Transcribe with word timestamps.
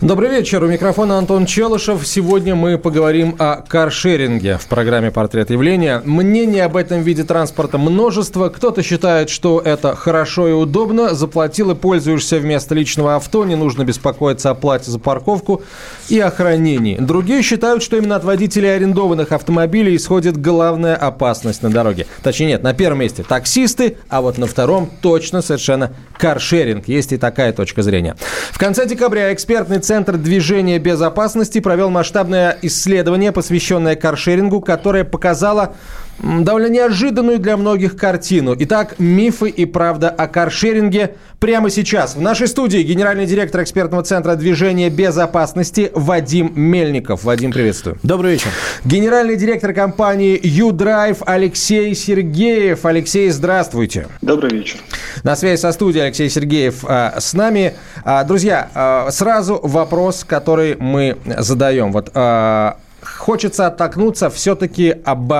Добрый 0.00 0.30
вечер. 0.30 0.62
У 0.62 0.68
микрофона 0.68 1.18
Антон 1.18 1.44
Челышев. 1.44 2.06
Сегодня 2.06 2.54
мы 2.54 2.78
поговорим 2.78 3.34
о 3.40 3.56
каршеринге 3.56 4.56
в 4.56 4.68
программе 4.68 5.10
«Портрет 5.10 5.50
явления». 5.50 6.00
Мнений 6.04 6.60
об 6.60 6.76
этом 6.76 7.02
виде 7.02 7.24
транспорта 7.24 7.78
множество. 7.78 8.48
Кто-то 8.48 8.84
считает, 8.84 9.28
что 9.28 9.60
это 9.60 9.96
хорошо 9.96 10.46
и 10.46 10.52
удобно. 10.52 11.14
Заплатил 11.14 11.72
и 11.72 11.74
пользуешься 11.74 12.38
вместо 12.38 12.76
личного 12.76 13.16
авто. 13.16 13.44
Не 13.44 13.56
нужно 13.56 13.82
беспокоиться 13.82 14.50
о 14.50 14.54
плате 14.54 14.88
за 14.88 15.00
парковку 15.00 15.62
и 16.08 16.20
о 16.20 16.30
хранении. 16.30 16.96
Другие 17.00 17.42
считают, 17.42 17.82
что 17.82 17.96
именно 17.96 18.14
от 18.14 18.22
водителей 18.22 18.76
арендованных 18.76 19.32
автомобилей 19.32 19.96
исходит 19.96 20.40
главная 20.40 20.94
опасность 20.94 21.64
на 21.64 21.70
дороге. 21.70 22.06
Точнее, 22.22 22.46
нет, 22.46 22.62
на 22.62 22.72
первом 22.72 23.00
месте 23.00 23.24
таксисты, 23.24 23.96
а 24.08 24.20
вот 24.20 24.38
на 24.38 24.46
втором 24.46 24.88
точно 25.02 25.42
совершенно 25.42 25.90
каршеринг. 26.18 26.86
Есть 26.86 27.12
и 27.12 27.16
такая 27.16 27.52
точка 27.52 27.82
зрения. 27.82 28.14
В 28.52 28.58
конце 28.58 28.86
декабря 28.86 29.34
экспертный 29.34 29.80
Центр 29.88 30.18
движения 30.18 30.78
безопасности 30.78 31.60
провел 31.60 31.88
масштабное 31.88 32.58
исследование, 32.60 33.32
посвященное 33.32 33.96
каршерингу, 33.96 34.60
которое 34.60 35.02
показало 35.02 35.76
довольно 36.22 36.68
неожиданную 36.68 37.38
для 37.38 37.56
многих 37.56 37.96
картину. 37.96 38.54
Итак, 38.58 38.94
мифы 38.98 39.48
и 39.48 39.64
правда 39.64 40.10
о 40.10 40.26
каршеринге 40.26 41.14
прямо 41.38 41.70
сейчас. 41.70 42.16
В 42.16 42.20
нашей 42.20 42.48
студии 42.48 42.82
генеральный 42.82 43.26
директор 43.26 43.62
экспертного 43.62 44.02
центра 44.02 44.34
движения 44.34 44.90
безопасности 44.90 45.90
Вадим 45.94 46.52
Мельников. 46.54 47.24
Вадим, 47.24 47.52
приветствую. 47.52 47.98
Добрый 48.02 48.32
вечер. 48.32 48.50
Генеральный 48.84 49.36
директор 49.36 49.72
компании 49.72 50.38
U-Drive 50.42 51.22
Алексей 51.24 51.94
Сергеев. 51.94 52.84
Алексей, 52.84 53.30
здравствуйте. 53.30 54.08
Добрый 54.20 54.50
вечер. 54.50 54.78
На 55.22 55.36
связи 55.36 55.60
со 55.60 55.72
студией 55.72 56.06
Алексей 56.06 56.28
Сергеев 56.28 56.84
а, 56.84 57.14
с 57.18 57.34
нами. 57.34 57.74
А, 58.04 58.24
друзья, 58.24 58.68
а, 58.74 59.10
сразу 59.10 59.60
вопрос, 59.62 60.24
который 60.24 60.76
мы 60.76 61.16
задаем. 61.24 61.92
Вот 61.92 62.10
а, 62.14 62.78
хочется 63.02 63.66
оттолкнуться 63.66 64.30
все-таки 64.30 64.94
об 65.04 65.32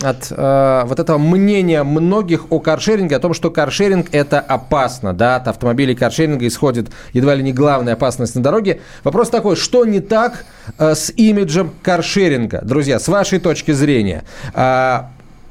от 0.00 0.28
э, 0.30 0.82
вот 0.86 1.00
этого 1.00 1.18
мнения 1.18 1.82
многих 1.82 2.50
о 2.50 2.60
каршеринге, 2.60 3.16
о 3.16 3.20
том, 3.20 3.34
что 3.34 3.50
каршеринг 3.50 4.08
это 4.12 4.40
опасно, 4.40 5.12
да, 5.12 5.36
от 5.36 5.48
автомобилей 5.48 5.94
каршеринга 5.94 6.46
исходит 6.46 6.90
едва 7.12 7.34
ли 7.34 7.42
не 7.42 7.52
главная 7.52 7.94
опасность 7.94 8.34
на 8.34 8.42
дороге. 8.42 8.80
Вопрос 9.04 9.30
такой, 9.30 9.56
что 9.56 9.84
не 9.84 10.00
так 10.00 10.44
э, 10.78 10.94
с 10.94 11.10
имиджем 11.16 11.72
каршеринга, 11.82 12.60
друзья, 12.62 12.98
с 12.98 13.08
вашей 13.08 13.40
точки 13.40 13.72
зрения? 13.72 14.24
Э, 14.54 15.02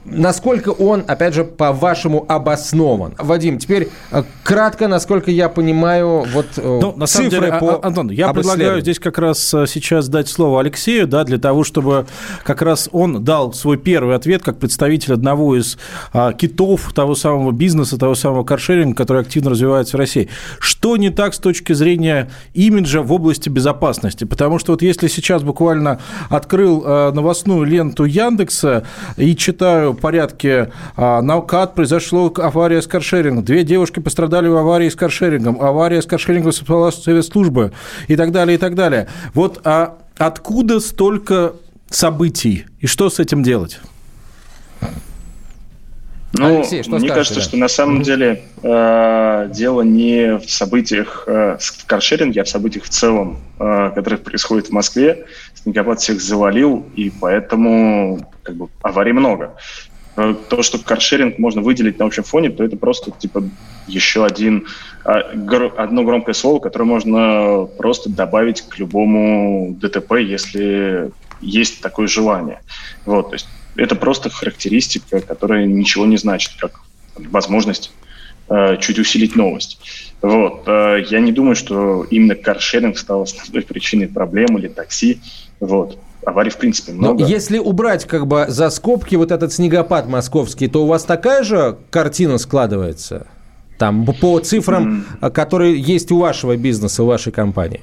насколько 0.09 0.69
он, 0.69 1.03
опять 1.07 1.33
же, 1.33 1.43
по-вашему 1.43 2.25
обоснован? 2.27 3.13
Вадим, 3.17 3.59
теперь 3.59 3.89
э, 4.11 4.23
кратко, 4.43 4.87
насколько 4.87 5.31
я 5.31 5.49
понимаю, 5.49 6.25
вот 6.33 6.47
э, 6.57 6.79
ну, 6.81 6.93
на 6.95 7.05
самом 7.05 7.29
деле, 7.29 7.53
по 7.59 7.75
а, 7.75 7.87
Антон, 7.87 8.09
я 8.09 8.31
предлагаю 8.33 8.81
здесь 8.81 8.99
как 8.99 9.17
раз 9.17 9.53
э, 9.53 9.65
сейчас 9.67 10.07
дать 10.07 10.29
слово 10.29 10.61
Алексею, 10.61 11.07
да, 11.07 11.23
для 11.23 11.37
того, 11.37 11.63
чтобы 11.63 12.07
как 12.43 12.61
раз 12.61 12.89
он 12.91 13.23
дал 13.23 13.53
свой 13.53 13.77
первый 13.77 14.15
ответ 14.15 14.43
как 14.43 14.57
представитель 14.59 15.13
одного 15.13 15.57
из 15.57 15.77
а, 16.13 16.33
китов 16.33 16.93
того 16.93 17.15
самого 17.15 17.51
бизнеса, 17.51 17.97
того 17.97 18.15
самого 18.15 18.43
каршеринга, 18.43 18.95
который 18.95 19.21
активно 19.21 19.51
развивается 19.51 19.97
в 19.97 19.99
России. 19.99 20.29
Что 20.59 20.97
не 20.97 21.09
так 21.09 21.33
с 21.33 21.39
точки 21.39 21.73
зрения 21.73 22.29
имиджа 22.53 23.01
в 23.01 23.11
области 23.11 23.49
безопасности? 23.49 24.23
Потому 24.23 24.59
что 24.59 24.71
вот 24.71 24.81
если 24.81 25.07
сейчас 25.07 25.43
буквально 25.43 25.99
открыл 26.29 26.81
новостную 27.11 27.63
ленту 27.65 28.05
Яндекса 28.05 28.83
и 29.17 29.35
читаю 29.35 29.96
порядке 29.97 30.71
а, 30.95 31.21
на 31.21 31.37
УКАД 31.37 31.75
произошло 31.75 32.31
авария 32.37 32.81
с 32.81 32.87
каршерингом. 32.87 33.43
Две 33.43 33.63
девушки 33.63 33.99
пострадали 33.99 34.47
в 34.47 34.55
аварии 34.55 34.89
с 34.89 34.95
каршерингом. 34.95 35.61
Авария 35.61 36.01
с 36.01 36.05
каршерингом 36.05 36.51
совет 36.51 37.25
службы 37.25 37.73
и 38.07 38.15
так 38.15 38.31
далее, 38.31 38.55
и 38.55 38.57
так 38.57 38.75
далее. 38.75 39.07
Вот 39.33 39.61
а 39.63 39.97
откуда 40.17 40.79
столько 40.79 41.53
событий 41.89 42.65
и 42.79 42.87
что 42.87 43.09
с 43.09 43.19
этим 43.19 43.43
делать? 43.43 43.79
Ну, 46.33 46.57
Алексей, 46.57 46.83
что 46.83 46.91
мне 46.91 47.07
скажете, 47.07 47.13
кажется, 47.15 47.35
да? 47.35 47.41
что 47.41 47.57
на 47.57 47.67
самом 47.67 48.01
деле 48.01 48.43
э, 48.61 49.49
дело 49.53 49.81
не 49.81 50.37
в 50.37 50.49
событиях 50.49 51.23
э, 51.25 51.57
в 51.59 51.85
каршеринге, 51.85 52.41
а 52.41 52.43
в 52.43 52.49
событиях 52.49 52.83
в 52.83 52.89
целом, 52.89 53.39
э, 53.59 53.91
которые 53.95 54.19
происходят 54.19 54.67
в 54.67 54.71
Москве. 54.71 55.25
Снегопад 55.55 56.01
всех 56.01 56.21
завалил, 56.21 56.85
и 56.95 57.09
поэтому 57.09 58.29
как 58.43 58.55
бы, 58.55 58.67
аварий 58.81 59.13
много. 59.13 59.55
Э, 60.17 60.35
то, 60.49 60.63
что 60.63 60.79
каршеринг 60.79 61.37
можно 61.39 61.61
выделить 61.61 61.99
на 61.99 62.05
общем 62.05 62.23
фоне, 62.23 62.49
то 62.49 62.63
это 62.63 62.75
просто 62.75 63.11
типа 63.11 63.43
еще 63.87 64.25
один, 64.25 64.67
а, 65.05 65.19
одно 65.77 66.03
громкое 66.03 66.33
слово, 66.33 66.59
которое 66.59 66.85
можно 66.85 67.67
просто 67.77 68.09
добавить 68.09 68.63
к 68.63 68.79
любому 68.79 69.75
ДТП, 69.79 70.13
если 70.15 71.11
есть 71.39 71.81
такое 71.81 72.07
желание. 72.07 72.59
Вот, 73.05 73.29
то 73.29 73.35
есть 73.35 73.47
это 73.77 73.95
просто 73.95 74.29
характеристика, 74.29 75.21
которая 75.21 75.65
ничего 75.65 76.05
не 76.05 76.17
значит, 76.17 76.53
как 76.59 76.81
возможность 77.15 77.91
э, 78.49 78.77
чуть 78.79 78.99
усилить 78.99 79.35
новость. 79.35 79.79
Вот. 80.21 80.63
Э, 80.67 81.03
я 81.07 81.19
не 81.19 81.31
думаю, 81.31 81.55
что 81.55 82.03
именно 82.09 82.35
каршеринг 82.35 82.97
стал 82.97 83.21
основной 83.23 83.61
причиной 83.67 84.07
проблем 84.07 84.57
или 84.57 84.67
такси. 84.67 85.21
Вот. 85.59 85.97
Аварий, 86.25 86.49
в 86.49 86.57
принципе, 86.57 86.91
много. 86.91 87.23
Но 87.23 87.29
если 87.29 87.57
убрать 87.57 88.05
как 88.05 88.27
бы 88.27 88.45
за 88.49 88.69
скобки 88.69 89.15
вот 89.15 89.31
этот 89.31 89.53
снегопад 89.53 90.07
московский, 90.07 90.67
то 90.67 90.83
у 90.83 90.87
вас 90.87 91.03
такая 91.05 91.43
же 91.43 91.77
картина 91.89 92.37
складывается? 92.37 93.27
Там 93.77 94.05
по 94.05 94.39
цифрам, 94.39 95.05
mm. 95.21 95.31
которые 95.31 95.79
есть 95.79 96.11
у 96.11 96.19
вашего 96.19 96.57
бизнеса, 96.57 97.03
у 97.03 97.05
вашей 97.05 97.31
компании? 97.31 97.81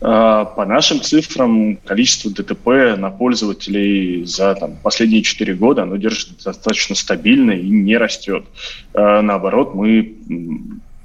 А, 0.00 0.44
по 0.44 0.64
нашим 0.64 1.00
цифрам, 1.00 1.76
количество 1.76 2.30
ДТП 2.30 2.96
на 2.96 3.10
пользователей 3.10 4.24
за 4.24 4.54
там, 4.54 4.76
последние 4.76 5.22
4 5.22 5.54
года 5.54 5.82
оно 5.82 5.96
держится 5.96 6.34
достаточно 6.44 6.94
стабильно 6.94 7.50
и 7.50 7.68
не 7.68 7.96
растет. 7.96 8.44
А, 8.94 9.22
наоборот, 9.22 9.74
мы 9.74 10.16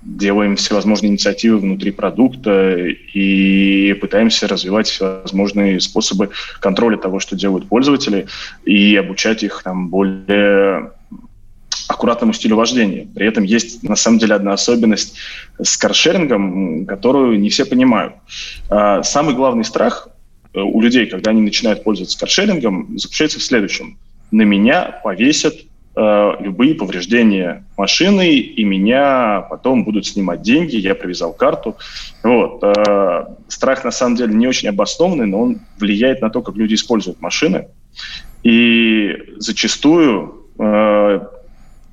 делаем 0.03 0.57
всевозможные 0.57 1.11
инициативы 1.11 1.57
внутри 1.57 1.91
продукта 1.91 2.75
и 2.77 3.93
пытаемся 3.93 4.47
развивать 4.47 4.87
всевозможные 4.87 5.79
способы 5.79 6.29
контроля 6.59 6.97
того, 6.97 7.19
что 7.19 7.35
делают 7.35 7.67
пользователи, 7.67 8.27
и 8.65 8.95
обучать 8.95 9.43
их 9.43 9.63
там 9.63 9.89
более 9.89 10.91
аккуратному 11.87 12.33
стилю 12.33 12.55
вождения. 12.55 13.07
При 13.13 13.27
этом 13.27 13.43
есть 13.43 13.83
на 13.83 13.95
самом 13.95 14.19
деле 14.19 14.35
одна 14.35 14.53
особенность 14.53 15.15
с 15.61 15.77
каршерингом, 15.77 16.85
которую 16.85 17.39
не 17.39 17.49
все 17.49 17.65
понимают. 17.65 18.13
А, 18.69 19.03
самый 19.03 19.35
главный 19.35 19.63
страх 19.63 20.09
э, 20.53 20.59
у 20.59 20.81
людей, 20.81 21.05
когда 21.05 21.31
они 21.31 21.41
начинают 21.41 21.83
пользоваться 21.83 22.17
каршерингом, 22.19 22.97
заключается 22.97 23.39
в 23.39 23.43
следующем. 23.43 23.97
На 24.31 24.43
меня 24.43 24.99
повесят 25.03 25.55
э, 25.95 26.31
любые 26.39 26.75
повреждения 26.75 27.65
машины, 27.77 28.31
и 28.37 28.63
меня 28.63 29.41
потом 29.49 29.83
будут 29.83 30.05
снимать 30.05 30.41
деньги, 30.41 30.75
я 30.75 30.95
привязал 30.95 31.33
карту. 31.33 31.77
Вот. 32.23 32.63
Э, 32.63 33.25
страх 33.47 33.83
на 33.83 33.91
самом 33.91 34.15
деле 34.15 34.33
не 34.33 34.47
очень 34.47 34.69
обоснованный, 34.69 35.27
но 35.27 35.41
он 35.41 35.61
влияет 35.77 36.21
на 36.21 36.29
то, 36.29 36.41
как 36.41 36.55
люди 36.55 36.73
используют 36.75 37.21
машины. 37.21 37.67
И 38.43 39.15
зачастую 39.37 40.39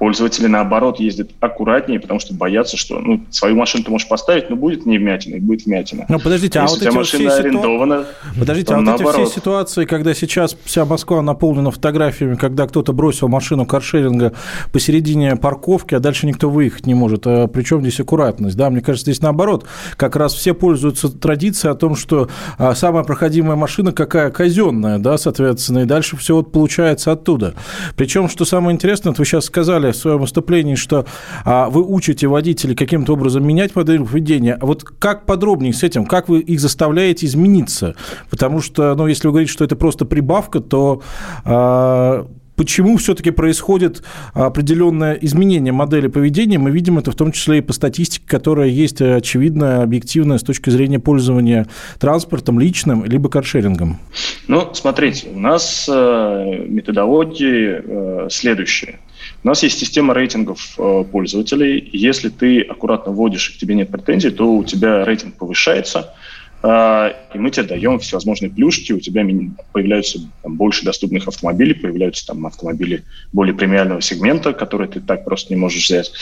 Пользователи, 0.00 0.46
наоборот, 0.46 0.98
ездят 0.98 1.32
аккуратнее, 1.40 2.00
потому 2.00 2.20
что 2.20 2.32
боятся, 2.32 2.78
что 2.78 2.98
ну, 3.00 3.20
свою 3.28 3.54
машину 3.54 3.84
ты 3.84 3.90
можешь 3.90 4.08
поставить, 4.08 4.48
но 4.48 4.56
будет 4.56 4.86
не 4.86 4.96
вмятина, 4.96 5.34
и 5.34 5.40
будет 5.40 5.66
вмятина. 5.66 6.06
Ну, 6.08 6.18
подождите, 6.18 6.58
а 6.58 6.62
Если 6.62 6.76
вот 6.76 6.86
эти 6.86 6.96
машина 6.96 7.28
все 7.28 7.40
арендована, 7.40 8.06
Подождите, 8.38 8.72
а 8.72 8.76
вот 8.78 8.82
наоборот. 8.82 9.14
эти 9.14 9.24
все 9.26 9.40
ситуации, 9.40 9.84
когда 9.84 10.14
сейчас 10.14 10.56
вся 10.64 10.86
Москва 10.86 11.20
наполнена 11.20 11.70
фотографиями, 11.70 12.36
когда 12.36 12.66
кто-то 12.66 12.94
бросил 12.94 13.28
машину 13.28 13.66
каршеринга 13.66 14.32
посередине 14.72 15.36
парковки, 15.36 15.94
а 15.94 16.00
дальше 16.00 16.26
никто 16.26 16.48
выехать 16.48 16.86
не 16.86 16.94
может. 16.94 17.26
А 17.26 17.46
причем 17.46 17.82
здесь 17.82 18.00
аккуратность? 18.00 18.56
Да, 18.56 18.70
мне 18.70 18.80
кажется, 18.80 19.12
здесь 19.12 19.20
наоборот. 19.20 19.66
Как 19.98 20.16
раз 20.16 20.32
все 20.32 20.54
пользуются 20.54 21.10
традицией 21.10 21.72
о 21.72 21.74
том, 21.74 21.94
что 21.94 22.30
а, 22.56 22.74
самая 22.74 23.04
проходимая 23.04 23.56
машина 23.56 23.92
какая 23.92 24.30
казенная, 24.30 24.98
да, 24.98 25.18
соответственно, 25.18 25.80
и 25.80 25.84
дальше 25.84 26.16
все 26.16 26.36
вот 26.36 26.52
получается 26.52 27.12
оттуда. 27.12 27.52
Причем, 27.96 28.30
что 28.30 28.46
самое 28.46 28.74
интересное, 28.74 29.10
вот 29.10 29.18
вы 29.18 29.26
сейчас 29.26 29.44
сказали, 29.44 29.89
сказали 29.92 29.92
в 29.92 29.96
своем 29.96 30.18
выступлении, 30.18 30.74
что 30.74 31.06
а, 31.44 31.68
вы 31.68 31.84
учите 31.84 32.26
водителей 32.26 32.74
каким-то 32.74 33.12
образом 33.14 33.46
менять 33.46 33.74
модель 33.76 34.04
поведения. 34.04 34.58
Вот 34.60 34.84
как 34.84 35.26
подробнее 35.26 35.72
с 35.72 35.82
этим? 35.82 36.06
Как 36.06 36.28
вы 36.28 36.40
их 36.40 36.60
заставляете 36.60 37.26
измениться? 37.26 37.94
Потому 38.30 38.60
что, 38.60 38.94
ну, 38.94 39.06
если 39.06 39.28
вы 39.28 39.32
говорите, 39.32 39.52
что 39.52 39.64
это 39.64 39.76
просто 39.76 40.04
прибавка, 40.04 40.60
то 40.60 41.02
а, 41.44 42.26
почему 42.60 42.98
все-таки 42.98 43.30
происходит 43.30 44.02
определенное 44.34 45.14
изменение 45.14 45.72
модели 45.72 46.08
поведения. 46.08 46.58
Мы 46.58 46.70
видим 46.70 46.98
это 46.98 47.10
в 47.10 47.14
том 47.14 47.32
числе 47.32 47.58
и 47.58 47.60
по 47.62 47.72
статистике, 47.72 48.26
которая 48.26 48.68
есть 48.68 49.00
очевидная, 49.00 49.82
объективная 49.82 50.36
с 50.36 50.42
точки 50.42 50.68
зрения 50.68 50.98
пользования 50.98 51.66
транспортом 51.98 52.60
личным, 52.60 53.02
либо 53.06 53.30
каршерингом. 53.30 53.98
Ну, 54.46 54.74
смотрите, 54.74 55.28
у 55.34 55.40
нас 55.40 55.88
э, 55.90 56.66
методологии 56.68 57.80
э, 57.82 58.28
следующие. 58.28 58.98
У 59.44 59.48
нас 59.48 59.62
есть 59.62 59.78
система 59.78 60.14
рейтингов 60.14 60.74
э, 60.78 61.04
пользователей. 61.10 61.88
Если 61.92 62.28
ты 62.28 62.62
аккуратно 62.62 63.12
вводишь 63.12 63.50
и 63.50 63.54
к 63.54 63.58
тебе 63.58 63.74
нет 63.74 63.90
претензий, 63.90 64.30
то 64.30 64.52
у 64.52 64.64
тебя 64.64 65.04
рейтинг 65.04 65.36
повышается– 65.36 66.14
а, 66.62 67.14
и 67.32 67.38
мы 67.38 67.50
тебе 67.50 67.66
даем 67.66 67.98
всевозможные 67.98 68.50
плюшки, 68.50 68.92
у 68.92 69.00
тебя 69.00 69.24
появляются 69.72 70.18
там, 70.42 70.56
больше 70.56 70.84
доступных 70.84 71.26
автомобилей, 71.26 71.74
появляются 71.74 72.26
там 72.26 72.46
автомобили 72.46 73.04
более 73.32 73.54
премиального 73.54 74.02
сегмента, 74.02 74.52
которые 74.52 74.88
ты 74.88 75.00
так 75.00 75.24
просто 75.24 75.54
не 75.54 75.58
можешь 75.58 75.86
взять, 75.86 76.12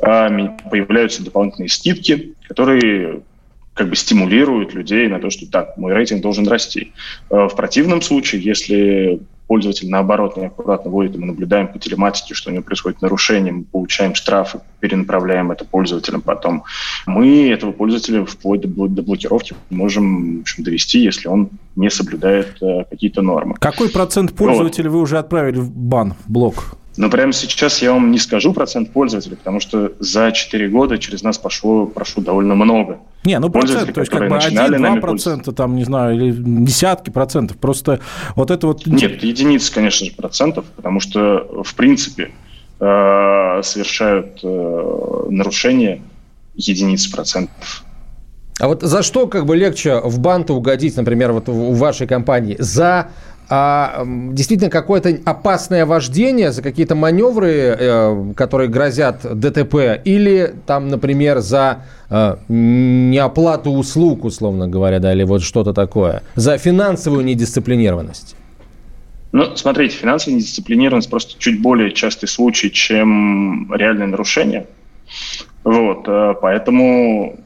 а, 0.00 0.28
появляются 0.70 1.24
дополнительные 1.24 1.70
скидки, 1.70 2.34
которые 2.46 3.22
как 3.72 3.88
бы 3.88 3.96
стимулируют 3.96 4.74
людей 4.74 5.08
на 5.08 5.18
то, 5.18 5.30
что 5.30 5.50
так, 5.50 5.76
мой 5.78 5.94
рейтинг 5.94 6.20
должен 6.20 6.46
расти. 6.46 6.92
А, 7.30 7.48
в 7.48 7.56
противном 7.56 8.02
случае, 8.02 8.42
если 8.42 9.20
пользователь, 9.46 9.88
наоборот, 9.88 10.36
неаккуратно 10.36 10.90
вводит, 10.90 11.14
и 11.14 11.18
мы 11.18 11.26
наблюдаем 11.26 11.68
по 11.68 11.78
телематике, 11.78 12.34
что 12.34 12.50
у 12.50 12.52
него 12.52 12.62
происходит 12.62 13.02
нарушение, 13.02 13.52
мы 13.52 13.64
получаем 13.64 14.14
штрафы, 14.14 14.60
перенаправляем 14.80 15.50
это 15.52 15.64
пользователям 15.64 16.20
потом. 16.20 16.64
Мы 17.06 17.50
этого 17.50 17.72
пользователя 17.72 18.24
вплоть 18.24 18.60
до, 18.60 18.88
до 18.88 19.02
блокировки 19.02 19.54
можем 19.70 20.38
в 20.38 20.40
общем, 20.42 20.64
довести, 20.64 21.00
если 21.00 21.28
он 21.28 21.50
не 21.76 21.90
соблюдает 21.90 22.56
э, 22.62 22.84
какие-то 22.90 23.22
нормы. 23.22 23.54
Какой 23.58 23.90
процент 23.90 24.32
пользователей 24.32 24.88
вот. 24.88 24.96
вы 24.96 25.02
уже 25.02 25.18
отправили 25.18 25.58
в 25.58 25.70
бан, 25.70 26.14
в 26.24 26.30
блок? 26.30 26.76
Но 26.96 27.10
прямо 27.10 27.32
сейчас 27.32 27.82
я 27.82 27.92
вам 27.92 28.10
не 28.10 28.18
скажу 28.18 28.52
процент 28.52 28.92
пользователей, 28.92 29.36
потому 29.36 29.60
что 29.60 29.92
за 29.98 30.32
4 30.32 30.68
года 30.68 30.98
через 30.98 31.22
нас 31.22 31.36
пошло, 31.36 31.86
прошло 31.86 32.22
довольно 32.22 32.54
много. 32.54 33.00
Не, 33.24 33.38
ну 33.38 33.50
процент, 33.50 33.92
то 33.92 34.00
есть 34.00 34.10
как 34.10 34.28
бы 34.28 34.36
1-2 34.36 35.00
процента, 35.00 35.52
там, 35.52 35.76
не 35.76 35.84
знаю, 35.84 36.16
или 36.16 36.32
десятки 36.32 37.10
процентов. 37.10 37.58
Просто 37.58 38.00
вот 38.34 38.50
это 38.50 38.66
вот... 38.66 38.86
Нет, 38.86 39.22
единицы, 39.22 39.72
конечно 39.72 40.06
же, 40.06 40.12
процентов, 40.12 40.64
потому 40.74 41.00
что, 41.00 41.62
в 41.64 41.74
принципе, 41.74 42.30
э, 42.80 43.60
совершают 43.62 44.40
э, 44.42 45.26
нарушения 45.30 46.02
единиц 46.54 47.06
процентов. 47.08 47.84
А 48.58 48.68
вот 48.68 48.82
за 48.82 49.02
что 49.02 49.26
как 49.26 49.44
бы 49.44 49.54
легче 49.54 50.00
в 50.00 50.18
банты 50.18 50.54
угодить, 50.54 50.96
например, 50.96 51.32
вот 51.32 51.48
у 51.48 51.72
вашей 51.72 52.06
компании? 52.06 52.56
За 52.58 53.08
а 53.48 54.04
действительно 54.32 54.70
какое-то 54.70 55.18
опасное 55.24 55.86
вождение 55.86 56.52
за 56.52 56.62
какие-то 56.62 56.94
маневры, 56.94 57.76
э, 57.78 58.32
которые 58.36 58.68
грозят 58.68 59.20
ДТП, 59.22 60.00
или 60.04 60.54
там, 60.66 60.88
например, 60.88 61.38
за 61.38 61.84
э, 62.10 62.36
неоплату 62.48 63.70
услуг, 63.70 64.24
условно 64.24 64.68
говоря, 64.68 64.98
да, 64.98 65.12
или 65.12 65.24
вот 65.24 65.42
что-то 65.42 65.72
такое, 65.72 66.22
за 66.34 66.58
финансовую 66.58 67.24
недисциплинированность? 67.24 68.36
Ну, 69.32 69.54
смотрите, 69.54 69.96
финансовая 69.96 70.36
недисциплинированность 70.36 71.10
просто 71.10 71.38
чуть 71.38 71.60
более 71.60 71.92
частый 71.92 72.28
случай, 72.28 72.70
чем 72.70 73.72
реальное 73.72 74.06
нарушение. 74.06 74.66
Вот, 75.62 76.08
э, 76.08 76.34
поэтому 76.40 77.38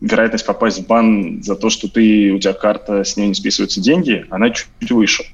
вероятность 0.00 0.46
попасть 0.46 0.78
в 0.78 0.86
бан 0.86 1.42
за 1.42 1.56
то, 1.56 1.70
что 1.70 1.88
ты, 1.88 2.32
у 2.32 2.38
тебя 2.38 2.52
карта, 2.52 3.04
с 3.04 3.16
ней 3.16 3.28
не 3.28 3.34
списываются 3.34 3.80
деньги, 3.80 4.24
она 4.30 4.50
чуть 4.50 4.90
выше. 4.90 5.24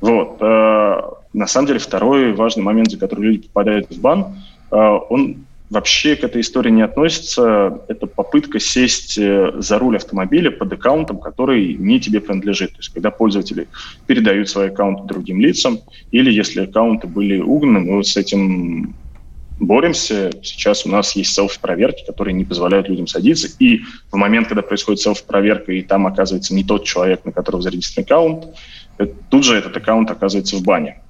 Вот. 0.00 0.36
Э, 0.40 1.00
на 1.32 1.46
самом 1.46 1.66
деле 1.66 1.78
второй 1.78 2.32
важный 2.32 2.62
момент, 2.62 2.90
за 2.90 2.98
который 2.98 3.24
люди 3.24 3.48
попадают 3.48 3.90
в 3.90 4.00
бан, 4.00 4.36
э, 4.70 4.76
он 4.76 5.46
вообще 5.70 6.16
к 6.16 6.24
этой 6.24 6.42
истории 6.42 6.70
не 6.70 6.82
относится. 6.82 7.80
Это 7.88 8.06
попытка 8.06 8.60
сесть 8.60 9.16
э, 9.16 9.52
за 9.56 9.78
руль 9.78 9.96
автомобиля 9.96 10.50
под 10.50 10.74
аккаунтом, 10.74 11.18
который 11.18 11.74
не 11.74 11.98
тебе 11.98 12.20
принадлежит. 12.20 12.72
То 12.72 12.78
есть 12.80 12.90
когда 12.90 13.10
пользователи 13.10 13.68
передают 14.06 14.50
свои 14.50 14.68
аккаунты 14.68 15.04
другим 15.04 15.40
лицам, 15.40 15.80
или 16.10 16.30
если 16.30 16.64
аккаунты 16.64 17.06
были 17.06 17.40
угнаны, 17.40 17.96
вот 17.96 18.06
с 18.06 18.18
этим 18.18 18.94
боремся. 19.66 20.30
Сейчас 20.42 20.84
у 20.84 20.90
нас 20.90 21.16
есть 21.16 21.32
селф-проверки, 21.32 22.04
которые 22.06 22.34
не 22.34 22.44
позволяют 22.44 22.88
людям 22.88 23.06
садиться. 23.06 23.48
И 23.58 23.82
в 24.10 24.16
момент, 24.16 24.48
когда 24.48 24.62
происходит 24.62 25.00
селф-проверка, 25.00 25.72
и 25.72 25.82
там 25.82 26.06
оказывается 26.06 26.54
не 26.54 26.64
тот 26.64 26.84
человек, 26.84 27.24
на 27.24 27.32
которого 27.32 27.62
зарегистрирован 27.62 28.04
аккаунт, 28.04 28.56
э, 28.98 29.06
тут 29.30 29.44
же 29.44 29.56
этот 29.56 29.76
аккаунт 29.76 30.10
оказывается 30.10 30.56
в 30.56 30.62
бане. 30.62 31.00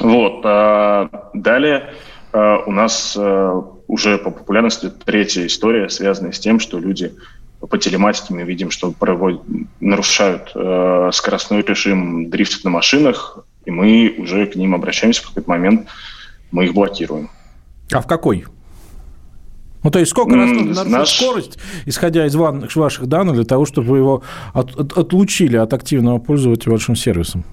Вот. 0.00 0.40
А 0.44 1.30
далее 1.34 1.94
а, 2.32 2.58
у 2.66 2.72
нас 2.72 3.14
а, 3.16 3.62
уже 3.86 4.18
по 4.18 4.30
популярности 4.30 4.90
третья 4.90 5.46
история, 5.46 5.88
связанная 5.88 6.32
с 6.32 6.40
тем, 6.40 6.58
что 6.58 6.78
люди 6.78 7.12
по 7.60 7.78
телематике 7.78 8.34
мы 8.34 8.42
видим, 8.42 8.70
что 8.70 8.90
проводят, 8.90 9.40
нарушают 9.80 10.52
э, 10.54 11.10
скоростной 11.14 11.62
режим, 11.62 12.28
дрифтят 12.28 12.64
на 12.64 12.70
машинах, 12.70 13.46
и 13.64 13.70
мы 13.70 14.14
уже 14.18 14.44
к 14.46 14.56
ним 14.56 14.74
обращаемся 14.74 15.22
в 15.22 15.28
какой-то 15.28 15.48
момент, 15.48 15.88
мы 16.50 16.66
их 16.66 16.74
блокируем. 16.74 17.30
А 17.92 18.00
в 18.00 18.06
какой? 18.06 18.44
Ну, 19.82 19.90
то 19.90 19.98
есть 19.98 20.10
сколько 20.10 20.34
раз 20.34 20.50
нарушить 20.50 20.90
Наш... 20.90 21.16
скорость, 21.16 21.58
исходя 21.84 22.26
из 22.26 22.34
ваших 22.34 23.06
данных, 23.06 23.34
для 23.34 23.44
того, 23.44 23.66
чтобы 23.66 23.88
вы 23.88 23.98
его 23.98 24.22
от, 24.54 24.74
от, 24.80 24.96
отлучили 24.96 25.56
от 25.56 25.74
активного 25.74 26.18
пользования 26.18 26.58
вашим 26.64 26.96
сервисом? 26.96 27.44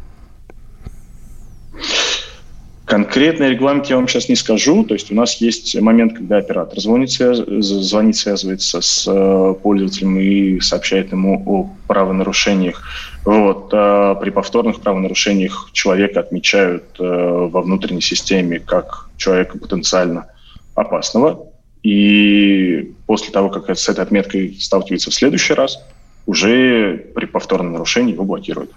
Конкретный 2.91 3.51
регламент 3.51 3.85
я 3.85 3.95
вам 3.95 4.09
сейчас 4.09 4.27
не 4.27 4.35
скажу. 4.35 4.83
То 4.83 4.95
есть 4.95 5.13
у 5.13 5.15
нас 5.15 5.39
есть 5.39 5.79
момент, 5.79 6.13
когда 6.13 6.39
оператор 6.39 6.77
звонит, 6.77 7.09
связ... 7.09 7.37
звонит 7.37 8.17
связывается 8.17 8.81
с 8.81 9.07
э, 9.07 9.53
пользователем 9.63 10.19
и 10.19 10.59
сообщает 10.59 11.13
ему 11.13 11.41
о 11.45 11.69
правонарушениях. 11.87 12.83
Вот. 13.23 13.69
А 13.71 14.15
при 14.15 14.29
повторных 14.29 14.81
правонарушениях 14.81 15.69
человека 15.71 16.19
отмечают 16.19 16.83
э, 16.99 17.03
во 17.03 17.61
внутренней 17.61 18.01
системе 18.01 18.59
как 18.59 19.07
человека 19.15 19.57
потенциально 19.57 20.25
опасного. 20.75 21.47
И 21.83 22.93
после 23.05 23.31
того, 23.31 23.47
как 23.51 23.69
с 23.69 23.87
этой 23.87 24.03
отметкой 24.03 24.57
сталкивается 24.59 25.11
в 25.11 25.13
следующий 25.13 25.53
раз, 25.53 25.81
уже 26.25 26.97
при 27.15 27.25
повторном 27.25 27.71
нарушении 27.71 28.11
его 28.11 28.25
блокируют. 28.25 28.71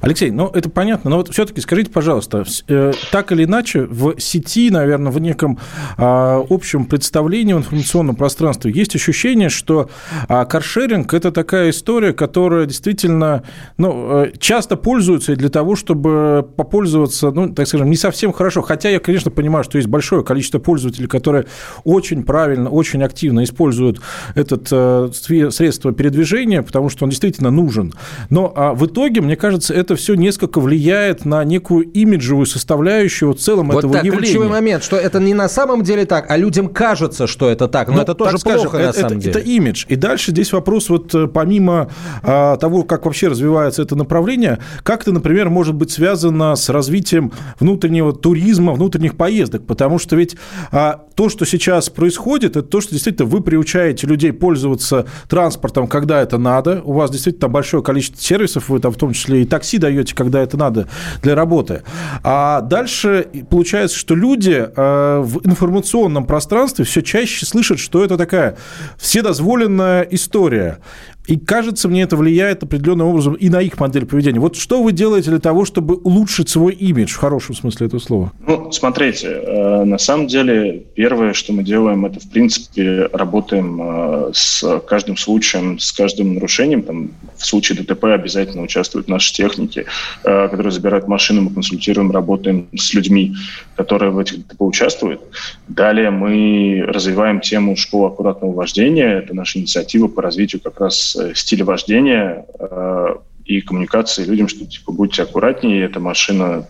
Алексей, 0.00 0.30
ну 0.30 0.48
это 0.48 0.68
понятно, 0.70 1.10
но 1.10 1.16
вот 1.16 1.28
все-таки 1.32 1.60
скажите, 1.60 1.90
пожалуйста, 1.90 2.44
э, 2.68 2.92
так 3.10 3.32
или 3.32 3.44
иначе 3.44 3.82
в 3.82 4.18
сети, 4.20 4.70
наверное, 4.70 5.10
в 5.10 5.18
неком 5.18 5.58
э, 5.96 6.44
общем 6.48 6.84
представлении 6.84 7.52
в 7.52 7.58
информационном 7.58 8.16
пространстве 8.16 8.72
есть 8.72 8.94
ощущение, 8.94 9.48
что 9.48 9.88
э, 10.28 10.44
каршеринг 10.44 11.12
это 11.14 11.32
такая 11.32 11.70
история, 11.70 12.12
которая 12.12 12.66
действительно 12.66 13.42
ну, 13.78 14.24
э, 14.24 14.32
часто 14.38 14.76
пользуется 14.76 15.34
для 15.36 15.48
того, 15.48 15.76
чтобы 15.76 16.46
попользоваться, 16.56 17.30
ну, 17.30 17.52
так 17.52 17.66
скажем, 17.66 17.90
не 17.90 17.96
совсем 17.96 18.32
хорошо. 18.32 18.62
Хотя 18.62 18.90
я, 18.90 19.00
конечно, 19.00 19.30
понимаю, 19.30 19.64
что 19.64 19.78
есть 19.78 19.88
большое 19.88 20.24
количество 20.24 20.58
пользователей, 20.58 21.08
которые 21.08 21.46
очень 21.84 22.22
правильно, 22.24 22.70
очень 22.70 23.02
активно 23.02 23.44
используют 23.44 24.00
это 24.34 24.60
э, 24.70 25.50
средство 25.50 25.92
передвижения, 25.92 26.62
потому 26.62 26.88
что 26.88 27.04
он 27.04 27.10
действительно 27.10 27.50
нужен. 27.50 27.94
Но 28.30 28.52
э, 28.54 28.72
в 28.74 28.86
итоге, 28.86 29.20
мне 29.20 29.36
кажется, 29.36 29.45
кажется, 29.46 29.74
это 29.74 29.94
все 29.94 30.14
несколько 30.14 30.60
влияет 30.60 31.24
на 31.24 31.44
некую 31.44 31.84
имиджевую 31.84 32.46
составляющую 32.46 33.32
в 33.32 33.38
целом 33.38 33.68
вот 33.68 33.78
этого 33.78 33.94
так, 33.94 34.04
явления. 34.04 34.26
ключевой 34.26 34.48
момент, 34.48 34.82
что 34.82 34.96
это 34.96 35.20
не 35.20 35.34
на 35.34 35.48
самом 35.48 35.82
деле 35.82 36.04
так, 36.04 36.30
а 36.30 36.36
людям 36.36 36.68
кажется, 36.68 37.28
что 37.28 37.48
это 37.48 37.68
так. 37.68 37.88
Но 37.88 37.94
ну, 37.94 38.02
это 38.02 38.14
тоже 38.14 38.38
так 38.38 38.42
плохо 38.42 38.68
скажем, 38.68 38.86
на 38.86 38.92
самом 38.92 39.06
это, 39.06 39.20
деле. 39.20 39.30
Это 39.30 39.38
имидж. 39.38 39.84
И 39.88 39.96
дальше 39.96 40.32
здесь 40.32 40.52
вопрос 40.52 40.88
вот 40.88 41.14
э, 41.14 41.28
помимо 41.28 41.90
а, 42.22 42.56
того, 42.56 42.82
как 42.82 43.04
вообще 43.06 43.28
развивается 43.28 43.82
это 43.82 43.94
направление, 43.94 44.58
как 44.82 45.02
это, 45.02 45.12
например, 45.12 45.48
может 45.48 45.74
быть 45.74 45.92
связано 45.92 46.56
с 46.56 46.68
развитием 46.68 47.32
внутреннего 47.60 48.12
туризма, 48.12 48.72
внутренних 48.72 49.16
поездок. 49.16 49.64
Потому 49.64 49.98
что 49.98 50.16
ведь 50.16 50.36
а, 50.72 51.04
то, 51.14 51.28
что 51.28 51.44
сейчас 51.46 51.88
происходит, 51.88 52.56
это 52.56 52.62
то, 52.62 52.80
что 52.80 52.92
действительно 52.92 53.28
вы 53.28 53.42
приучаете 53.42 54.08
людей 54.08 54.32
пользоваться 54.32 55.06
транспортом, 55.28 55.86
когда 55.86 56.20
это 56.20 56.36
надо. 56.36 56.82
У 56.84 56.92
вас 56.92 57.10
действительно 57.12 57.48
большое 57.48 57.82
количество 57.84 58.20
сервисов, 58.20 58.68
вы 58.68 58.80
там 58.80 58.92
в 58.92 58.96
том 58.96 59.12
числе 59.12 59.35
и 59.42 59.44
такси 59.44 59.78
даете, 59.78 60.14
когда 60.14 60.40
это 60.40 60.56
надо 60.56 60.88
для 61.22 61.34
работы. 61.34 61.82
А 62.22 62.60
дальше 62.60 63.26
получается, 63.48 63.96
что 63.96 64.14
люди 64.14 64.66
э, 64.74 65.20
в 65.22 65.46
информационном 65.46 66.24
пространстве 66.24 66.84
все 66.84 67.02
чаще 67.02 67.46
слышат, 67.46 67.78
что 67.78 68.04
это 68.04 68.16
такая 68.16 68.56
вседозволенная 68.98 70.02
история. 70.02 70.78
И 71.26 71.36
кажется, 71.36 71.88
мне 71.88 72.02
это 72.02 72.16
влияет 72.16 72.62
определенным 72.62 73.08
образом 73.08 73.34
и 73.34 73.48
на 73.48 73.60
их 73.60 73.78
модель 73.80 74.06
поведения. 74.06 74.38
Вот 74.38 74.56
что 74.56 74.82
вы 74.82 74.92
делаете 74.92 75.30
для 75.30 75.40
того, 75.40 75.64
чтобы 75.64 75.96
улучшить 75.96 76.48
свой 76.48 76.72
имидж 76.72 77.12
в 77.14 77.16
хорошем 77.16 77.54
смысле 77.54 77.88
этого 77.88 78.00
слова? 78.00 78.32
Ну, 78.46 78.70
смотрите, 78.70 79.28
э, 79.28 79.84
на 79.84 79.98
самом 79.98 80.28
деле 80.28 80.84
первое, 80.94 81.32
что 81.32 81.52
мы 81.52 81.64
делаем, 81.64 82.06
это 82.06 82.20
в 82.20 82.30
принципе 82.30 83.08
работаем 83.12 83.80
э, 83.82 84.30
с 84.34 84.80
каждым 84.86 85.16
случаем, 85.16 85.78
с 85.78 85.92
каждым 85.92 86.34
нарушением. 86.34 86.82
Там, 86.82 87.10
в 87.36 87.44
случае 87.44 87.78
ДТП 87.78 88.04
обязательно 88.04 88.62
участвуют 88.62 89.08
наши 89.08 89.32
техники, 89.32 89.86
э, 90.24 90.48
которые 90.48 90.70
забирают 90.70 91.08
машину, 91.08 91.42
мы 91.42 91.50
консультируем, 91.50 92.12
работаем 92.12 92.68
с 92.76 92.94
людьми, 92.94 93.34
которые 93.74 94.12
в 94.12 94.18
этих 94.18 94.46
ДТП 94.46 94.62
участвуют. 94.62 95.20
Далее 95.66 96.10
мы 96.10 96.84
развиваем 96.86 97.40
тему 97.40 97.76
школы 97.76 98.08
аккуратного 98.08 98.52
вождения. 98.52 99.18
Это 99.18 99.34
наша 99.34 99.58
инициатива 99.58 100.06
по 100.06 100.22
развитию 100.22 100.62
как 100.62 100.80
раз 100.80 101.15
Э, 101.16 101.32
стиля 101.34 101.64
вождения 101.64 102.46
э, 102.58 103.16
и 103.44 103.60
коммуникации 103.60 104.24
людям, 104.24 104.48
что 104.48 104.66
типа 104.66 104.92
будьте 104.92 105.22
аккуратнее, 105.22 105.84
эта 105.84 106.00
машина 106.00 106.66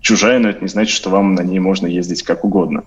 чужая, 0.00 0.38
но 0.38 0.48
это 0.48 0.62
не 0.62 0.68
значит, 0.68 0.94
что 0.94 1.10
вам 1.10 1.34
на 1.34 1.42
ней 1.42 1.58
можно 1.58 1.86
ездить 1.86 2.22
как 2.22 2.44
угодно. 2.44 2.84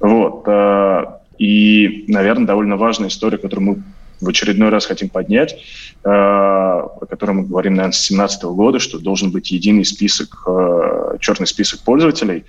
Вот. 0.00 0.44
Э, 0.46 1.04
и, 1.38 2.04
наверное, 2.08 2.46
довольно 2.46 2.76
важная 2.76 3.08
история, 3.08 3.38
которую 3.38 3.66
мы 3.66 3.82
в 4.20 4.28
очередной 4.28 4.70
раз 4.70 4.86
хотим 4.86 5.08
поднять, 5.08 5.62
о 6.02 7.06
которой 7.08 7.30
мы 7.32 7.44
говорим, 7.44 7.74
наверное, 7.74 7.92
с 7.92 8.08
2017 8.08 8.42
года, 8.46 8.80
что 8.80 8.98
должен 8.98 9.30
быть 9.30 9.52
единый 9.52 9.84
список, 9.84 10.42
э, 10.48 11.18
черный 11.20 11.46
список 11.46 11.82
пользователей, 11.84 12.44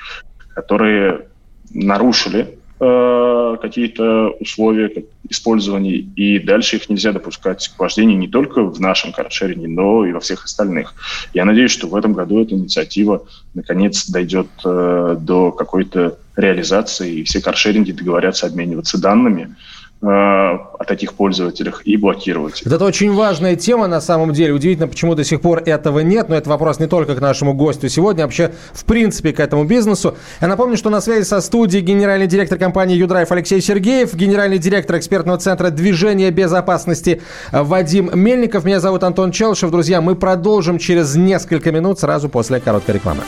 которые 0.56 1.28
нарушили 1.72 2.59
Э, 2.82 3.58
какие-то 3.62 4.30
условия 4.40 5.04
использования, 5.28 5.98
и 5.98 6.40
дальше 6.40 6.78
их 6.78 6.90
нельзя 6.90 7.12
допускать 7.12 7.68
к 7.68 7.78
вождению 7.78 8.18
не 8.18 8.30
только 8.30 8.64
в 8.64 8.80
нашем 8.80 9.12
каршеринге, 9.12 9.68
но 9.68 10.06
и 10.06 10.14
во 10.14 10.22
всех 10.22 10.46
остальных. 10.46 10.94
Я 11.34 11.44
надеюсь, 11.44 11.72
что 11.72 11.88
в 11.88 11.96
этом 11.96 12.14
году 12.14 12.42
эта 12.42 12.56
инициатива 12.56 13.26
наконец 13.54 14.10
дойдет 14.10 14.48
э, 14.64 15.18
до 15.20 15.52
какой-то 15.52 16.20
реализации, 16.38 17.16
и 17.16 17.24
все 17.24 17.42
каршеринги 17.42 17.92
договорятся 17.92 18.46
обмениваться 18.46 18.98
данными, 18.98 19.58
о 20.02 20.86
таких 20.88 21.14
пользователях 21.14 21.82
и 21.86 21.98
блокировать. 21.98 22.62
Это 22.62 22.86
очень 22.86 23.14
важная 23.14 23.58
тема 23.58 23.88
на 23.88 24.00
самом 24.00 24.32
деле. 24.32 24.54
Удивительно, 24.54 24.88
почему 24.88 25.14
до 25.14 25.26
сих 25.26 25.42
пор 25.42 25.62
этого 25.66 26.00
нет, 26.00 26.30
но 26.30 26.36
это 26.36 26.50
вопрос 26.50 26.80
не 26.80 26.88
только 26.88 27.16
к 27.16 27.22
нашему 27.22 27.54
гостю 27.54 27.90
сегодня, 27.90 28.24
а 28.24 28.26
вообще 28.26 28.54
в 28.72 28.86
принципе 28.86 29.34
к 29.34 29.42
этому 29.42 29.66
бизнесу. 29.66 30.16
Я 30.40 30.48
напомню, 30.48 30.78
что 30.78 30.90
на 30.90 31.02
связи 31.02 31.26
со 31.26 31.42
студией 31.42 31.84
генеральный 31.84 32.28
директор 32.28 32.58
компании 32.58 32.96
«Юдрайв» 32.96 33.30
Алексей 33.30 33.60
Сергеев, 33.62 34.14
генеральный 34.14 34.58
директор 34.58 34.98
экспертного 34.98 35.38
центра 35.38 35.70
движения 35.70 36.32
безопасности 36.32 37.22
Вадим 37.52 38.10
Мельников. 38.14 38.64
Меня 38.64 38.80
зовут 38.80 39.04
Антон 39.04 39.32
Челшев. 39.32 39.70
Друзья, 39.70 40.00
мы 40.00 40.16
продолжим 40.16 40.80
через 40.80 41.16
несколько 41.16 41.74
минут 41.74 42.00
сразу 42.00 42.30
после 42.30 42.62
короткой 42.62 42.96
рекламы. 42.96 43.24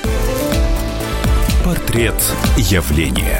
Портрет 1.66 2.16
явления. 2.58 3.40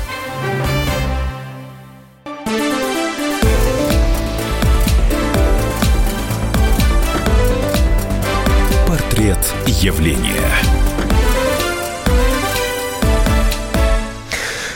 Портрет 9.31 9.53
явления. 9.67 10.49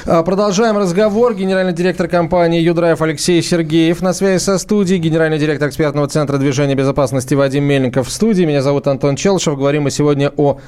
А, 0.06 0.24
продолжаем 0.24 0.78
разговор. 0.78 1.34
Генеральный 1.34 1.74
директор 1.74 2.08
компании 2.08 2.62
«Юдрайв» 2.62 3.02
Алексей 3.02 3.42
Сергеев 3.42 4.02
на 4.02 4.14
связи 4.14 4.42
со 4.42 4.58
студией. 4.58 5.00
Генеральный 5.00 5.40
директор 5.40 5.68
экспертного 5.68 6.08
центра 6.08 6.38
движения 6.38 6.76
безопасности 6.76 7.34
Вадим 7.34 7.66
Мельников 7.66 8.08
в 8.08 8.12
студии. 8.12 8.44
Меня 8.44 8.62
зовут 8.62 8.88
Антон 8.88 9.16
Челшев. 9.16 9.58
Говорим 9.58 9.84
мы 9.84 9.92
сегодня 9.92 10.32
о 10.38 10.60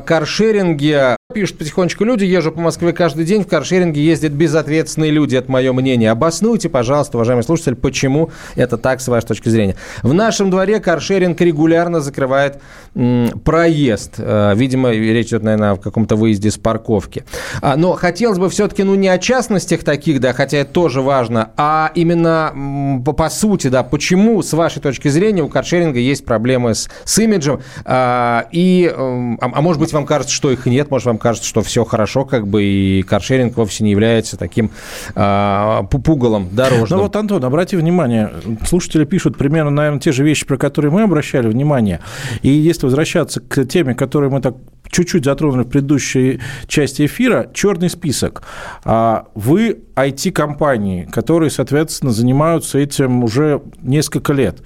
каршеринге. 0.00 1.15
Пишут 1.34 1.58
потихонечку 1.58 2.04
люди, 2.04 2.22
езжу 2.22 2.52
по 2.52 2.60
Москве 2.60 2.92
каждый 2.92 3.24
день, 3.24 3.42
в 3.42 3.48
каршеринге 3.48 4.00
ездят 4.00 4.30
безответственные 4.30 5.10
люди, 5.10 5.34
это 5.34 5.50
мое 5.50 5.72
мнение. 5.72 6.12
Обоснуйте, 6.12 6.68
пожалуйста, 6.68 7.18
уважаемый 7.18 7.42
слушатель, 7.42 7.74
почему 7.74 8.30
это 8.54 8.78
так, 8.78 9.00
с 9.00 9.08
вашей 9.08 9.26
точки 9.26 9.48
зрения. 9.48 9.74
В 10.04 10.14
нашем 10.14 10.50
дворе 10.52 10.78
каршеринг 10.78 11.40
регулярно 11.40 12.00
закрывает 12.00 12.60
м, 12.94 13.40
проезд. 13.40 14.14
Э, 14.18 14.52
видимо, 14.54 14.92
речь 14.92 15.26
идет, 15.26 15.42
наверное, 15.42 15.72
о 15.72 15.76
каком-то 15.78 16.14
выезде 16.14 16.48
с 16.48 16.58
парковки. 16.58 17.24
А, 17.60 17.74
но 17.74 17.94
хотелось 17.94 18.38
бы 18.38 18.48
все-таки, 18.48 18.84
ну, 18.84 18.94
не 18.94 19.08
о 19.08 19.18
частностях 19.18 19.82
таких, 19.82 20.20
да, 20.20 20.32
хотя 20.32 20.58
это 20.58 20.70
тоже 20.70 21.02
важно, 21.02 21.50
а 21.56 21.90
именно 21.96 22.52
м, 22.54 23.02
по, 23.04 23.12
по 23.12 23.30
сути, 23.30 23.66
да, 23.66 23.82
почему, 23.82 24.42
с 24.42 24.52
вашей 24.52 24.80
точки 24.80 25.08
зрения, 25.08 25.42
у 25.42 25.48
каршеринга 25.48 25.98
есть 25.98 26.24
проблемы 26.24 26.76
с, 26.76 26.88
с 27.02 27.18
имиджем, 27.18 27.62
а, 27.84 28.46
и, 28.52 28.88
а, 28.96 29.38
а 29.40 29.60
может 29.60 29.80
быть, 29.80 29.92
вам 29.92 30.06
кажется, 30.06 30.32
что 30.32 30.52
их 30.52 30.66
нет, 30.66 30.88
может, 30.88 31.06
вам 31.06 31.15
кажется, 31.18 31.48
что 31.48 31.62
все 31.62 31.84
хорошо, 31.84 32.24
как 32.24 32.46
бы, 32.46 32.62
и 32.64 33.02
каршеринг 33.02 33.56
вовсе 33.56 33.84
не 33.84 33.90
является 33.90 34.36
таким 34.36 34.70
а, 35.14 35.82
пугалом 35.84 36.48
дорожным. 36.52 36.98
Ну 36.98 37.04
вот, 37.04 37.16
Антон, 37.16 37.44
обрати 37.44 37.76
внимание, 37.76 38.30
слушатели 38.66 39.04
пишут 39.04 39.36
примерно, 39.36 39.70
наверное, 39.70 40.00
те 40.00 40.12
же 40.12 40.24
вещи, 40.24 40.46
про 40.46 40.56
которые 40.56 40.90
мы 40.90 41.02
обращали 41.02 41.48
внимание. 41.48 42.00
И 42.42 42.48
если 42.48 42.86
возвращаться 42.86 43.40
к 43.40 43.64
теме, 43.64 43.94
которую 43.94 44.30
мы 44.30 44.40
так 44.40 44.56
чуть-чуть 44.90 45.24
затронули 45.24 45.64
в 45.64 45.68
предыдущей 45.68 46.40
части 46.66 47.06
эфира, 47.06 47.50
черный 47.52 47.90
список. 47.90 48.42
А 48.84 49.26
вы 49.34 49.80
IT-компании, 49.94 51.08
которые, 51.10 51.50
соответственно, 51.50 52.12
занимаются 52.12 52.78
этим 52.78 53.24
уже 53.24 53.62
несколько 53.82 54.32
лет. 54.32 54.58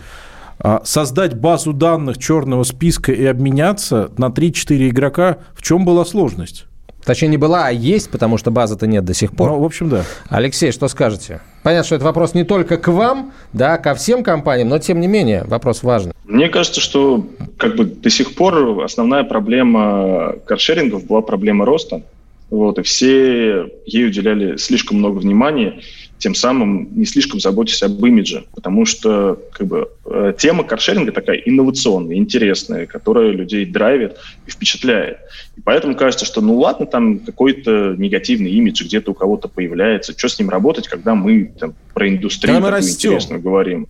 А 0.63 0.83
создать 0.85 1.35
базу 1.35 1.73
данных 1.73 2.19
черного 2.19 2.65
списка 2.65 3.13
и 3.13 3.25
обменяться 3.25 4.11
на 4.19 4.27
3-4 4.27 4.91
игрока, 4.91 5.39
в 5.55 5.63
чем 5.63 5.85
была 5.87 6.05
сложность? 6.05 6.67
Точнее, 7.03 7.29
не 7.29 7.39
была, 7.39 7.67
а 7.67 7.71
есть, 7.71 8.11
потому 8.11 8.37
что 8.37 8.51
базы-то 8.51 8.87
нет 8.87 9.07
до 9.07 9.15
сих 9.15 9.33
пор. 9.33 9.51
Ну, 9.51 9.61
в 9.61 9.65
общем, 9.65 9.89
да. 9.89 10.05
Алексей, 10.29 10.71
что 10.71 10.87
скажете? 10.89 11.41
Понятно, 11.63 11.87
что 11.87 11.97
это 11.97 12.05
вопрос 12.05 12.35
не 12.35 12.45
только 12.45 12.77
к 12.77 12.89
вам, 12.89 13.33
да, 13.55 13.79
ко 13.79 13.95
всем 13.95 14.23
компаниям, 14.23 14.69
но 14.69 14.79
тем 14.79 15.01
не 15.01 15.07
менее 15.07 15.45
вопрос 15.45 15.83
важный. 15.83 16.13
Мне 16.27 16.51
кажется, 16.51 16.83
что 16.83 17.27
как 17.57 17.77
бы 17.77 17.87
до 17.87 18.11
сих 18.11 18.35
пор 18.35 18.83
основная 18.85 19.25
проблема 19.25 20.35
каршерингов 20.45 21.07
была 21.07 21.23
проблема 21.23 21.65
роста. 21.65 22.03
Вот, 22.51 22.79
и 22.79 22.83
все 22.83 23.67
ей 23.87 24.07
уделяли 24.07 24.57
слишком 24.57 24.99
много 24.99 25.19
внимания 25.19 25.81
тем 26.21 26.35
самым 26.35 26.89
не 26.95 27.07
слишком 27.07 27.41
заботясь 27.41 27.83
об 27.83 28.05
имидже, 28.05 28.45
потому 28.55 28.85
что 28.85 29.41
как 29.53 29.67
бы, 29.67 29.89
э, 30.05 30.35
тема 30.39 30.65
каршеринга 30.65 31.13
такая 31.13 31.39
инновационная, 31.39 32.17
интересная, 32.17 32.87
которая 32.87 33.31
людей 33.31 33.65
драйвит 33.65 34.17
и 34.47 34.51
впечатляет. 34.51 35.19
И 35.57 35.63
поэтому 35.63 35.97
кажется, 35.97 36.27
что 36.27 36.43
ну 36.43 36.59
ладно, 36.59 36.87
там 36.87 37.21
какой-то 37.21 37.95
негативный 37.97 38.51
имидж 38.53 38.85
где-то 38.85 39.13
у 39.13 39.15
кого-то 39.15 39.49
появляется, 39.49 40.17
что 40.17 40.29
с 40.29 40.39
ним 40.39 40.51
работать, 40.51 40.87
когда 40.89 41.15
мы 41.15 41.53
там, 41.59 41.75
про 41.95 42.09
индустрию 42.09 42.57
когда 42.57 42.77
такую 42.77 42.91
интересную 42.91 43.41
говорим. 43.41 43.89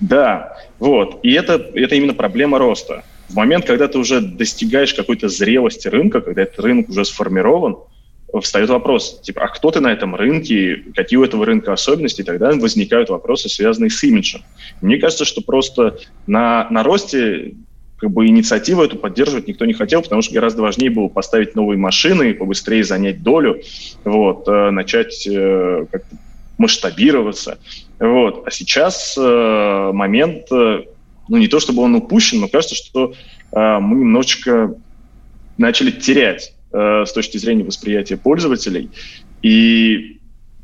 Да, 0.00 0.56
вот. 0.78 1.20
И 1.22 1.32
это, 1.32 1.54
это 1.74 1.94
именно 1.96 2.14
проблема 2.14 2.58
роста. 2.58 3.04
В 3.28 3.34
момент, 3.34 3.64
когда 3.66 3.88
ты 3.88 3.98
уже 3.98 4.20
достигаешь 4.20 4.94
какой-то 4.94 5.28
зрелости 5.28 5.88
рынка, 5.88 6.20
когда 6.20 6.42
этот 6.42 6.60
рынок 6.60 6.90
уже 6.90 7.04
сформирован, 7.04 7.76
встает 8.40 8.68
вопрос, 8.70 9.20
типа, 9.22 9.42
а 9.44 9.48
кто 9.48 9.70
ты 9.70 9.80
на 9.80 9.92
этом 9.92 10.14
рынке, 10.14 10.82
какие 10.94 11.18
у 11.18 11.24
этого 11.24 11.44
рынка 11.44 11.72
особенности, 11.72 12.20
и 12.20 12.24
тогда 12.24 12.52
возникают 12.52 13.10
вопросы, 13.10 13.48
связанные 13.48 13.90
с 13.90 14.02
имиджем. 14.02 14.42
Мне 14.80 14.98
кажется, 14.98 15.24
что 15.24 15.40
просто 15.40 15.98
на, 16.26 16.68
на 16.70 16.82
росте 16.82 17.54
как 17.98 18.10
бы 18.10 18.26
инициативу 18.26 18.82
эту 18.82 18.96
поддерживать 18.96 19.48
никто 19.48 19.64
не 19.64 19.72
хотел, 19.72 20.02
потому 20.02 20.22
что 20.22 20.34
гораздо 20.34 20.62
важнее 20.62 20.90
было 20.90 21.08
поставить 21.08 21.54
новые 21.54 21.78
машины, 21.78 22.34
побыстрее 22.34 22.84
занять 22.84 23.22
долю, 23.22 23.62
вот, 24.04 24.46
э, 24.48 24.70
начать 24.70 25.26
э, 25.26 25.86
как-то 25.90 26.16
масштабироваться. 26.58 27.58
Вот. 27.98 28.46
А 28.46 28.50
сейчас 28.50 29.16
э, 29.18 29.90
момент, 29.92 30.50
ну 30.50 31.36
не 31.36 31.48
то 31.48 31.60
чтобы 31.60 31.82
он 31.82 31.94
упущен, 31.94 32.40
но 32.40 32.48
кажется, 32.48 32.74
что 32.74 33.14
мы 33.52 33.96
немножечко 33.96 34.74
начали 35.56 35.90
терять 35.90 36.55
Э, 36.72 37.04
с 37.06 37.12
точки 37.12 37.38
зрения 37.38 37.64
восприятия 37.64 38.16
пользователей. 38.16 38.90
И 39.40 40.18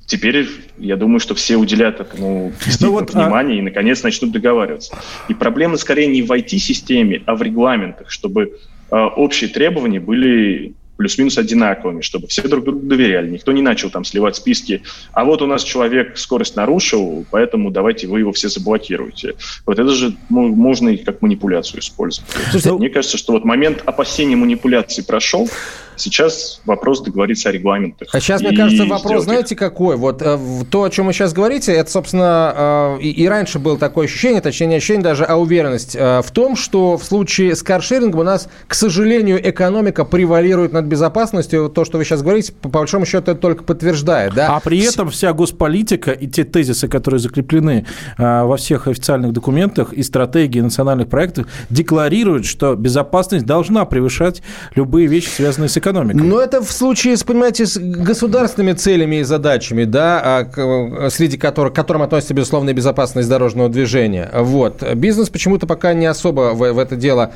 теперь 0.06 0.48
я 0.76 0.96
думаю, 0.96 1.20
что 1.20 1.34
все 1.34 1.56
уделят 1.56 2.00
этому 2.00 2.52
ну 2.80 2.90
вот, 2.90 3.14
а 3.14 3.22
внимание 3.22 3.58
а... 3.58 3.58
и, 3.60 3.62
наконец, 3.62 4.02
начнут 4.02 4.32
договариваться. 4.32 4.98
И 5.28 5.34
проблема 5.34 5.76
скорее 5.76 6.08
не 6.08 6.22
в 6.22 6.32
IT-системе, 6.32 7.22
а 7.26 7.36
в 7.36 7.42
регламентах, 7.42 8.10
чтобы 8.10 8.58
э, 8.90 8.96
общие 8.96 9.48
требования 9.48 10.00
были 10.00 10.74
плюс-минус 11.02 11.36
одинаковыми, 11.36 12.00
чтобы 12.00 12.28
все 12.28 12.42
друг 12.42 12.64
другу 12.64 12.86
доверяли. 12.86 13.28
Никто 13.28 13.50
не 13.50 13.60
начал 13.60 13.90
там 13.90 14.04
сливать 14.04 14.36
списки, 14.36 14.82
а 15.12 15.24
вот 15.24 15.42
у 15.42 15.46
нас 15.48 15.64
человек 15.64 16.16
скорость 16.16 16.54
нарушил, 16.54 17.26
поэтому 17.32 17.72
давайте 17.72 18.06
вы 18.06 18.20
его 18.20 18.32
все 18.32 18.48
заблокируете. 18.48 19.34
Вот 19.66 19.80
это 19.80 19.90
же 19.90 20.14
можно 20.28 20.90
и 20.90 20.96
как 20.96 21.20
манипуляцию 21.20 21.80
использовать. 21.80 22.30
Слушайте, 22.52 22.78
Мне 22.78 22.88
кажется, 22.88 23.18
что 23.18 23.32
вот 23.32 23.44
момент 23.44 23.82
опасения 23.84 24.36
манипуляции 24.36 25.02
прошел, 25.02 25.48
Сейчас 25.96 26.60
вопрос 26.64 27.02
договориться 27.02 27.48
о 27.48 27.52
регламентах. 27.52 28.08
А 28.12 28.20
сейчас, 28.20 28.40
мне 28.40 28.56
кажется, 28.56 28.86
вопрос, 28.86 29.24
знаете, 29.24 29.54
какой? 29.54 29.96
Вот 29.96 30.22
э, 30.22 30.38
то, 30.70 30.84
о 30.84 30.90
чем 30.90 31.06
вы 31.06 31.12
сейчас 31.12 31.32
говорите, 31.32 31.72
это, 31.72 31.90
собственно, 31.90 32.96
э, 32.98 33.02
и, 33.02 33.10
и 33.10 33.28
раньше 33.28 33.58
было 33.58 33.78
такое 33.78 34.06
ощущение, 34.06 34.40
точнее, 34.40 34.68
не 34.68 34.74
ощущение 34.76 35.02
даже, 35.02 35.24
а 35.24 35.36
уверенность 35.36 35.94
э, 35.94 36.22
в 36.22 36.30
том, 36.30 36.56
что 36.56 36.96
в 36.96 37.04
случае 37.04 37.54
с 37.54 37.62
каршерингом 37.62 38.20
у 38.20 38.24
нас, 38.24 38.48
к 38.66 38.74
сожалению, 38.74 39.38
экономика 39.48 40.04
превалирует 40.04 40.72
над 40.72 40.86
безопасностью. 40.92 41.68
То, 41.68 41.84
что 41.84 41.98
вы 41.98 42.04
сейчас 42.04 42.22
говорите, 42.22 42.52
по, 42.52 42.68
большому 42.68 43.06
счету, 43.06 43.32
это 43.32 43.40
только 43.40 43.64
подтверждает. 43.64 44.34
Да? 44.34 44.56
А 44.56 44.60
при 44.60 44.80
этом 44.80 45.10
вся 45.10 45.32
госполитика 45.32 46.12
и 46.12 46.26
те 46.26 46.44
тезисы, 46.44 46.88
которые 46.88 47.20
закреплены 47.20 47.86
во 48.18 48.56
всех 48.56 48.86
официальных 48.88 49.32
документах 49.32 49.92
и 49.92 50.02
стратегии 50.02 50.60
национальных 50.60 51.08
проектов, 51.08 51.46
декларируют, 51.70 52.46
что 52.46 52.74
безопасность 52.74 53.46
должна 53.46 53.84
превышать 53.84 54.42
любые 54.74 55.06
вещи, 55.06 55.28
связанные 55.28 55.68
с 55.68 55.76
экономикой. 55.76 56.22
Но 56.22 56.40
это 56.40 56.62
в 56.62 56.70
случае, 56.70 57.16
с, 57.16 57.24
понимаете, 57.24 57.66
с 57.66 57.78
государственными 57.78 58.72
целями 58.72 59.16
и 59.16 59.22
задачами, 59.22 59.84
да, 59.84 60.20
а, 60.56 61.08
среди 61.10 61.38
которых, 61.38 61.72
к 61.72 61.76
которым 61.76 62.02
относится, 62.02 62.34
безусловно, 62.34 62.70
и 62.70 62.72
безопасность 62.72 63.28
дорожного 63.28 63.68
движения. 63.68 64.30
Вот. 64.34 64.82
Бизнес 64.94 65.28
почему-то 65.30 65.66
пока 65.66 65.94
не 65.94 66.06
особо 66.06 66.52
в, 66.52 66.72
в 66.72 66.78
это 66.78 66.96
дело, 66.96 67.32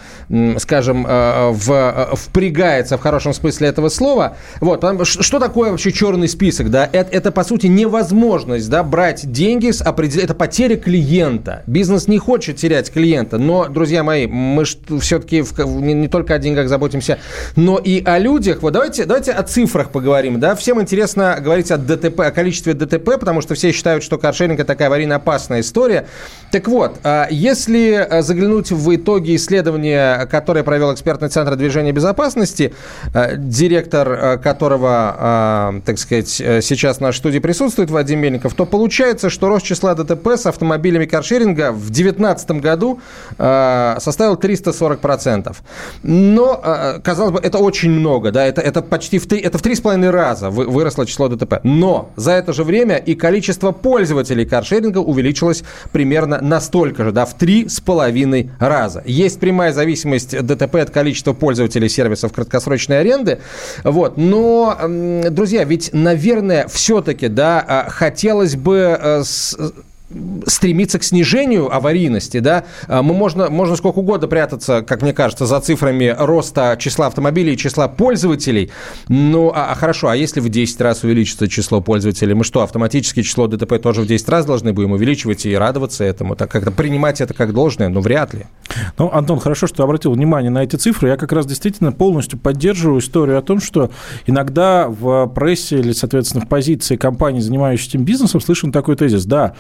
скажем, 0.59 1.07
а, 1.09 1.51
в, 1.53 1.71
а, 1.71 2.15
впрягается 2.15 2.99
в 2.99 3.01
хорошем 3.01 3.33
смысле 3.37 3.69
этого 3.69 3.89
слова. 3.89 4.37
Вот. 4.61 4.85
Что 5.07 5.39
такое 5.39 5.71
вообще 5.71 5.93
черный 5.93 6.29
список? 6.29 6.71
Да? 6.71 6.89
Это, 6.93 7.11
это, 7.11 7.33
по 7.33 7.45
сути, 7.45 7.67
невозможность 7.67 8.69
да, 8.69 8.83
брать 8.83 9.31
деньги 9.31 9.71
с 9.71 9.81
определ... 9.81 10.23
Это 10.23 10.35
потеря 10.35 10.77
клиента. 10.77 11.63
Бизнес 11.67 12.09
не 12.09 12.19
хочет 12.19 12.57
терять 12.57 12.91
клиента. 12.93 13.39
Но, 13.39 13.69
друзья 13.69 14.03
мои, 14.03 14.27
мы 14.27 14.65
все-таки 14.65 15.45
не, 15.65 15.95
не 15.95 16.09
только 16.09 16.35
о 16.35 16.39
деньгах 16.39 16.69
заботимся, 16.69 17.19
но 17.55 17.79
и 17.79 18.03
о 18.05 18.19
людях 18.19 18.63
вот 18.63 18.73
давайте, 18.73 19.05
давайте 19.05 19.33
о 19.33 19.43
цифрах 19.43 19.91
поговорим, 19.91 20.41
да, 20.41 20.55
всем 20.55 20.81
интересно 20.81 21.39
говорить 21.41 21.71
о 21.71 21.77
ДТП, 21.79 22.21
о 22.21 22.31
количестве 22.31 22.75
ДТП, 22.75 23.19
потому 23.19 23.41
что 23.41 23.55
все 23.55 23.73
считают, 23.73 24.03
что 24.03 24.19
каршеринг 24.19 24.61
это 24.61 24.67
такая 24.67 24.89
аварийно 24.89 25.17
опасная 25.17 25.61
история. 25.61 26.07
Так 26.51 26.69
вот, 26.69 26.99
а 27.03 27.29
если 27.31 27.95
а, 27.95 28.23
заглянуть 28.23 28.71
в 28.71 28.95
итоги 28.95 29.37
исследования, 29.37 30.27
которое 30.27 30.63
провел 30.63 30.93
экспертный 30.93 31.29
центр 31.29 31.57
движения 31.57 31.93
безопасности, 31.93 32.75
а, 33.15 33.26
директор 33.37 34.39
которого, 34.39 35.81
так 35.85 35.99
сказать, 35.99 36.29
сейчас 36.29 36.99
в 36.99 37.01
нашей 37.01 37.19
студии 37.19 37.39
присутствует, 37.41 37.91
Вадим 37.91 38.21
Мельников, 38.21 38.55
то 38.55 38.67
получается, 38.67 39.31
что 39.31 39.49
рост 39.49 39.67
числа 39.67 39.95
ДТП 39.95 40.29
с 40.29 40.47
автомобилями 40.47 41.07
каршеринга 41.07 41.73
в 41.73 41.91
2019 41.91 42.51
году 42.53 43.01
составил 43.37 44.35
340%. 44.37 45.57
Но, 46.03 47.01
казалось 47.03 47.33
бы, 47.33 47.41
это 47.41 47.59
очень 47.59 47.91
много 47.91 48.31
да, 48.37 48.45
это, 48.45 48.61
это 48.61 48.83
почти 48.83 49.19
в 49.19 49.27
три, 49.27 49.41
это 49.41 49.57
в 49.57 49.63
три 49.63 49.75
с 49.75 49.81
половиной 49.81 50.11
раза 50.11 50.51
выросло 50.51 51.07
число 51.07 51.29
ДТП. 51.29 51.61
Но 51.63 52.11
за 52.17 52.33
это 52.33 52.53
же 52.53 52.65
время 52.65 52.97
и 52.97 53.15
количество 53.15 53.73
пользователей 53.73 54.45
каршеринга 54.45 54.99
увеличилось 54.99 55.65
примерно 55.91 56.39
настолько 56.43 57.05
же, 57.05 57.13
да, 57.13 57.25
в 57.25 57.33
три 57.35 57.69
с 57.69 57.81
половиной 57.81 58.51
раза. 58.59 59.03
Есть 59.07 59.41
прямая 59.41 59.73
зависимость 59.73 60.39
ДТП 60.39 60.77
от 60.77 60.91
количества 60.91 61.33
пользователей 61.33 61.89
сервисов 61.89 62.33
краткосрочной 62.33 63.01
аренды, 63.01 63.16
вот, 63.85 64.17
но, 64.17 64.79
друзья, 65.31 65.65
ведь, 65.65 65.91
наверное, 65.93 66.67
все-таки, 66.69 67.29
да, 67.29 67.65
а, 67.67 67.91
хотелось 67.91 68.57
бы 68.57 68.99
э, 69.01 69.23
стремиться 70.47 70.99
к 70.99 71.05
снижению 71.05 71.75
аварийности, 71.75 72.39
да, 72.39 72.65
а, 72.87 73.03
мы 73.03 73.13
можно, 73.13 73.51
можно 73.51 73.75
сколько 73.75 73.99
угодно 73.99 74.29
прятаться, 74.29 74.83
как 74.83 75.03
мне 75.03 75.13
кажется, 75.13 75.47
за 75.47 75.61
цифрами 75.61 76.15
роста 76.17 76.77
числа 76.79 77.09
автомобилей 77.09 77.55
и 77.55 77.57
числа 77.57 77.89
пользователей, 77.89 78.71
ну, 79.09 79.51
а, 79.53 79.73
а 79.73 79.75
хорошо, 79.75 80.09
а 80.09 80.17
если 80.17 80.39
в 80.41 80.49
10 80.49 80.81
раз 80.81 81.03
увеличится 81.03 81.49
число 81.49 81.81
пользователей, 81.81 82.35
мы 82.35 82.45
что, 82.45 82.63
автоматически 82.63 83.23
число 83.23 83.49
ДТП 83.49 83.81
тоже 83.83 84.03
в 84.03 84.07
10 84.07 84.29
раз 84.29 84.47
должны 84.47 84.73
будем 84.73 84.93
увеличивать 84.93 85.45
и 85.45 85.57
радоваться 85.57 86.05
этому, 86.05 86.37
так 86.37 86.51
как-то 86.51 86.71
принимать 86.71 87.21
это 87.21 87.35
как 87.35 87.53
должное, 87.53 87.89
ну, 87.89 88.01
вряд 88.01 88.33
ли. 88.33 88.47
Ну, 88.99 89.11
Антон, 89.13 89.41
хорошо, 89.41 89.67
что 89.67 89.83
обратил 89.83 90.13
внимание 90.13 90.51
на 90.51 90.63
эти 90.63 90.77
цифры, 90.77 91.09
я 91.09 91.17
как 91.17 91.33
раз 91.33 91.47
действительно 91.47 91.91
полностью 91.91 92.39
поддерживаю 92.39 93.01
историю 93.01 93.39
о 93.39 93.43
том, 93.43 93.61
что 93.61 93.91
иногда 94.27 94.89
в 94.89 95.27
прессе 95.29 95.81
или, 95.81 95.93
соответственно, 95.93 96.45
в 96.45 96.49
позиции 96.49 96.97
компаний, 96.97 97.41
занимающихся 97.41 97.91
этим 97.91 98.05
бизнесом, 98.05 98.41
слышен 98.41 98.71
такой 98.71 98.95
тезис, 98.95 99.25
да, 99.25 99.55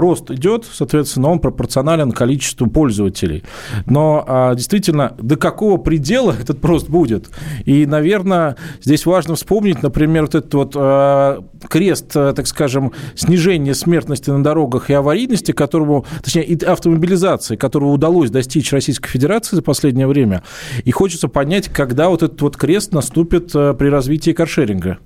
рост 0.00 0.30
идет, 0.30 0.64
соответственно, 0.70 1.28
он 1.28 1.38
пропорционален 1.38 2.12
количеству 2.12 2.68
пользователей. 2.68 3.44
Но 3.86 4.24
а, 4.26 4.54
действительно, 4.54 5.14
до 5.18 5.36
какого 5.36 5.76
предела 5.78 6.32
этот 6.40 6.64
рост 6.64 6.88
будет? 6.88 7.30
И, 7.64 7.86
наверное, 7.86 8.56
здесь 8.82 9.06
важно 9.06 9.34
вспомнить, 9.34 9.82
например, 9.82 10.22
вот 10.22 10.34
этот 10.34 10.54
вот 10.54 10.72
а, 10.76 11.44
крест, 11.68 12.12
а, 12.14 12.32
так 12.32 12.46
скажем, 12.46 12.92
снижения 13.14 13.74
смертности 13.74 14.30
на 14.30 14.42
дорогах 14.42 14.90
и 14.90 14.94
аварийности, 14.94 15.52
которому, 15.52 16.06
точнее, 16.22 16.44
и 16.44 16.64
автомобилизации, 16.64 17.56
которого 17.56 17.90
удалось 17.90 18.30
достичь 18.30 18.72
Российской 18.72 19.08
Федерации 19.08 19.56
за 19.56 19.62
последнее 19.62 20.06
время. 20.06 20.42
И 20.84 20.90
хочется 20.90 21.28
понять, 21.28 21.68
когда 21.68 22.08
вот 22.08 22.22
этот 22.22 22.40
вот 22.42 22.56
крест 22.56 22.92
наступит 22.92 23.52
при 23.52 23.88
развитии 23.88 24.32
каршеринга. 24.32 24.98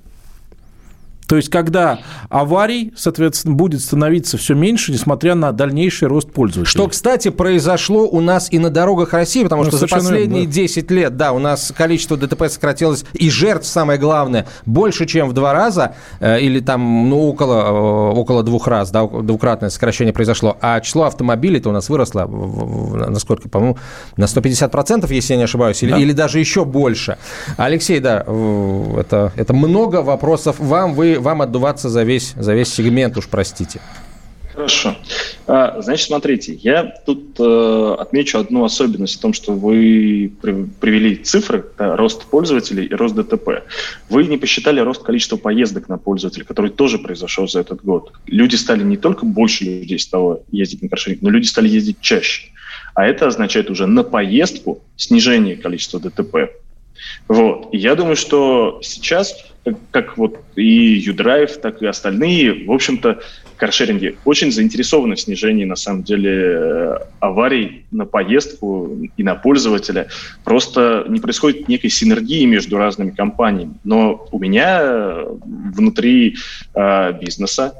То 1.32 1.36
есть, 1.36 1.48
когда 1.48 2.00
аварий, 2.28 2.92
соответственно, 2.94 3.54
будет 3.54 3.80
становиться 3.80 4.36
все 4.36 4.54
меньше, 4.54 4.92
несмотря 4.92 5.34
на 5.34 5.52
дальнейший 5.52 6.06
рост 6.06 6.30
пользователей. 6.30 6.70
Что, 6.70 6.86
кстати, 6.88 7.30
произошло 7.30 8.06
у 8.06 8.20
нас 8.20 8.52
и 8.52 8.58
на 8.58 8.68
дорогах 8.68 9.14
России, 9.14 9.42
потому 9.42 9.62
ну, 9.62 9.70
что 9.70 9.78
за 9.78 9.88
последние 9.88 10.42
верно, 10.42 10.44
да. 10.44 10.52
10 10.52 10.90
лет, 10.90 11.16
да, 11.16 11.32
у 11.32 11.38
нас 11.38 11.72
количество 11.74 12.18
ДТП 12.18 12.50
сократилось, 12.50 13.06
и 13.14 13.30
жертв, 13.30 13.66
самое 13.66 13.98
главное, 13.98 14.46
больше, 14.66 15.06
чем 15.06 15.30
в 15.30 15.32
два 15.32 15.54
раза, 15.54 15.94
э, 16.20 16.38
или 16.42 16.60
там, 16.60 17.08
ну, 17.08 17.26
около, 17.26 18.12
э, 18.12 18.18
около 18.18 18.42
двух 18.42 18.68
раз, 18.68 18.90
да, 18.90 19.06
двукратное 19.06 19.70
сокращение 19.70 20.12
произошло, 20.12 20.58
а 20.60 20.78
число 20.82 21.04
автомобилей-то 21.04 21.70
у 21.70 21.72
нас 21.72 21.88
выросло, 21.88 22.26
насколько, 23.08 23.48
по-моему, 23.48 23.78
на 24.18 24.24
150%, 24.24 25.10
если 25.10 25.32
я 25.32 25.38
не 25.38 25.44
ошибаюсь, 25.44 25.82
или, 25.82 25.92
да. 25.92 25.96
или 25.96 26.12
даже 26.12 26.40
еще 26.40 26.66
больше. 26.66 27.16
Алексей, 27.56 28.00
да, 28.00 28.18
это, 28.18 29.32
это 29.34 29.54
много 29.54 30.02
вопросов 30.02 30.56
вам, 30.58 30.92
вы 30.92 31.21
вам 31.22 31.42
отдуваться 31.42 31.88
за 31.88 32.02
весь, 32.02 32.34
за 32.36 32.54
весь 32.54 32.72
сегмент, 32.72 33.16
уж 33.16 33.28
простите. 33.28 33.80
Хорошо. 34.52 34.96
А, 35.46 35.80
значит, 35.80 36.06
смотрите, 36.08 36.52
я 36.54 36.84
тут 37.06 37.40
э, 37.40 37.96
отмечу 37.98 38.38
одну 38.38 38.64
особенность 38.64 39.16
в 39.16 39.20
том, 39.20 39.32
что 39.32 39.52
вы 39.52 40.30
при, 40.42 40.66
привели 40.78 41.16
цифры, 41.16 41.64
да, 41.78 41.96
рост 41.96 42.26
пользователей 42.26 42.84
и 42.84 42.94
рост 42.94 43.14
ДТП. 43.14 43.62
Вы 44.10 44.26
не 44.26 44.36
посчитали 44.36 44.80
рост 44.80 45.02
количества 45.02 45.38
поездок 45.38 45.88
на 45.88 45.96
пользователя, 45.96 46.44
который 46.44 46.70
тоже 46.70 46.98
произошел 46.98 47.48
за 47.48 47.60
этот 47.60 47.82
год. 47.82 48.12
Люди 48.26 48.56
стали 48.56 48.82
не 48.82 48.98
только 48.98 49.24
больше 49.24 49.64
людей 49.64 49.98
стало 49.98 50.42
ездить 50.50 50.82
на 50.82 50.90
каршеринг, 50.90 51.22
но 51.22 51.30
люди 51.30 51.46
стали 51.46 51.68
ездить 51.68 52.00
чаще. 52.02 52.50
А 52.94 53.06
это 53.06 53.26
означает 53.26 53.70
уже 53.70 53.86
на 53.86 54.02
поездку 54.02 54.82
снижение 54.96 55.56
количества 55.56 55.98
ДТП. 55.98 56.50
Вот. 57.26 57.68
И 57.72 57.78
я 57.78 57.94
думаю, 57.94 58.16
что 58.16 58.80
сейчас, 58.82 59.34
как, 59.90 60.16
вот 60.18 60.38
и 60.56 60.94
Юдрайв, 60.94 61.58
так 61.58 61.82
и 61.82 61.86
остальные, 61.86 62.66
в 62.66 62.72
общем-то, 62.72 63.20
каршеринги 63.56 64.16
очень 64.24 64.50
заинтересованы 64.50 65.14
в 65.14 65.20
снижении, 65.20 65.64
на 65.64 65.76
самом 65.76 66.02
деле, 66.02 66.98
аварий 67.20 67.84
на 67.92 68.06
поездку 68.06 68.90
и 69.16 69.22
на 69.22 69.36
пользователя. 69.36 70.08
Просто 70.42 71.04
не 71.08 71.20
происходит 71.20 71.68
некой 71.68 71.90
синергии 71.90 72.44
между 72.44 72.76
разными 72.76 73.10
компаниями. 73.10 73.74
Но 73.84 74.26
у 74.32 74.38
меня 74.40 75.26
внутри 75.44 76.36
э, 76.74 77.12
бизнеса 77.20 77.74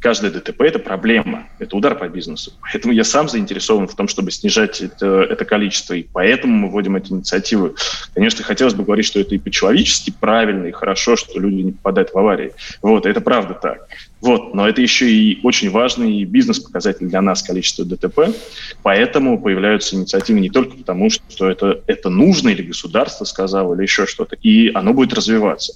каждое 0.00 0.30
ДТП– 0.30 0.62
это 0.62 0.78
проблема, 0.78 1.48
это 1.58 1.76
удар 1.76 1.96
по 1.96 2.08
бизнесу. 2.08 2.52
Поэтому 2.60 2.92
я 2.92 3.04
сам 3.04 3.28
заинтересован 3.28 3.86
в 3.86 3.94
том, 3.94 4.08
чтобы 4.08 4.30
снижать 4.30 4.80
это, 4.80 5.22
это 5.22 5.44
количество, 5.44 5.94
и 5.94 6.06
поэтому 6.12 6.54
мы 6.54 6.70
вводим 6.70 6.96
эти 6.96 7.12
инициативы. 7.12 7.74
Конечно, 8.14 8.44
хотелось 8.44 8.74
бы 8.74 8.84
говорить, 8.84 9.06
что 9.06 9.20
это 9.20 9.34
и 9.34 9.38
по-человечески 9.38 10.12
правильно, 10.18 10.66
и 10.66 10.72
хорошо, 10.72 11.16
что 11.16 11.38
люди 11.38 11.62
не 11.62 11.72
попадают 11.72 12.12
в 12.12 12.18
аварии. 12.18 12.52
Вот, 12.82 13.06
это 13.06 13.20
правда 13.20 13.54
так. 13.54 13.86
Вот, 14.20 14.54
но 14.54 14.68
это 14.68 14.82
еще 14.82 15.10
и 15.10 15.40
очень 15.42 15.70
важный 15.70 16.24
бизнес-показатель 16.24 17.06
для 17.06 17.22
нас, 17.22 17.42
количество 17.42 17.84
ДТП. 17.84 18.34
Поэтому 18.82 19.40
появляются 19.40 19.96
инициативы 19.96 20.40
не 20.40 20.50
только 20.50 20.76
потому, 20.76 21.08
что 21.10 21.48
это, 21.48 21.80
это 21.86 22.10
нужно, 22.10 22.50
или 22.50 22.62
государство 22.62 23.24
сказало, 23.24 23.74
или 23.74 23.82
еще 23.82 24.06
что-то, 24.06 24.36
и 24.42 24.70
оно 24.74 24.92
будет 24.92 25.14
развиваться. 25.14 25.74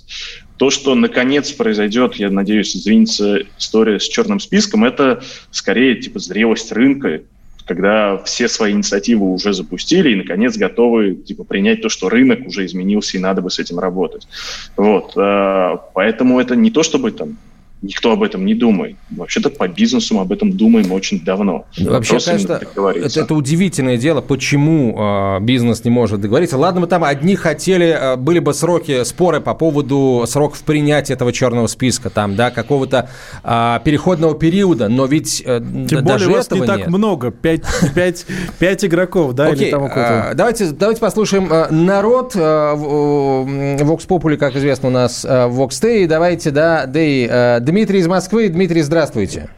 То, 0.56 0.70
что 0.70 0.94
наконец 0.94 1.50
произойдет, 1.52 2.14
я 2.14 2.30
надеюсь, 2.30 2.76
извинится 2.76 3.42
история 3.58 3.98
с 3.98 4.04
черным 4.04 4.38
списком, 4.38 4.84
это 4.84 5.22
скорее 5.50 5.96
типа 5.96 6.20
зрелость 6.20 6.70
рынка, 6.70 7.22
когда 7.66 8.18
все 8.18 8.48
свои 8.48 8.72
инициативы 8.72 9.32
уже 9.32 9.52
запустили 9.52 10.12
и, 10.12 10.16
наконец, 10.16 10.56
готовы 10.56 11.14
типа, 11.14 11.44
принять 11.44 11.82
то, 11.82 11.88
что 11.88 12.08
рынок 12.08 12.46
уже 12.46 12.66
изменился 12.66 13.16
и 13.16 13.20
надо 13.20 13.42
бы 13.42 13.50
с 13.50 13.58
этим 13.58 13.78
работать. 13.78 14.28
Вот. 14.76 15.16
Э, 15.16 15.78
поэтому 15.94 16.38
это 16.40 16.56
не 16.56 16.70
то, 16.70 16.82
чтобы 16.82 17.10
там 17.10 17.38
никто 17.84 18.12
об 18.12 18.22
этом 18.22 18.44
не 18.44 18.54
думает. 18.54 18.96
Вообще-то 19.10 19.50
по 19.50 19.68
бизнесу 19.68 20.14
мы 20.14 20.22
об 20.22 20.32
этом 20.32 20.52
думаем 20.52 20.90
очень 20.92 21.22
давно. 21.22 21.66
Вообще, 21.78 22.14
Вопрос 22.14 22.24
конечно, 22.24 22.52
это, 22.54 23.20
это 23.20 23.34
удивительное 23.34 23.96
дело, 23.96 24.20
почему 24.20 24.96
э, 25.38 25.40
бизнес 25.40 25.84
не 25.84 25.90
может 25.90 26.20
договориться. 26.20 26.56
Ладно, 26.56 26.80
мы 26.80 26.86
там 26.86 27.04
одни 27.04 27.36
хотели, 27.36 27.86
э, 27.86 28.16
были 28.16 28.38
бы 28.38 28.54
сроки, 28.54 29.04
споры 29.04 29.40
по 29.40 29.54
поводу 29.54 30.24
сроков 30.26 30.62
принятия 30.62 31.12
этого 31.12 31.32
черного 31.32 31.66
списка, 31.66 32.10
там, 32.10 32.36
да, 32.36 32.50
какого-то 32.50 33.10
э, 33.42 33.78
переходного 33.84 34.34
периода, 34.34 34.88
но 34.88 35.06
ведь 35.06 35.42
э, 35.44 35.60
Тем 35.88 36.04
даже 36.04 36.24
более 36.24 36.28
у 36.28 36.32
вас 36.38 36.46
этого 36.46 36.60
не 36.60 36.66
так 36.66 36.78
нет. 36.78 36.88
много, 36.88 37.30
пять, 37.30 37.62
пять, 37.94 38.26
пять 38.58 38.84
игроков, 38.84 39.34
да, 39.34 39.48
Окей, 39.48 39.66
или 39.66 39.70
там 39.70 39.84
э, 39.84 40.32
давайте, 40.34 40.70
давайте 40.70 41.00
послушаем 41.00 41.52
э, 41.52 41.70
народ. 41.70 42.32
Э, 42.34 42.74
Vox 42.74 44.06
Populi, 44.06 44.36
как 44.36 44.56
известно, 44.56 44.88
у 44.88 44.92
нас 44.92 45.24
э, 45.24 45.28
Vox 45.28 45.70
Day. 45.82 46.06
Давайте, 46.06 46.50
да, 46.50 46.86
Day, 46.86 47.26
э, 47.28 47.60
Дмитрий 47.74 47.98
из 47.98 48.06
Москвы. 48.06 48.48
Дмитрий, 48.50 48.82
здравствуйте. 48.82 49.48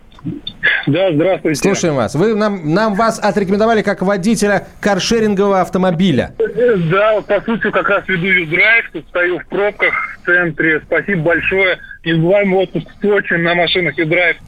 Да, 0.87 1.13
здравствуйте. 1.13 1.61
Слушаем 1.61 1.97
вас. 1.97 2.15
Вы 2.15 2.35
нам, 2.35 2.73
нам 2.73 2.95
вас 2.95 3.19
отрекомендовали 3.19 3.83
как 3.83 4.01
водителя 4.01 4.67
каршерингового 4.81 5.61
автомобиля. 5.61 6.33
Да, 6.39 7.21
по 7.21 7.43
сути, 7.43 7.71
как 7.71 7.87
раз 7.91 8.09
веду 8.09 8.25
юздрайв, 8.25 8.89
тут 8.91 9.07
стою 9.09 9.39
в 9.39 9.47
пробках 9.49 9.93
в 10.17 10.25
центре. 10.25 10.81
Спасибо 10.87 11.25
большое. 11.25 11.77
Незабываемый 12.07 12.61
отпуск 12.61 12.87
в 12.89 13.03
Сочи 13.03 13.35
на 13.35 13.55
машинах 13.55 13.99
юздрайв. 13.99 14.39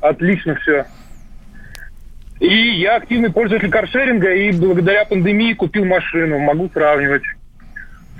Отлично 0.00 0.54
все. 0.62 0.84
И 2.38 2.46
я 2.78 2.94
активный 2.94 3.32
пользователь 3.32 3.70
каршеринга, 3.70 4.32
и 4.32 4.52
благодаря 4.52 5.04
пандемии 5.04 5.52
купил 5.54 5.84
машину. 5.84 6.38
Могу 6.38 6.70
сравнивать. 6.72 7.24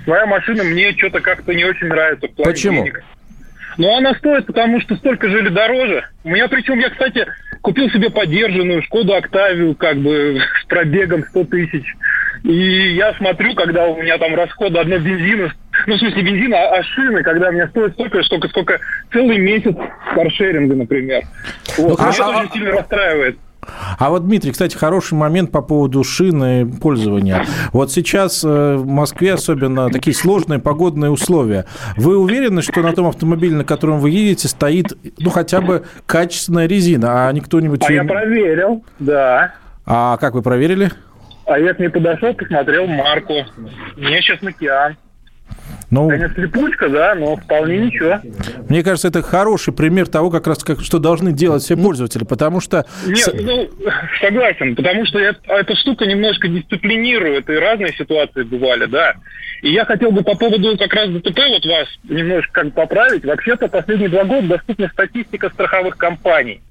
Своя 0.03 0.25
машина 0.25 0.65
мне 0.65 0.91
что-то 0.97 1.21
как-то 1.21 1.53
не 1.53 1.63
очень 1.63 1.87
нравится. 1.87 2.27
Почему? 2.43 2.83
Денег. 2.83 3.03
Но 3.77 3.95
она 3.95 4.13
стоит, 4.15 4.45
потому 4.47 4.81
что 4.81 4.95
столько 4.95 5.29
жили 5.29 5.49
дороже. 5.49 6.03
У 6.23 6.29
меня 6.29 6.47
причем, 6.47 6.79
я, 6.79 6.89
кстати, 6.89 7.25
купил 7.61 7.89
себе 7.89 8.09
подержанную 8.09 8.81
Шкоду 8.83 9.13
Октавию, 9.13 9.75
как 9.75 9.97
бы 9.97 10.39
с 10.63 10.65
пробегом 10.65 11.23
100 11.29 11.43
тысяч. 11.45 11.95
И 12.43 12.95
я 12.95 13.13
смотрю, 13.15 13.53
когда 13.55 13.87
у 13.87 14.01
меня 14.01 14.17
там 14.17 14.35
расходы 14.35 14.79
одно 14.79 14.97
бензина, 14.99 15.53
ну, 15.85 15.95
в 15.95 15.99
смысле, 15.99 16.21
бензина, 16.21 16.57
а, 16.57 16.77
а 16.77 16.83
шины, 16.83 17.23
когда 17.23 17.51
мне 17.51 17.67
стоит 17.67 17.93
столько, 17.93 18.21
сколько, 18.23 18.47
сколько 18.47 18.79
целый 19.11 19.37
месяц 19.37 19.75
каршеринга, 20.13 20.75
например. 20.75 21.23
Вот. 21.77 21.89
Ну, 21.89 21.95
хорошо. 21.95 22.23
Меня 22.23 22.31
это 22.31 22.41
очень 22.41 22.53
сильно 22.53 22.71
расстраивает. 22.71 23.37
А 23.99 24.09
вот, 24.09 24.25
Дмитрий, 24.25 24.51
кстати, 24.51 24.75
хороший 24.75 25.15
момент 25.15 25.51
по 25.51 25.61
поводу 25.61 26.03
шины 26.03 26.65
пользования. 26.65 27.45
Вот 27.73 27.91
сейчас 27.91 28.43
э, 28.43 28.75
в 28.75 28.85
Москве 28.85 29.33
особенно 29.33 29.89
такие 29.89 30.15
сложные 30.15 30.59
погодные 30.59 31.11
условия. 31.11 31.65
Вы 31.95 32.17
уверены, 32.17 32.61
что 32.61 32.81
на 32.81 32.93
том 32.93 33.07
автомобиле, 33.07 33.55
на 33.55 33.63
котором 33.63 33.99
вы 33.99 34.09
едете, 34.09 34.47
стоит, 34.47 34.97
ну, 35.19 35.29
хотя 35.29 35.61
бы 35.61 35.85
качественная 36.05 36.67
резина, 36.67 37.27
а 37.27 37.31
не 37.31 37.41
кто-нибудь... 37.41 37.83
А 37.87 37.91
я 37.91 38.03
проверил, 38.03 38.83
да. 38.99 39.53
А 39.85 40.17
как 40.17 40.33
вы 40.33 40.41
проверили? 40.41 40.91
А 41.45 41.57
я 41.57 41.73
к 41.73 41.79
ней 41.79 41.89
подошел, 41.89 42.33
посмотрел 42.33 42.87
марку. 42.87 43.33
Мне 43.95 44.21
сейчас 44.21 44.43
океан. 44.43 44.97
Ну, 45.89 46.09
Конечно, 46.09 46.35
слепучка, 46.35 46.89
да, 46.89 47.15
но 47.15 47.37
вполне 47.37 47.77
ничего. 47.77 48.19
Мне 48.67 48.83
кажется, 48.83 49.07
это 49.07 49.21
хороший 49.21 49.73
пример 49.73 50.07
того, 50.07 50.29
как 50.29 50.45
раз 50.45 50.63
как, 50.63 50.81
что 50.81 50.99
должны 50.99 51.31
делать 51.31 51.63
все 51.63 51.77
пользователи, 51.77 52.25
потому 52.25 52.59
что... 52.59 52.85
Нет, 53.05 53.29
ну, 53.33 53.69
согласен, 54.19 54.75
потому 54.75 55.05
что 55.05 55.19
это, 55.19 55.39
эта 55.47 55.75
штука 55.75 56.05
немножко 56.05 56.49
дисциплинирует, 56.49 57.49
и 57.49 57.53
разные 57.53 57.93
ситуации 57.93 58.43
бывали, 58.43 58.85
да. 58.85 59.13
И 59.61 59.71
я 59.71 59.85
хотел 59.85 60.11
бы 60.11 60.23
по 60.23 60.35
поводу 60.35 60.77
как 60.77 60.93
раз 60.93 61.09
ДТП 61.09 61.39
вот 61.49 61.65
вас 61.65 61.87
немножко 62.03 62.63
как 62.63 62.73
поправить. 62.73 63.23
Вообще-то 63.25 63.69
последние 63.69 64.09
два 64.09 64.25
года 64.25 64.47
доступна 64.47 64.89
статистика 64.89 65.49
страховых 65.49 65.97
компаний. 65.97 66.61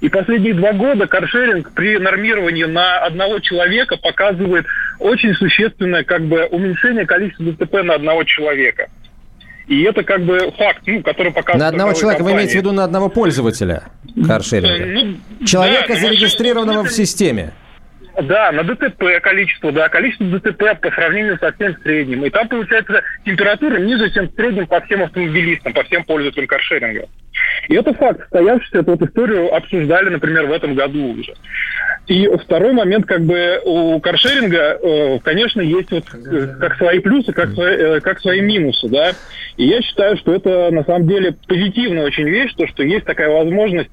И 0.00 0.08
последние 0.08 0.54
два 0.54 0.72
года 0.72 1.06
каршеринг 1.06 1.72
при 1.72 1.98
нормировании 1.98 2.64
на 2.64 2.98
одного 2.98 3.40
человека 3.40 3.96
показывает 3.96 4.66
очень 5.00 5.34
существенное 5.34 6.04
как 6.04 6.22
бы 6.22 6.44
уменьшение 6.46 7.04
количества 7.04 7.46
ДТП 7.46 7.82
на 7.82 7.94
одного 7.94 8.22
человека. 8.24 8.88
И 9.66 9.82
это 9.82 10.02
как 10.02 10.22
бы 10.22 10.38
факт, 10.56 10.82
ну, 10.86 11.02
который 11.02 11.32
показывает... 11.32 11.60
На 11.60 11.68
одного 11.68 11.92
человека 11.92 12.18
компании. 12.18 12.36
вы 12.36 12.40
имеете 12.40 12.52
в 12.54 12.62
виду 12.62 12.72
на 12.72 12.84
одного 12.84 13.08
пользователя 13.10 13.82
каршеринга? 14.26 14.86
Ну, 14.86 15.46
Человека, 15.46 15.94
да, 15.94 16.00
зарегистрированного 16.00 16.84
в 16.84 16.92
системе. 16.92 17.52
Да, 18.22 18.50
на 18.50 18.64
ДТП 18.64 19.20
количество, 19.22 19.70
да, 19.70 19.88
количество 19.88 20.26
ДТП 20.26 20.80
по 20.80 20.90
сравнению 20.90 21.38
со 21.38 21.52
всем 21.52 21.76
средним. 21.82 22.24
И 22.24 22.30
там 22.30 22.48
получается 22.48 23.02
температура 23.24 23.78
ниже, 23.78 24.10
чем 24.10 24.28
в 24.28 24.34
среднем 24.34 24.66
по 24.66 24.80
всем 24.80 25.04
автомобилистам, 25.04 25.72
по 25.72 25.84
всем 25.84 26.02
пользователям 26.04 26.48
каршеринга. 26.48 27.06
И 27.68 27.74
это 27.74 27.94
факт, 27.94 28.26
стоявшийся, 28.26 28.78
эту 28.78 28.92
вот 28.92 29.02
историю 29.02 29.54
обсуждали, 29.54 30.08
например, 30.08 30.46
в 30.46 30.52
этом 30.52 30.74
году 30.74 31.12
уже. 31.12 31.34
И 32.08 32.26
второй 32.44 32.72
момент, 32.72 33.06
как 33.06 33.20
бы 33.20 33.60
у 33.64 34.00
каршеринга, 34.00 34.78
э, 34.82 35.18
конечно, 35.22 35.60
есть 35.60 35.90
вот 35.92 36.04
э, 36.14 36.56
как 36.58 36.76
свои 36.76 36.98
плюсы, 36.98 37.32
как 37.32 37.50
свои, 37.50 37.76
э, 37.76 38.00
как 38.00 38.20
свои 38.20 38.40
минусы, 38.40 38.88
да. 38.88 39.12
И 39.56 39.66
я 39.66 39.80
считаю, 39.82 40.16
что 40.16 40.34
это 40.34 40.70
на 40.70 40.82
самом 40.84 41.06
деле 41.06 41.36
позитивная 41.46 42.06
очень 42.06 42.28
вещь, 42.28 42.54
то, 42.56 42.66
что 42.66 42.82
есть 42.82 43.04
такая 43.04 43.28
возможность 43.28 43.90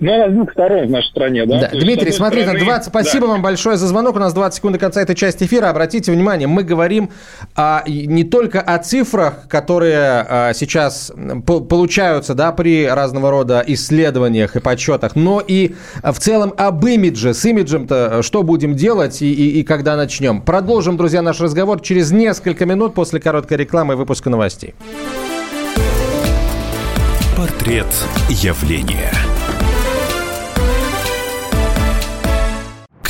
ну, 0.00 0.14
она 0.14 0.28
с 0.28 0.32
двух 0.32 0.52
сторон 0.52 0.86
в 0.86 0.90
нашей 0.90 1.08
стране, 1.08 1.44
да? 1.44 1.60
да. 1.60 1.68
Дмитрий, 1.70 2.12
смотрите, 2.12 2.46
стороны... 2.46 2.64
20... 2.64 2.88
спасибо 2.88 3.26
да. 3.26 3.32
вам 3.32 3.42
большое 3.42 3.76
за 3.76 3.88
звонок. 3.88 4.14
У 4.14 4.18
нас 4.20 4.32
20 4.32 4.56
секунд 4.56 4.74
до 4.74 4.78
конца 4.78 5.02
этой 5.02 5.16
части 5.16 5.44
эфира. 5.44 5.68
Обратите 5.68 6.12
внимание, 6.12 6.46
мы 6.46 6.62
говорим 6.62 7.10
а, 7.56 7.82
не 7.86 8.22
только 8.22 8.60
о 8.60 8.78
цифрах, 8.78 9.48
которые 9.48 9.98
а, 9.98 10.52
сейчас 10.54 11.12
получаются 11.46 12.34
да, 12.34 12.52
при 12.52 12.86
разного 12.86 13.30
рода 13.30 13.64
исследованиях 13.66 14.54
и 14.54 14.60
подсчетах, 14.60 15.16
но 15.16 15.42
и 15.44 15.74
в 16.02 16.18
целом 16.18 16.54
об 16.56 16.86
имидже. 16.86 17.34
С 17.34 17.44
имиджем-то 17.44 18.22
что 18.22 18.44
будем 18.44 18.74
делать 18.76 19.20
и, 19.20 19.32
и, 19.32 19.60
и 19.60 19.64
когда 19.64 19.96
начнем? 19.96 20.42
Продолжим, 20.42 20.96
друзья, 20.96 21.22
наш 21.22 21.40
разговор 21.40 21.80
через 21.80 22.12
несколько 22.12 22.66
минут 22.66 22.94
после 22.94 23.18
короткой 23.18 23.56
рекламы 23.56 23.94
и 23.94 23.96
выпуска 23.96 24.30
новостей. 24.30 24.74
Портрет 27.36 27.86
явления. 28.28 29.12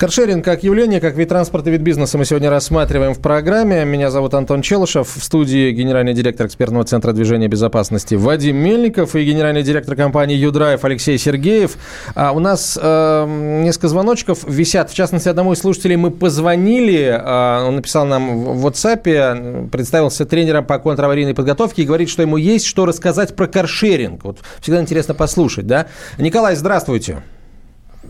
Каршеринг 0.00 0.42
как 0.42 0.62
явление, 0.62 0.98
как 0.98 1.14
вид 1.14 1.28
транспорта, 1.28 1.68
вид 1.68 1.82
бизнеса 1.82 2.16
мы 2.16 2.24
сегодня 2.24 2.48
рассматриваем 2.48 3.12
в 3.12 3.20
программе. 3.20 3.84
Меня 3.84 4.10
зовут 4.10 4.32
Антон 4.32 4.62
Челышев. 4.62 5.14
В 5.14 5.22
студии 5.22 5.72
генеральный 5.72 6.14
директор 6.14 6.46
экспертного 6.46 6.86
центра 6.86 7.12
движения 7.12 7.48
безопасности 7.48 8.14
Вадим 8.14 8.56
Мельников 8.56 9.14
и 9.14 9.22
генеральный 9.22 9.62
директор 9.62 9.96
компании 9.96 10.36
Юдрайв 10.36 10.82
Алексей 10.86 11.18
Сергеев. 11.18 11.76
А 12.14 12.32
у 12.32 12.38
нас 12.38 12.78
э, 12.80 13.60
несколько 13.62 13.88
звоночков 13.88 14.38
висят. 14.48 14.90
В 14.90 14.94
частности, 14.94 15.28
одному 15.28 15.52
из 15.52 15.58
слушателей 15.58 15.96
мы 15.96 16.10
позвонили. 16.10 17.02
Э, 17.02 17.66
он 17.66 17.76
написал 17.76 18.06
нам 18.06 18.42
в 18.42 18.66
WhatsApp, 18.66 19.68
представился 19.68 20.24
тренером 20.24 20.64
по 20.64 20.78
контраварийной 20.78 21.34
подготовке 21.34 21.82
и 21.82 21.84
говорит, 21.84 22.08
что 22.08 22.22
ему 22.22 22.38
есть 22.38 22.64
что 22.64 22.86
рассказать 22.86 23.36
про 23.36 23.48
каршеринг. 23.48 24.24
Вот 24.24 24.38
всегда 24.62 24.80
интересно 24.80 25.12
послушать, 25.12 25.66
да? 25.66 25.88
Николай, 26.16 26.56
здравствуйте. 26.56 27.18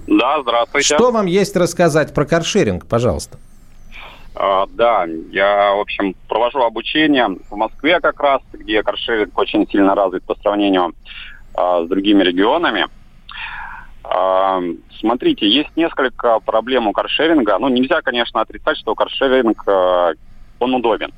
Да, 0.07 0.41
здравствуйте. 0.43 0.95
Что 0.95 1.11
вам 1.11 1.27
есть 1.27 1.57
рассказать 1.57 2.15
про 2.15 2.25
каршеринг, 2.25 2.87
пожалуйста? 2.87 3.39
А, 4.35 4.67
да, 4.71 5.07
я, 5.33 5.73
в 5.75 5.81
общем, 5.81 6.15
провожу 6.29 6.61
обучение 6.61 7.29
в 7.51 7.57
Москве 7.57 8.01
как 8.01 8.21
раз, 8.21 8.41
где 8.53 8.83
каршеринг 8.83 9.37
очень 9.37 9.69
сильно 9.69 9.95
развит 9.95 10.25
по 10.25 10.35
сравнению 10.37 10.95
а, 11.55 11.85
с 11.85 11.89
другими 11.89 12.23
регионами. 12.23 12.87
А, 14.05 14.61
смотрите, 14.99 15.49
есть 15.49 15.77
несколько 15.77 16.41
проблем 16.41 16.89
у 16.89 16.93
каршеринга. 16.93 17.59
Ну, 17.59 17.69
нельзя, 17.69 18.01
конечно, 18.03 18.41
отрицать, 18.41 18.79
что 18.79 18.95
каршеринг, 18.95 19.63
а, 19.67 20.13
он 20.59 20.75
удобен. 20.75 21.13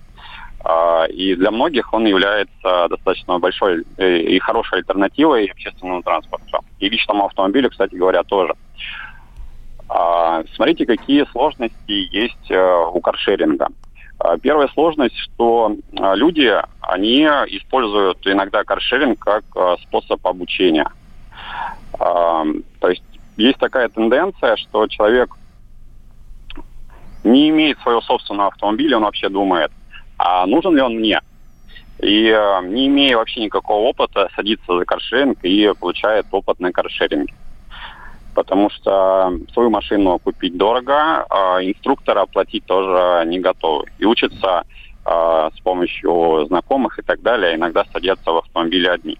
А, 0.64 1.06
и 1.06 1.34
для 1.34 1.50
многих 1.50 1.92
он 1.92 2.06
является 2.06 2.86
достаточно 2.88 3.38
большой 3.38 3.84
э, 3.96 4.18
и 4.18 4.38
хорошей 4.38 4.78
альтернативой 4.78 5.46
общественному 5.46 6.02
транспорту. 6.02 6.60
И 6.78 6.88
личному 6.88 7.26
автомобилю, 7.26 7.70
кстати 7.70 7.94
говоря, 7.94 8.22
тоже. 8.22 8.52
А, 8.52 8.56
смотрите, 10.54 10.86
какие 10.86 11.24
сложности 11.32 11.74
есть 12.14 12.50
э, 12.50 12.84
у 12.92 13.00
каршеринга. 13.00 13.68
А, 14.18 14.38
первая 14.38 14.68
сложность, 14.68 15.16
что 15.16 15.76
люди, 15.92 16.50
они 16.80 17.22
используют 17.22 18.26
иногда 18.26 18.64
каршеринг 18.64 19.18
как 19.18 19.44
способ 19.82 20.26
обучения. 20.26 20.88
То 21.98 22.88
есть 22.88 23.02
есть 23.36 23.58
такая 23.58 23.88
тенденция, 23.88 24.56
что 24.56 24.86
человек 24.86 25.34
не 27.24 27.48
имеет 27.50 27.78
своего 27.80 28.00
собственного 28.00 28.48
автомобиля, 28.48 28.96
он 28.96 29.04
вообще 29.04 29.28
думает, 29.28 29.70
а 30.18 30.46
нужен 30.46 30.74
ли 30.74 30.82
он 30.82 30.96
мне? 30.96 31.20
И 32.00 32.26
э, 32.26 32.66
не 32.66 32.88
имея 32.88 33.16
вообще 33.16 33.40
никакого 33.40 33.88
опыта, 33.88 34.28
садится 34.34 34.76
за 34.76 34.84
каршеринг 34.84 35.38
и 35.44 35.72
получает 35.78 36.26
опыт 36.30 36.58
на 36.58 36.72
каршеринге. 36.72 37.32
Потому 38.34 38.70
что 38.70 39.32
свою 39.52 39.70
машину 39.70 40.18
купить 40.18 40.56
дорого, 40.56 41.26
а 41.28 41.62
инструктора 41.62 42.22
оплатить 42.22 42.64
тоже 42.64 43.24
не 43.26 43.40
готовы. 43.40 43.86
И 43.98 44.04
учатся 44.04 44.64
э, 45.04 45.50
с 45.54 45.60
помощью 45.60 46.46
знакомых 46.46 46.98
и 46.98 47.02
так 47.02 47.20
далее, 47.20 47.56
иногда 47.56 47.84
садятся 47.92 48.32
в 48.32 48.38
автомобиле 48.38 48.90
одни. 48.90 49.18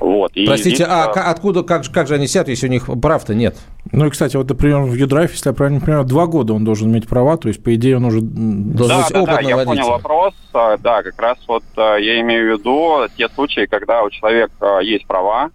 Вот, 0.00 0.30
и 0.36 0.46
Простите, 0.46 0.76
здесь, 0.76 0.88
а 0.88 1.12
э, 1.14 1.18
откуда, 1.18 1.64
как, 1.64 1.82
как 1.92 2.06
же 2.06 2.14
они 2.14 2.28
сядут, 2.28 2.50
если 2.50 2.68
у 2.68 2.70
них 2.70 2.88
прав-то 3.02 3.34
нет? 3.34 3.56
Ну 3.90 4.06
и, 4.06 4.10
кстати, 4.10 4.36
вот, 4.36 4.48
например, 4.48 4.82
в 4.82 4.94
Юдрайф, 4.94 5.32
если 5.32 5.48
я 5.48 5.54
правильно 5.54 5.80
понимаю, 5.80 6.04
два 6.04 6.26
года 6.26 6.54
он 6.54 6.64
должен 6.64 6.88
иметь 6.90 7.08
права, 7.08 7.36
то 7.36 7.48
есть, 7.48 7.62
по 7.62 7.74
идее, 7.74 7.96
он 7.96 8.04
уже 8.04 8.20
должен 8.20 8.98
да, 9.00 9.02
быть 9.02 9.26
да, 9.26 9.36
да, 9.36 9.40
я 9.40 9.64
понял 9.64 9.88
вопрос. 9.88 10.34
А, 10.52 10.76
да, 10.76 11.02
как 11.02 11.20
раз 11.20 11.38
вот 11.48 11.64
а, 11.76 11.96
я 11.96 12.20
имею 12.20 12.54
в 12.54 12.58
виду 12.60 13.08
те 13.16 13.28
случаи, 13.30 13.66
когда 13.66 14.04
у 14.04 14.10
человека 14.10 14.78
есть 14.80 15.06
права, 15.06 15.44
а 15.44 15.50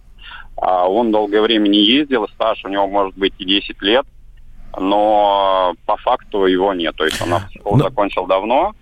он 0.64 1.12
долгое 1.12 1.42
время 1.42 1.68
не 1.68 1.84
ездил, 1.84 2.26
стаж 2.28 2.64
у 2.64 2.68
него 2.68 2.86
может 2.86 3.16
быть 3.16 3.34
и 3.38 3.44
10 3.44 3.82
лет, 3.82 4.06
но 4.78 5.74
по 5.86 5.96
факту 5.96 6.46
его 6.46 6.72
нет. 6.72 6.94
То 6.96 7.04
есть 7.04 7.20
он 7.22 7.78
но... 7.78 7.84
закончил 7.84 8.26
давно, 8.26 8.72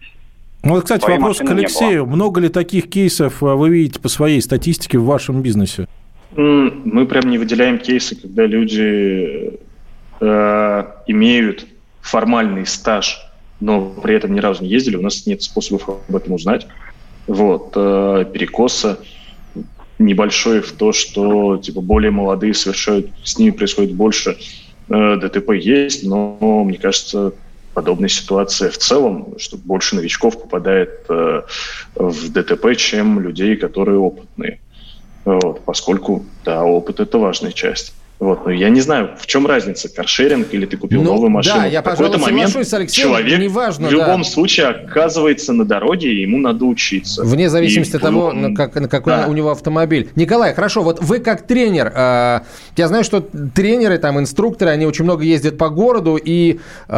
ну, 0.64 0.74
вот, 0.74 0.84
кстати, 0.84 1.10
вопрос 1.10 1.38
к 1.38 1.50
Алексею. 1.50 2.06
Много 2.06 2.40
ли 2.40 2.48
таких 2.48 2.88
кейсов 2.88 3.42
э, 3.42 3.46
вы 3.46 3.70
видите 3.70 3.98
по 3.98 4.08
своей 4.08 4.40
статистике 4.40 4.98
в 4.98 5.04
вашем 5.04 5.42
бизнесе? 5.42 5.88
Мы 6.36 7.06
прям 7.06 7.28
не 7.28 7.36
выделяем 7.36 7.78
кейсы, 7.78 8.14
когда 8.14 8.46
люди 8.46 9.58
э, 10.20 10.84
имеют 11.08 11.66
формальный 12.00 12.64
стаж, 12.64 13.20
но 13.60 13.90
при 13.90 14.14
этом 14.14 14.34
ни 14.34 14.40
разу 14.40 14.62
не 14.62 14.70
ездили. 14.70 14.96
У 14.96 15.02
нас 15.02 15.26
нет 15.26 15.42
способов 15.42 15.88
об 15.88 16.14
этом 16.14 16.34
узнать. 16.34 16.66
Вот. 17.26 17.72
Э, 17.74 18.24
перекоса 18.32 19.00
небольшой 20.04 20.60
в 20.60 20.72
то, 20.72 20.92
что 20.92 21.56
типа 21.58 21.80
более 21.80 22.10
молодые 22.10 22.54
совершают, 22.54 23.10
с 23.24 23.38
ними 23.38 23.50
происходит 23.50 23.94
больше 23.94 24.36
э, 24.88 25.16
ДТП 25.16 25.52
есть, 25.52 26.04
но 26.04 26.64
мне 26.64 26.78
кажется, 26.78 27.32
подобная 27.74 28.08
ситуация 28.08 28.70
в 28.70 28.78
целом, 28.78 29.38
что 29.38 29.56
больше 29.56 29.96
новичков 29.96 30.40
попадает 30.40 31.04
э, 31.08 31.42
в 31.94 32.32
ДТП, 32.32 32.76
чем 32.76 33.20
людей, 33.20 33.56
которые 33.56 33.98
опытные. 33.98 34.60
Вот, 35.24 35.64
поскольку, 35.64 36.24
да, 36.44 36.64
опыт– 36.64 36.98
это 37.00 37.18
важная 37.18 37.52
часть. 37.52 37.94
Вот, 38.22 38.44
но 38.44 38.52
я 38.52 38.68
не 38.68 38.80
знаю, 38.80 39.10
в 39.18 39.26
чем 39.26 39.48
разница, 39.48 39.88
каршеринг 39.88 40.54
или 40.54 40.64
ты 40.64 40.76
купил 40.76 41.02
ну, 41.02 41.14
новую 41.14 41.30
машину. 41.30 41.56
Да, 41.56 41.66
я, 41.66 41.82
пожалуй, 41.82 42.18
момент 42.18 42.54
с 42.54 42.72
Алексеем, 42.72 43.08
человек 43.08 43.40
неважно, 43.40 43.88
в 43.88 43.90
любом 43.90 44.22
да. 44.22 44.28
случае 44.28 44.68
оказывается 44.68 45.52
на 45.52 45.64
дороге, 45.64 46.12
и 46.14 46.22
ему 46.22 46.38
надо 46.38 46.64
учиться. 46.64 47.24
Вне 47.24 47.50
зависимости 47.50 47.94
и, 47.94 47.96
от 47.96 48.02
того, 48.02 48.30
ну, 48.32 48.54
как, 48.54 48.74
какой 48.74 49.12
да. 49.12 49.26
у 49.26 49.32
него 49.32 49.50
автомобиль. 49.50 50.08
Николай, 50.14 50.54
хорошо, 50.54 50.84
вот 50.84 51.02
вы 51.02 51.18
как 51.18 51.48
тренер, 51.48 51.92
э, 51.92 52.40
я 52.76 52.86
знаю, 52.86 53.02
что 53.02 53.26
тренеры, 53.56 53.98
там, 53.98 54.20
инструкторы, 54.20 54.70
они 54.70 54.86
очень 54.86 55.02
много 55.02 55.24
ездят 55.24 55.58
по 55.58 55.68
городу, 55.68 56.14
и 56.14 56.60
э, 56.86 56.96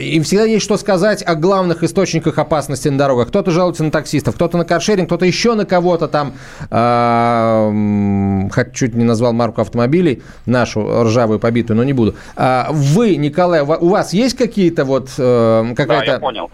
им 0.00 0.24
всегда 0.24 0.46
есть 0.46 0.64
что 0.64 0.76
сказать 0.78 1.22
о 1.24 1.36
главных 1.36 1.84
источниках 1.84 2.38
опасности 2.38 2.88
на 2.88 2.98
дорогах. 2.98 3.28
Кто-то 3.28 3.52
жалуется 3.52 3.84
на 3.84 3.92
таксистов, 3.92 4.34
кто-то 4.34 4.58
на 4.58 4.64
каршеринг, 4.64 5.06
кто-то 5.06 5.26
еще 5.26 5.54
на 5.54 5.64
кого-то 5.64 6.08
там, 6.08 6.32
э, 6.72 8.48
чуть 8.72 8.94
не 8.96 9.04
назвал 9.04 9.32
марку 9.32 9.60
автомобилей, 9.60 10.23
нашу 10.46 11.04
ржавую 11.04 11.38
побитую, 11.38 11.76
но 11.76 11.84
не 11.84 11.92
буду. 11.92 12.14
А 12.36 12.68
вы, 12.70 13.16
Николай, 13.16 13.62
у 13.62 13.88
вас 13.88 14.12
есть 14.12 14.36
какие-то 14.36 14.84
вот 14.84 15.08
э, 15.18 15.64
какая-то... 15.76 16.06
Да, 16.06 16.12
я 16.12 16.18
понял. 16.18 16.50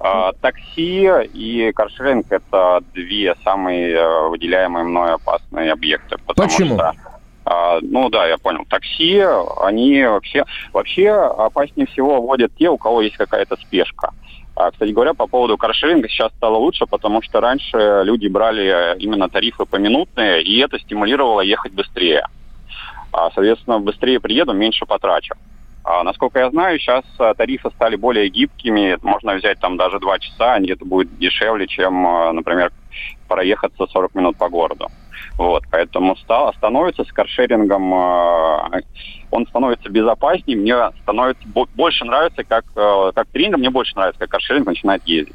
А, 0.00 0.32
такси 0.40 1.08
и 1.32 1.72
каршеринг– 1.72 2.26
это 2.30 2.80
две 2.92 3.34
самые 3.42 3.94
э, 3.94 4.28
выделяемые 4.28 4.84
мной 4.84 5.14
опасные 5.14 5.72
объекты. 5.72 6.16
Почему? 6.36 6.74
Что, 6.74 6.92
а, 7.46 7.78
ну 7.80 8.08
да, 8.10 8.26
я 8.26 8.36
понял. 8.38 8.64
Такси, 8.68 9.22
они 9.62 10.04
вообще... 10.04 10.44
Вообще 10.72 11.10
опаснее 11.10 11.86
всего 11.86 12.20
водят 12.20 12.52
те, 12.58 12.68
у 12.68 12.76
кого 12.76 13.02
есть 13.02 13.16
какая-то 13.16 13.56
спешка. 13.56 14.10
А, 14.56 14.70
кстати 14.70 14.90
говоря, 14.90 15.14
по 15.14 15.26
поводу 15.26 15.56
каршеринга 15.56 16.08
сейчас 16.08 16.32
стало 16.36 16.56
лучше, 16.56 16.86
потому 16.86 17.22
что 17.22 17.40
раньше 17.40 18.02
люди 18.04 18.28
брали 18.28 18.96
именно 18.98 19.28
тарифы 19.28 19.64
поминутные, 19.64 20.42
и 20.42 20.58
это 20.58 20.78
стимулировало 20.78 21.40
ехать 21.40 21.72
быстрее. 21.72 22.26
А, 23.14 23.30
соответственно, 23.32 23.78
быстрее 23.78 24.18
приеду, 24.18 24.52
меньше 24.52 24.86
потрачу. 24.86 25.34
А, 25.84 26.02
насколько 26.02 26.40
я 26.40 26.50
знаю, 26.50 26.80
сейчас 26.80 27.04
а, 27.18 27.32
тарифы 27.34 27.70
стали 27.70 27.94
более 27.94 28.28
гибкими. 28.28 28.98
Можно 29.02 29.34
взять 29.34 29.60
там 29.60 29.76
даже 29.76 30.00
два 30.00 30.18
часа, 30.18 30.56
и 30.56 30.72
это 30.72 30.84
будет 30.84 31.16
дешевле, 31.18 31.68
чем, 31.68 32.04
а, 32.04 32.32
например, 32.32 32.72
проехаться 33.28 33.86
40 33.86 34.16
минут 34.16 34.36
по 34.36 34.48
городу. 34.48 34.88
Вот, 35.38 35.62
поэтому 35.70 36.16
стал, 36.16 36.52
становится 36.54 37.04
с 37.04 37.12
каршерингом, 37.12 37.92
он 37.92 39.46
становится 39.48 39.88
безопаснее, 39.88 40.56
мне 40.56 40.76
становится 41.02 41.42
больше 41.48 42.04
нравится, 42.04 42.44
как, 42.44 42.64
как 42.74 43.26
тренер, 43.28 43.58
мне 43.58 43.70
больше 43.70 43.96
нравится, 43.96 44.20
как 44.20 44.30
каршеринг 44.30 44.66
начинает 44.66 45.02
ездить. 45.06 45.34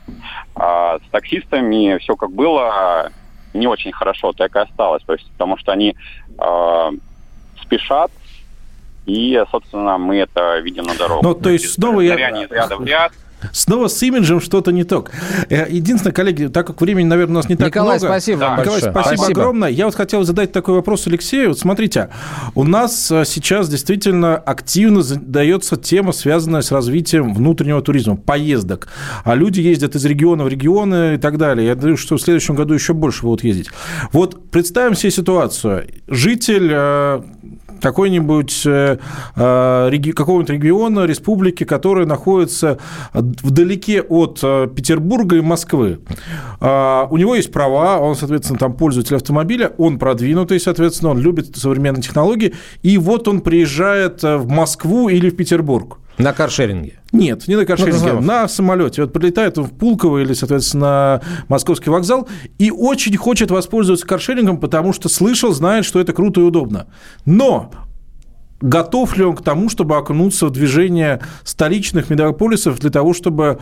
А 0.56 1.00
с 1.00 1.10
таксистами 1.12 1.98
все 1.98 2.16
как 2.16 2.32
было 2.32 3.12
не 3.54 3.68
очень 3.68 3.92
хорошо, 3.92 4.32
так 4.32 4.56
и 4.56 4.60
осталось, 4.60 5.04
то 5.04 5.14
есть, 5.14 5.30
потому 5.32 5.58
что 5.58 5.72
они 5.74 5.96
спешат, 7.70 8.12
и, 9.06 9.42
собственно, 9.52 9.98
мы 9.98 10.18
это 10.18 10.60
видим 10.60 10.84
на 10.84 10.96
дорогах. 10.96 11.24
Ну, 11.24 11.34
то 11.34 11.50
есть 11.50 11.72
снова 11.72 12.02
я... 12.02 12.16
Ряда 12.16 12.78
в 12.78 12.86
ряд, 12.86 13.12
Снова 13.54 13.88
с 13.88 14.04
имиджем 14.04 14.42
что-то 14.42 14.72
не 14.72 14.84
так. 14.84 15.12
Э, 15.50 15.66
единственное, 15.70 16.12
коллеги, 16.12 16.48
так 16.48 16.68
как 16.68 16.82
времени, 16.82 17.06
наверное, 17.06 17.36
у 17.36 17.38
нас 17.38 17.50
не 17.50 17.56
так 17.56 17.68
Николай, 17.68 17.98
много. 17.98 18.14
спасибо 18.14 18.40
да. 18.40 18.58
Николай, 18.58 18.66
большое. 18.66 18.92
спасибо, 18.92 19.16
спасибо 19.16 19.42
огромное. 19.42 19.70
Я 19.70 19.86
вот 19.86 19.96
хотел 19.96 20.24
задать 20.24 20.52
такой 20.52 20.76
вопрос 20.76 21.08
Алексею. 21.08 21.50
Вот 21.50 21.60
смотрите, 21.60 22.10
у 22.56 22.64
нас 22.64 23.12
э, 23.12 23.24
сейчас 23.26 23.70
действительно 23.70 24.36
активно 24.36 25.02
задается 25.02 25.78
тема, 25.78 26.12
связанная 26.12 26.62
с 26.62 26.72
развитием 26.72 27.34
внутреннего 27.34 27.82
туризма, 27.82 28.18
поездок. 28.18 28.90
А 29.24 29.36
люди 29.36 29.62
ездят 29.62 29.96
из 29.96 30.04
региона 30.06 30.44
в 30.44 30.50
регионы 30.50 31.16
и 31.16 31.18
так 31.18 31.38
далее. 31.38 31.68
Я 31.68 31.76
думаю, 31.76 31.98
что 31.98 32.18
в 32.18 32.22
следующем 32.22 32.56
году 32.56 32.74
еще 32.74 32.94
больше 32.94 33.24
будут 33.24 33.44
ездить. 33.44 33.70
Вот 34.12 34.52
представим 34.52 34.96
себе 34.96 35.12
ситуацию. 35.12 35.88
Житель 36.08 36.70
э, 36.72 37.22
какой-нибудь 37.82 38.64
э, 38.66 38.98
э, 39.36 40.12
какого-нибудь 40.16 40.50
региона, 40.50 41.06
республики, 41.06 41.64
которая 41.64 42.06
находится 42.06 42.78
вдалеке 43.14 44.02
от 44.02 44.40
э, 44.44 44.68
Петербурга 44.74 45.38
и 45.38 45.42
Москвы. 45.42 46.00
Э, 46.60 47.06
у 47.10 47.18
него 47.18 47.36
есть 47.36 47.52
права, 47.52 48.00
он, 48.00 48.16
соответственно, 48.16 48.60
там 48.60 48.74
пользователь 48.74 49.16
автомобиля, 49.16 49.72
он 49.78 50.00
продвинутый, 50.00 50.60
соответственно, 50.60 51.12
он 51.12 51.20
любит 51.20 51.56
современные 51.56 52.02
технологии, 52.02 52.54
и 52.84 52.98
вот 52.98 53.28
он 53.28 53.42
приезжает 53.42 54.24
в 54.24 54.48
Москву 54.48 55.10
или 55.10 55.30
в 55.30 55.36
Петербург. 55.36 55.98
На 56.20 56.34
каршеринге? 56.34 57.00
Нет, 57.14 57.48
не 57.48 57.56
на 57.56 57.66
каршеринге, 57.66 58.14
ну, 58.14 58.22
на 58.22 58.48
самолете. 58.50 59.02
Вот 59.04 59.14
прилетает 59.14 59.58
в 59.58 59.70
Пулково 59.70 60.20
или, 60.20 60.34
соответственно, 60.34 60.80
на 60.80 61.22
Московский 61.48 61.90
вокзал 61.90 62.28
и 62.58 62.72
очень 62.72 63.16
хочет 63.16 63.52
воспользоваться 63.52 64.06
каршерингом, 64.06 64.58
потому 64.58 64.92
что 64.92 65.08
слышал, 65.08 65.54
знает, 65.54 65.86
что 65.86 66.00
это 66.00 66.12
круто 66.12 66.42
и 66.42 66.44
удобно. 66.44 66.88
Но 67.26 67.72
готов 68.62 69.16
ли 69.18 69.24
он 69.24 69.36
к 69.36 69.42
тому, 69.42 69.70
чтобы 69.70 69.96
окунуться 69.96 70.48
в 70.48 70.52
движение 70.52 71.22
столичных 71.44 72.10
мегаполисов 72.10 72.80
для 72.80 72.90
того, 72.90 73.14
чтобы 73.14 73.60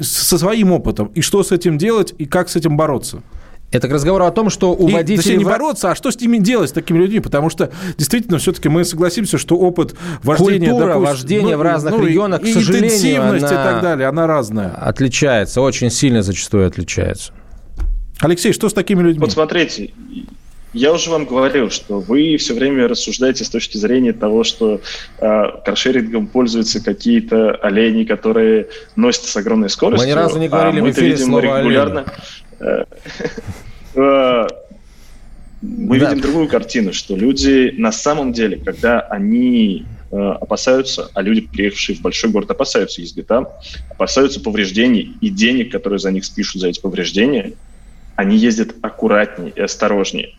со 0.00 0.38
своим 0.38 0.72
опытом, 0.72 1.08
и 1.08 1.20
что 1.20 1.42
с 1.42 1.52
этим 1.52 1.76
делать, 1.76 2.14
и 2.16 2.24
как 2.24 2.48
с 2.48 2.56
этим 2.56 2.76
бороться? 2.76 3.22
Это 3.70 3.86
к 3.86 3.92
разговору 3.92 4.24
о 4.24 4.30
том, 4.30 4.48
что 4.48 4.74
у 4.74 4.88
и, 4.88 4.92
водителей... 4.92 5.36
не 5.36 5.44
бороться, 5.44 5.90
а 5.90 5.94
что 5.94 6.10
с 6.10 6.18
ними 6.18 6.38
делать, 6.38 6.70
с 6.70 6.72
такими 6.72 6.98
людьми? 6.98 7.20
Потому 7.20 7.50
что, 7.50 7.70
действительно, 7.98 8.38
все-таки 8.38 8.70
мы 8.70 8.84
согласимся, 8.84 9.36
что 9.36 9.56
опыт 9.56 9.94
вождения... 10.22 10.70
Культура 10.70 10.94
допустим, 10.94 11.10
вождения 11.10 11.52
ну, 11.52 11.58
в 11.58 11.62
разных 11.62 11.94
ну, 11.94 12.06
регионах, 12.06 12.42
и, 12.42 12.50
к 12.50 12.54
сожалению, 12.54 12.88
интенсивность 12.88 13.44
она... 13.44 13.52
и 13.52 13.64
так 13.64 13.82
далее, 13.82 14.08
она 14.08 14.26
разная. 14.26 14.70
Отличается, 14.70 15.60
очень 15.60 15.90
сильно 15.90 16.22
зачастую 16.22 16.66
отличается. 16.66 17.32
Алексей, 18.20 18.52
что 18.52 18.70
с 18.70 18.72
такими 18.72 19.02
людьми? 19.02 19.20
Вот 19.20 19.32
смотрите, 19.32 19.92
я 20.72 20.92
уже 20.92 21.10
вам 21.10 21.24
говорил, 21.26 21.70
что 21.70 22.00
вы 22.00 22.36
все 22.38 22.54
время 22.54 22.88
рассуждаете 22.88 23.44
с 23.44 23.50
точки 23.50 23.76
зрения 23.76 24.12
того, 24.12 24.44
что 24.44 24.80
э, 25.18 25.42
каршерингом 25.64 26.26
пользуются 26.26 26.82
какие-то 26.82 27.52
олени, 27.52 28.04
которые 28.04 28.68
носятся 28.96 29.30
с 29.30 29.36
огромной 29.36 29.70
скоростью. 29.70 30.06
Мы 30.06 30.12
ни 30.12 30.16
разу 30.16 30.38
не 30.38 30.48
говорили 30.48 30.80
а 30.80 30.84
в 30.84 30.90
эфире 30.90 31.10
видим 31.10 31.26
слово 31.26 31.58
регулярно. 31.60 32.00
Олень. 32.00 32.10
Э, 32.60 32.84
э, 33.94 34.46
мы 35.60 35.98
видим 35.98 36.20
другую 36.20 36.48
картину, 36.48 36.92
что 36.92 37.16
люди 37.16 37.74
на 37.76 37.90
самом 37.90 38.32
деле, 38.32 38.58
когда 38.58 39.00
они 39.00 39.86
э, 40.10 40.16
опасаются, 40.16 41.10
а 41.14 41.22
люди, 41.22 41.42
приехавшие 41.42 41.96
в 41.96 42.00
большой 42.00 42.30
город, 42.30 42.50
опасаются 42.50 43.00
езды 43.00 43.22
там, 43.22 43.48
опасаются 43.90 44.40
повреждений 44.40 45.16
и 45.20 45.30
денег, 45.30 45.72
которые 45.72 45.98
за 45.98 46.12
них 46.12 46.24
спишут 46.24 46.60
за 46.60 46.68
эти 46.68 46.80
повреждения, 46.80 47.54
они 48.14 48.36
ездят 48.36 48.74
аккуратнее 48.82 49.52
и 49.54 49.60
осторожнее. 49.60 50.34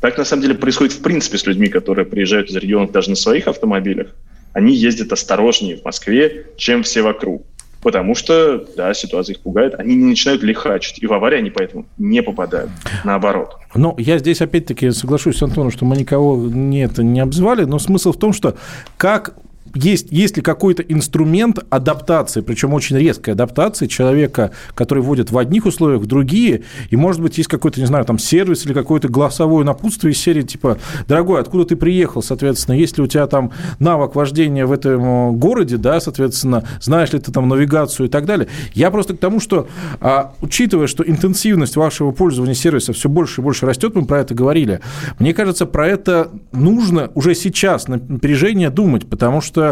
Так 0.00 0.18
на 0.18 0.24
самом 0.24 0.42
деле 0.42 0.54
происходит 0.54 0.92
в 0.92 1.02
принципе 1.02 1.38
с 1.38 1.46
людьми, 1.46 1.68
которые 1.68 2.04
приезжают 2.04 2.50
из 2.50 2.56
регионов 2.56 2.92
даже 2.92 3.10
на 3.10 3.16
своих 3.16 3.48
автомобилях. 3.48 4.08
Они 4.52 4.74
ездят 4.74 5.12
осторожнее 5.12 5.76
в 5.76 5.84
Москве, 5.84 6.46
чем 6.56 6.82
все 6.82 7.02
вокруг. 7.02 7.44
Потому 7.84 8.14
что, 8.14 8.64
да, 8.76 8.94
ситуация 8.94 9.34
их 9.34 9.40
пугает, 9.40 9.74
они 9.78 9.94
не 9.94 10.06
начинают 10.06 10.42
лихачить, 10.42 11.02
и 11.02 11.06
в 11.06 11.12
аварии 11.12 11.38
они 11.38 11.50
поэтому 11.50 11.84
не 11.98 12.22
попадают, 12.22 12.70
наоборот. 13.04 13.56
Но 13.74 13.94
я 13.98 14.16
здесь 14.16 14.40
опять-таки 14.40 14.90
соглашусь 14.90 15.36
с 15.36 15.42
Антоном, 15.42 15.70
что 15.70 15.84
мы 15.84 15.94
никого 15.94 16.36
не, 16.36 16.82
это, 16.82 17.02
не 17.02 17.20
обзывали, 17.20 17.64
но 17.64 17.78
смысл 17.78 18.12
в 18.12 18.18
том, 18.18 18.32
что 18.32 18.56
как 18.96 19.34
есть, 19.74 20.08
есть 20.10 20.36
ли 20.36 20.42
какой-то 20.42 20.82
инструмент 20.82 21.58
адаптации, 21.70 22.40
причем 22.40 22.74
очень 22.74 22.96
резкой 22.98 23.34
адаптации 23.34 23.86
человека, 23.86 24.52
который 24.74 25.02
вводит 25.02 25.30
в 25.30 25.38
одних 25.38 25.66
условиях, 25.66 26.02
в 26.02 26.06
другие, 26.06 26.62
и, 26.90 26.96
может 26.96 27.20
быть, 27.20 27.38
есть 27.38 27.48
какой-то, 27.48 27.80
не 27.80 27.86
знаю, 27.86 28.04
там, 28.04 28.18
сервис 28.18 28.64
или 28.66 28.72
какое-то 28.72 29.08
голосовое 29.08 29.64
напутствие 29.64 30.12
из 30.12 30.18
серии, 30.18 30.42
типа, 30.42 30.78
дорогой, 31.08 31.40
откуда 31.40 31.64
ты 31.64 31.76
приехал, 31.76 32.22
соответственно, 32.22 32.76
есть 32.76 32.96
ли 32.98 33.04
у 33.04 33.06
тебя 33.06 33.26
там 33.26 33.52
навык 33.78 34.14
вождения 34.14 34.66
в 34.66 34.72
этом 34.72 35.02
э, 35.02 35.32
городе, 35.32 35.76
да, 35.76 36.00
соответственно, 36.00 36.64
знаешь 36.80 37.12
ли 37.12 37.18
ты 37.18 37.32
там 37.32 37.48
навигацию 37.48 38.06
и 38.06 38.10
так 38.10 38.26
далее. 38.26 38.48
Я 38.72 38.90
просто 38.90 39.14
к 39.14 39.18
тому, 39.18 39.40
что, 39.40 39.68
а, 40.00 40.34
учитывая, 40.40 40.86
что 40.86 41.02
интенсивность 41.04 41.76
вашего 41.76 42.12
пользования 42.12 42.54
сервиса 42.54 42.92
все 42.92 43.08
больше 43.08 43.40
и 43.40 43.44
больше 43.44 43.66
растет, 43.66 43.94
мы 43.94 44.04
про 44.04 44.20
это 44.20 44.34
говорили, 44.34 44.80
мне 45.18 45.34
кажется, 45.34 45.66
про 45.66 45.88
это 45.88 46.30
нужно 46.52 47.10
уже 47.14 47.34
сейчас 47.34 47.88
на 47.88 47.96
напряжение 47.96 48.70
думать, 48.70 49.08
потому 49.08 49.40
что 49.40 49.63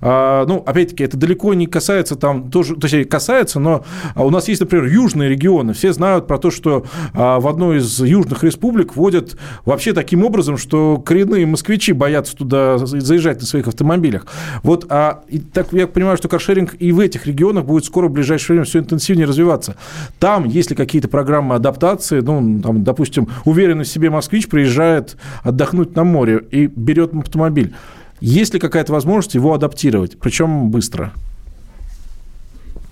а, 0.00 0.46
ну, 0.46 0.62
опять-таки, 0.66 1.04
это 1.04 1.16
далеко 1.16 1.54
не 1.54 1.66
касается 1.66 2.16
там 2.16 2.50
тоже, 2.50 2.76
то 2.76 2.86
есть 2.86 3.08
касается, 3.08 3.60
но 3.60 3.84
у 4.16 4.30
нас 4.30 4.48
есть, 4.48 4.60
например, 4.60 4.86
южные 4.86 5.28
регионы. 5.28 5.72
Все 5.72 5.92
знают 5.92 6.26
про 6.26 6.38
то, 6.38 6.50
что 6.50 6.84
а, 7.14 7.40
в 7.40 7.48
одной 7.48 7.78
из 7.78 8.00
южных 8.00 8.42
республик 8.44 8.96
вводят 8.96 9.36
вообще 9.64 9.92
таким 9.92 10.24
образом, 10.24 10.56
что 10.56 10.98
коренные 10.98 11.46
москвичи 11.46 11.92
боятся 11.92 12.36
туда 12.36 12.78
заезжать 12.78 13.40
на 13.40 13.46
своих 13.46 13.68
автомобилях. 13.68 14.26
Вот, 14.62 14.86
а 14.88 15.22
и 15.28 15.38
так 15.38 15.72
я 15.72 15.86
понимаю, 15.86 16.16
что 16.16 16.28
каршеринг 16.28 16.74
и 16.78 16.92
в 16.92 17.00
этих 17.00 17.26
регионах 17.26 17.64
будет 17.64 17.84
скоро 17.84 18.08
в 18.08 18.12
ближайшее 18.12 18.54
время 18.54 18.64
все 18.64 18.78
интенсивнее 18.80 19.26
развиваться. 19.26 19.76
Там, 20.18 20.44
если 20.44 20.74
какие-то 20.74 21.08
программы 21.08 21.54
адаптации, 21.54 22.20
ну, 22.20 22.60
там, 22.60 22.84
допустим, 22.84 23.28
уверенный 23.44 23.84
в 23.84 23.88
себе 23.88 24.10
москвич 24.10 24.48
приезжает 24.48 25.16
отдохнуть 25.42 25.94
на 25.96 26.04
море 26.04 26.42
и 26.50 26.66
берет 26.66 27.14
автомобиль. 27.14 27.74
Есть 28.20 28.52
ли 28.54 28.60
какая-то 28.60 28.92
возможность 28.92 29.34
его 29.34 29.54
адаптировать, 29.54 30.18
причем 30.18 30.70
быстро? 30.70 31.12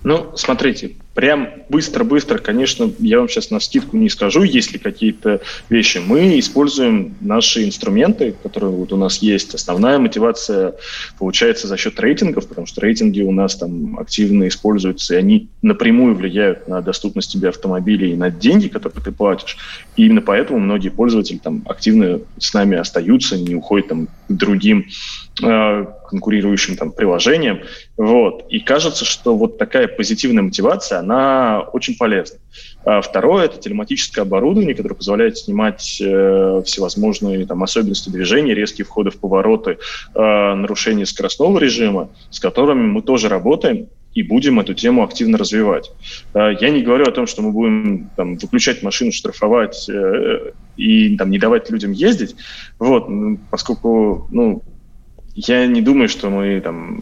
Ну, 0.03 0.31
смотрите, 0.35 0.95
прям 1.19 1.49
быстро-быстро, 1.67 2.37
конечно, 2.37 2.89
я 2.99 3.19
вам 3.19 3.27
сейчас 3.27 3.51
на 3.51 3.59
скидку 3.59 3.97
не 3.97 4.07
скажу, 4.07 4.43
есть 4.43 4.71
ли 4.71 4.79
какие-то 4.79 5.41
вещи. 5.67 5.97
Мы 5.97 6.39
используем 6.39 7.13
наши 7.19 7.65
инструменты, 7.65 8.33
которые 8.41 8.71
вот 8.71 8.93
у 8.93 8.95
нас 8.95 9.17
есть. 9.17 9.53
Основная 9.53 9.99
мотивация 9.99 10.75
получается 11.17 11.67
за 11.67 11.75
счет 11.75 11.99
рейтингов, 11.99 12.47
потому 12.47 12.67
что 12.67 12.79
рейтинги 12.79 13.21
у 13.21 13.33
нас 13.33 13.57
там 13.57 13.99
активно 13.99 14.47
используются, 14.47 15.15
и 15.15 15.17
они 15.17 15.49
напрямую 15.61 16.15
влияют 16.15 16.69
на 16.69 16.79
доступность 16.79 17.33
тебе 17.33 17.49
автомобилей 17.49 18.13
и 18.13 18.15
на 18.15 18.31
деньги, 18.31 18.69
которые 18.69 19.03
ты 19.03 19.11
платишь. 19.11 19.57
И 19.97 20.05
именно 20.05 20.21
поэтому 20.21 20.59
многие 20.59 20.87
пользователи 20.87 21.39
там 21.39 21.63
активно 21.65 22.21
с 22.37 22.53
нами 22.53 22.77
остаются, 22.77 23.37
не 23.37 23.55
уходят 23.55 23.89
там 23.89 24.07
к 24.07 24.11
другим 24.29 24.85
э, 25.43 25.85
конкурирующим 26.09 26.75
там 26.75 26.91
приложениям. 26.91 27.59
Вот. 27.97 28.45
И 28.49 28.59
кажется, 28.59 29.05
что 29.05 29.35
вот 29.35 29.57
такая 29.57 29.87
позитивная 29.87 30.43
мотивация, 30.43 30.99
она 30.99 31.08
очень 31.73 31.97
полезна. 31.97 32.39
А 32.85 33.01
второе– 33.01 33.45
это 33.45 33.57
телематическое 33.57 34.23
оборудование, 34.23 34.75
которое 34.75 34.95
позволяет 34.95 35.37
снимать 35.37 36.01
э, 36.01 36.61
всевозможные 36.65 37.45
там, 37.45 37.63
особенности 37.63 38.09
движения, 38.09 38.53
резкие 38.53 38.85
входы 38.85 39.09
в 39.09 39.17
повороты, 39.17 39.77
э, 40.15 40.53
нарушения 40.55 41.05
скоростного 41.05 41.59
режима, 41.59 42.09
с 42.29 42.39
которыми 42.39 42.87
мы 42.87 43.01
тоже 43.01 43.29
работаем 43.29 43.87
и 44.13 44.23
будем 44.23 44.59
эту 44.59 44.73
тему 44.73 45.03
активно 45.03 45.37
развивать. 45.37 45.91
Э, 46.33 46.51
я 46.59 46.69
не 46.69 46.81
говорю 46.81 47.05
о 47.05 47.11
том, 47.11 47.27
что 47.27 47.41
мы 47.41 47.51
будем 47.51 48.09
там, 48.15 48.37
выключать 48.37 48.81
машину, 48.81 49.11
штрафовать 49.11 49.87
э, 49.89 50.51
и 50.77 51.17
там, 51.17 51.29
не 51.29 51.37
давать 51.37 51.69
людям 51.69 51.91
ездить, 51.91 52.35
вот, 52.79 53.07
поскольку 53.51 54.27
ну, 54.31 54.63
я 55.35 55.67
не 55.67 55.81
думаю, 55.81 56.09
что 56.09 56.29
мы 56.29 56.59
там 56.61 57.01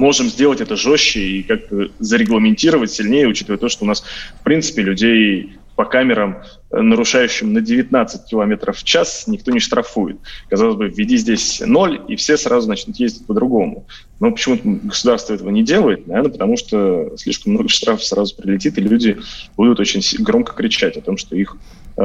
можем 0.00 0.28
сделать 0.28 0.60
это 0.60 0.76
жестче 0.76 1.20
и 1.20 1.42
как-то 1.42 1.88
зарегламентировать 1.98 2.90
сильнее, 2.90 3.28
учитывая 3.28 3.58
то, 3.58 3.68
что 3.68 3.84
у 3.84 3.86
нас, 3.86 4.02
в 4.40 4.42
принципе, 4.42 4.82
людей 4.82 5.56
по 5.76 5.84
камерам, 5.84 6.42
э, 6.70 6.80
нарушающим 6.80 7.52
на 7.52 7.60
19 7.60 8.26
километров 8.26 8.78
в 8.78 8.84
час, 8.84 9.24
никто 9.26 9.50
не 9.50 9.60
штрафует. 9.60 10.18
Казалось 10.48 10.76
бы, 10.76 10.88
введи 10.88 11.16
здесь 11.16 11.62
ноль, 11.64 12.00
и 12.08 12.16
все 12.16 12.36
сразу 12.36 12.68
начнут 12.68 12.96
ездить 12.96 13.26
по-другому. 13.26 13.86
Но 14.20 14.30
почему-то 14.30 14.62
государство 14.64 15.32
этого 15.32 15.48
не 15.50 15.62
делает, 15.62 16.06
наверное, 16.06 16.32
потому 16.32 16.56
что 16.56 17.16
слишком 17.16 17.52
много 17.52 17.68
штрафов 17.68 18.04
сразу 18.04 18.36
прилетит, 18.36 18.76
и 18.76 18.82
люди 18.82 19.18
будут 19.56 19.80
очень 19.80 20.02
громко 20.22 20.52
кричать 20.52 20.96
о 20.96 21.00
том, 21.00 21.16
что 21.16 21.36
их 21.36 21.56
э, 21.96 22.02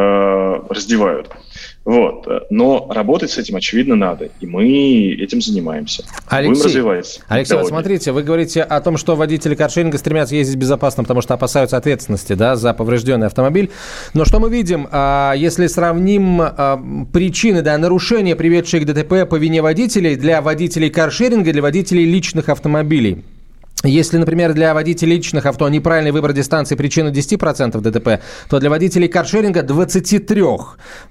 раздевают. 0.69 1.29
Вот. 1.85 2.27
Но 2.49 2.87
работать 2.89 3.29
с 3.29 3.37
этим, 3.37 3.55
очевидно, 3.55 3.95
надо. 3.95 4.29
И 4.41 4.47
мы 4.47 5.13
этим 5.13 5.39
занимаемся. 5.39 6.03
Алексей, 6.27 6.53
Будем 6.53 6.65
развиваться. 6.65 7.21
Алексей, 7.27 7.55
вот 7.55 7.67
смотрите, 7.67 8.11
вы 8.11 8.23
говорите 8.23 8.63
о 8.63 8.81
том, 8.81 8.97
что 8.97 9.15
водители 9.15 9.53
каршеринга 9.53 9.99
стремятся 9.99 10.35
ездить 10.35 10.57
безопасно, 10.57 11.03
потому 11.03 11.21
что 11.21 11.35
опасаются 11.35 11.77
ответственности 11.77 12.33
да, 12.33 12.55
за 12.55 12.73
поврежденный 12.73 13.27
автомобиль. 13.27 13.69
Но 14.15 14.25
что 14.25 14.39
мы 14.39 14.49
видим, 14.49 14.87
а, 14.91 15.33
если 15.33 15.67
сравним 15.67 16.41
а, 16.41 16.81
причины 17.13 17.61
да, 17.61 17.77
нарушения, 17.77 18.35
приведшие 18.35 18.81
к 18.81 18.85
ДТП 18.85 19.29
по 19.29 19.35
вине 19.35 19.61
водителей, 19.61 20.15
для 20.15 20.41
водителей 20.41 20.89
каршеринга, 20.89 21.53
для 21.53 21.61
водителей 21.61 22.05
личных 22.05 22.49
автомобилей? 22.49 23.23
Если, 23.83 24.17
например, 24.17 24.53
для 24.53 24.73
водителей 24.73 25.15
личных 25.15 25.45
авто 25.45 25.67
неправильный 25.69 26.11
выбор 26.11 26.33
дистанции 26.33 26.75
причина 26.75 27.09
10% 27.09 27.79
ДТП, 27.79 28.21
то 28.49 28.59
для 28.59 28.69
водителей 28.69 29.07
каршеринга 29.07 29.63
23. 29.63 30.43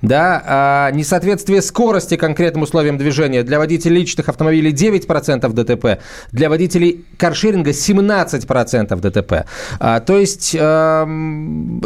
Да? 0.03 0.43
А 0.47 0.91
несоответствие 0.91 1.63
скорости 1.63 2.17
конкретным 2.17 2.63
условиям 2.63 2.99
движения 2.99 3.43
для 3.43 3.59
водителей 3.59 4.01
личных 4.01 4.29
автомобилей 4.29 4.73
9% 4.73 5.53
ДТП, 5.53 6.03
для 6.33 6.49
водителей 6.49 7.05
каршеринга 7.17 7.71
17% 7.71 9.01
ДТП. 9.01 9.47
А, 9.79 10.01
то 10.01 10.19
есть 10.19 10.55
э, 10.55 10.59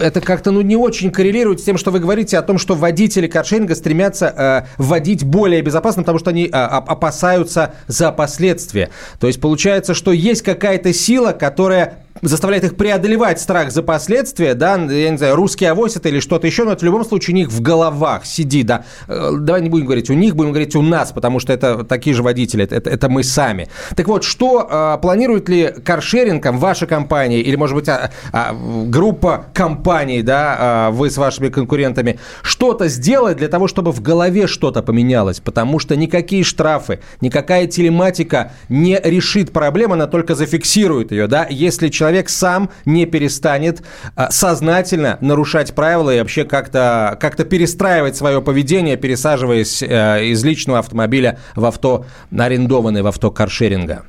это 0.01 0.21
как-то 0.21 0.53
ну, 0.53 0.63
не 0.63 0.77
очень 0.77 1.11
коррелирует 1.11 1.61
с 1.61 1.65
тем, 1.65 1.77
что 1.77 1.91
вы 1.91 1.99
говорите 1.99 2.39
о 2.39 2.43
том, 2.43 2.59
что 2.59 2.75
водители 2.75 3.27
каршеринга 3.27 3.75
стремятся 3.75 4.67
э, 4.79 4.83
водить 4.83 5.25
более 5.25 5.61
безопасно, 5.61 6.03
потому 6.03 6.19
что 6.19 6.31
они 6.31 6.47
э, 6.47 6.51
опасаются 6.51 7.75
за 7.89 8.11
последствия. 8.11 8.91
То 9.21 9.27
есть 9.27 9.41
получается, 9.41 9.93
что 9.93 10.13
есть 10.13 10.43
какая-то 10.43 10.68
какая-то 10.69 10.93
сила, 10.93 11.33
которая 11.33 12.01
заставляет 12.23 12.65
их 12.65 12.77
преодолевать 12.77 13.41
страх 13.41 13.71
за 13.71 13.83
последствия, 13.83 14.55
да, 14.55 14.77
я 14.77 15.11
не 15.11 15.19
знаю, 15.19 15.37
русский 15.37 15.65
авось 15.65 15.97
это 15.97 16.09
или 16.09 16.21
что-то 16.21 16.47
еще, 16.47 16.65
но 16.65 16.73
это 16.73 16.81
в 16.81 16.85
любом 16.85 17.05
случае 17.05 17.35
у 17.35 17.37
них 17.37 17.49
в 17.49 17.61
головах 17.61 18.27
сидит, 18.27 18.67
да. 18.67 18.85
Э, 19.07 19.33
давай 19.39 19.63
не 19.63 19.69
будем 19.69 19.87
говорить 19.87 20.11
у 20.11 20.15
них, 20.15 20.37
будем 20.37 20.51
говорить 20.51 20.77
у 20.77 20.83
нас, 20.83 21.13
потому 21.13 21.41
что 21.41 21.53
это 21.53 21.85
такие 21.85 22.15
же 22.15 22.23
водители, 22.23 22.65
это, 22.65 22.91
это 22.91 23.09
мы 23.09 23.23
сами. 23.23 23.69
Так 23.97 24.09
вот, 24.09 24.25
что 24.25 24.67
э, 24.69 24.99
планирует 25.01 25.49
ли 25.49 25.73
каршерингом 25.85 26.59
ваша 26.59 26.87
компания 26.87 27.41
или, 27.41 27.57
может 27.57 27.77
быть, 27.77 27.89
а, 27.89 28.11
а, 28.33 28.55
группа 28.87 29.47
компаний, 29.55 30.23
да, 30.23 30.57
а, 30.59 30.91
вы 30.91 31.11
с 31.11 31.17
вашими 31.17 31.49
конкурентами, 31.49 32.19
что-то 32.43 32.89
сделать 32.89 33.37
для 33.37 33.49
того, 33.49 33.69
чтобы 33.69 33.93
в 33.93 34.01
голове 34.03 34.47
что-то 34.47 34.83
поменялось? 34.83 35.41
Потому 35.41 35.79
что 35.79 35.97
никакие 35.97 36.45
штрафы, 36.45 37.01
никакая 37.21 37.67
телематика 37.67 38.53
не 38.69 39.01
решит 39.03 39.53
проблему, 39.53 39.95
она 39.95 40.07
только 40.07 40.35
зафиксирует 40.35 41.13
ее, 41.13 41.27
да. 41.27 41.47
Если 41.49 41.89
человек 41.89 42.08
человек 42.09 42.31
сам 42.31 42.71
не 42.87 43.05
перестанет 43.05 43.83
а, 44.17 44.31
сознательно 44.31 45.19
нарушать 45.21 45.75
правила 45.75 46.15
и 46.15 46.19
вообще 46.19 46.45
как-то 46.45 47.19
как 47.21 47.37
перестраивать 47.49 48.17
свое 48.17 48.41
поведение, 48.41 48.97
пересаживаясь 48.97 49.83
э, 49.83 50.25
из 50.27 50.43
личного 50.43 50.79
автомобиля 50.79 51.39
в 51.55 51.65
авто, 51.67 52.07
арендованный 52.37 53.03
в 53.03 53.07
авто 53.07 53.31
каршеринга? 53.31 54.05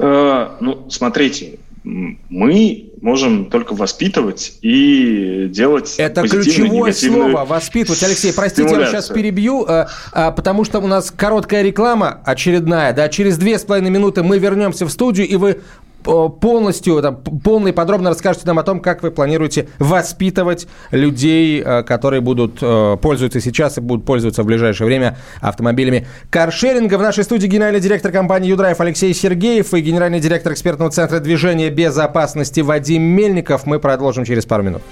Э, 0.00 0.48
ну, 0.60 0.86
смотрите, 0.90 1.58
мы 1.84 2.90
можем 3.00 3.46
только 3.46 3.74
воспитывать 3.74 4.58
и 4.60 5.46
делать 5.50 5.94
Это 5.98 6.22
ключевое 6.28 6.92
слово 6.92 7.44
«воспитывать». 7.44 8.02
Алексей, 8.02 8.32
простите, 8.32 8.74
я 8.74 8.86
сейчас 8.86 9.08
перебью, 9.08 9.64
э, 9.66 9.86
потому 10.12 10.64
что 10.64 10.80
у 10.80 10.86
нас 10.88 11.12
короткая 11.16 11.62
реклама 11.62 12.20
очередная. 12.24 12.92
Да, 12.92 13.08
через 13.08 13.38
две 13.38 13.58
с 13.58 13.62
половиной 13.62 13.90
минуты 13.90 14.24
мы 14.24 14.38
вернемся 14.38 14.84
в 14.84 14.90
студию, 14.90 15.28
и 15.28 15.36
вы 15.36 15.60
полностью, 16.02 17.00
там, 17.02 17.16
полно 17.16 17.68
и 17.68 17.72
подробно 17.72 18.10
расскажете 18.10 18.46
нам 18.46 18.58
о 18.58 18.62
том, 18.62 18.80
как 18.80 19.02
вы 19.02 19.10
планируете 19.10 19.68
воспитывать 19.78 20.66
людей, 20.90 21.62
э, 21.64 21.82
которые 21.82 22.20
будут 22.20 22.58
э, 22.60 22.96
пользоваться 23.00 23.40
сейчас 23.40 23.78
и 23.78 23.80
будут 23.80 24.04
пользоваться 24.04 24.42
в 24.42 24.46
ближайшее 24.46 24.86
время 24.86 25.18
автомобилями 25.40 26.06
каршеринга. 26.30 26.98
В 26.98 27.02
нашей 27.02 27.24
студии 27.24 27.46
генеральный 27.46 27.80
директор 27.80 28.12
компании 28.12 28.50
«Юдрайв» 28.50 28.80
Алексей 28.80 29.14
Сергеев 29.14 29.72
и 29.74 29.80
генеральный 29.80 30.20
директор 30.20 30.52
экспертного 30.52 30.90
центра 30.90 31.20
движения 31.20 31.70
безопасности 31.70 32.60
Вадим 32.60 33.02
Мельников. 33.02 33.66
Мы 33.66 33.78
продолжим 33.78 34.24
через 34.24 34.46
пару 34.46 34.62
минут. 34.62 34.82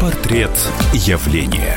Портрет 0.00 0.50
явления. 0.94 1.76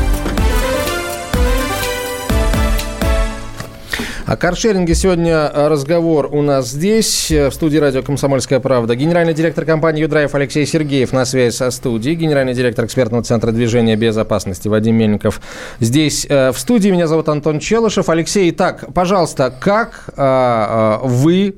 О 4.31 4.37
каршеринге 4.37 4.95
сегодня 4.95 5.51
разговор 5.53 6.29
у 6.31 6.41
нас 6.41 6.69
здесь, 6.69 7.29
э, 7.31 7.49
в 7.49 7.53
студии 7.53 7.77
радио 7.77 8.01
«Комсомольская 8.01 8.61
правда». 8.61 8.95
Генеральный 8.95 9.33
директор 9.33 9.65
компании 9.65 10.03
«Юдрайв» 10.03 10.33
Алексей 10.33 10.65
Сергеев 10.65 11.11
на 11.11 11.25
связи 11.25 11.53
со 11.53 11.69
студией. 11.69 12.15
Генеральный 12.15 12.53
директор 12.53 12.85
экспертного 12.85 13.25
центра 13.25 13.51
движения 13.51 13.97
безопасности 13.97 14.69
Вадим 14.69 14.95
Мельников 14.95 15.41
здесь 15.81 16.25
э, 16.29 16.53
в 16.53 16.57
студии. 16.57 16.91
Меня 16.91 17.07
зовут 17.07 17.27
Антон 17.27 17.59
Челышев. 17.59 18.07
Алексей, 18.07 18.49
так, 18.51 18.93
пожалуйста, 18.93 19.53
как 19.59 20.05
э, 20.15 20.97
вы, 21.03 21.53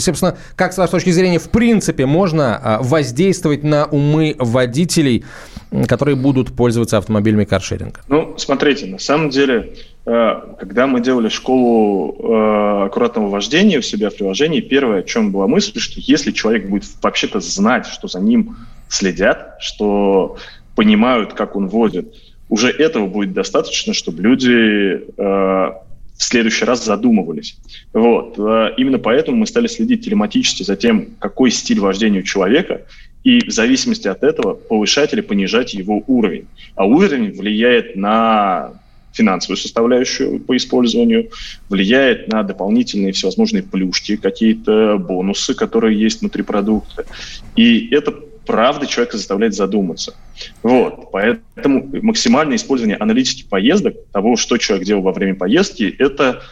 собственно, 0.00 0.36
как 0.56 0.72
с 0.72 0.78
вашей 0.78 0.90
точки 0.90 1.10
зрения, 1.10 1.38
в 1.38 1.50
принципе, 1.50 2.04
можно 2.04 2.78
воздействовать 2.80 3.62
на 3.62 3.86
умы 3.86 4.34
водителей, 4.40 5.24
которые 5.86 6.16
будут 6.16 6.50
пользоваться 6.56 6.98
автомобилями 6.98 7.44
каршеринга? 7.44 8.00
Ну, 8.08 8.34
смотрите, 8.38 8.86
на 8.86 8.98
самом 8.98 9.30
деле 9.30 9.68
Э, 9.68 9.87
когда 10.08 10.86
мы 10.86 11.00
делали 11.02 11.28
школу 11.28 12.16
э, 12.18 12.86
аккуратного 12.86 13.28
вождения 13.28 13.78
у 13.78 13.82
себя 13.82 14.08
в 14.08 14.16
приложении, 14.16 14.62
первое, 14.62 15.00
о 15.00 15.02
чем 15.02 15.32
была 15.32 15.46
мысль, 15.46 15.78
что 15.78 16.00
если 16.00 16.32
человек 16.32 16.68
будет 16.68 16.84
вообще-то 17.02 17.40
знать, 17.40 17.86
что 17.86 18.08
за 18.08 18.18
ним 18.20 18.56
следят, 18.88 19.56
что 19.60 20.38
понимают, 20.74 21.34
как 21.34 21.56
он 21.56 21.68
водит, 21.68 22.14
уже 22.48 22.70
этого 22.70 23.06
будет 23.06 23.34
достаточно, 23.34 23.92
чтобы 23.92 24.22
люди 24.22 24.92
э, 24.94 25.02
в 25.18 26.22
следующий 26.22 26.64
раз 26.64 26.84
задумывались. 26.84 27.58
Вот. 27.92 28.38
Именно 28.78 28.98
поэтому 28.98 29.36
мы 29.36 29.46
стали 29.46 29.66
следить 29.66 30.04
телематически 30.04 30.62
за 30.62 30.74
тем, 30.74 31.10
какой 31.18 31.50
стиль 31.50 31.80
вождения 31.80 32.20
у 32.20 32.24
человека, 32.24 32.86
и 33.24 33.44
в 33.44 33.50
зависимости 33.50 34.08
от 34.08 34.22
этого 34.22 34.54
повышать 34.54 35.12
или 35.12 35.20
понижать 35.20 35.74
его 35.74 36.02
уровень. 36.06 36.46
А 36.74 36.86
уровень 36.86 37.30
влияет 37.30 37.94
на 37.94 38.72
финансовую 39.12 39.56
составляющую 39.56 40.40
по 40.40 40.56
использованию, 40.56 41.30
влияет 41.68 42.28
на 42.28 42.42
дополнительные 42.42 43.12
всевозможные 43.12 43.62
плюшки, 43.62 44.16
какие-то 44.16 44.98
бонусы, 44.98 45.54
которые 45.54 45.98
есть 45.98 46.20
внутри 46.20 46.42
продукта. 46.42 47.04
И 47.56 47.88
это 47.94 48.12
правда 48.46 48.86
человека 48.86 49.16
заставляет 49.16 49.54
задуматься. 49.54 50.14
Вот. 50.62 51.10
Поэтому 51.12 51.88
максимальное 52.02 52.56
использование 52.56 52.96
аналитики 52.96 53.44
поездок, 53.48 53.94
того, 54.12 54.36
что 54.36 54.56
человек 54.56 54.86
делал 54.86 55.02
во 55.02 55.12
время 55.12 55.34
поездки, 55.34 55.94
это 55.98 56.42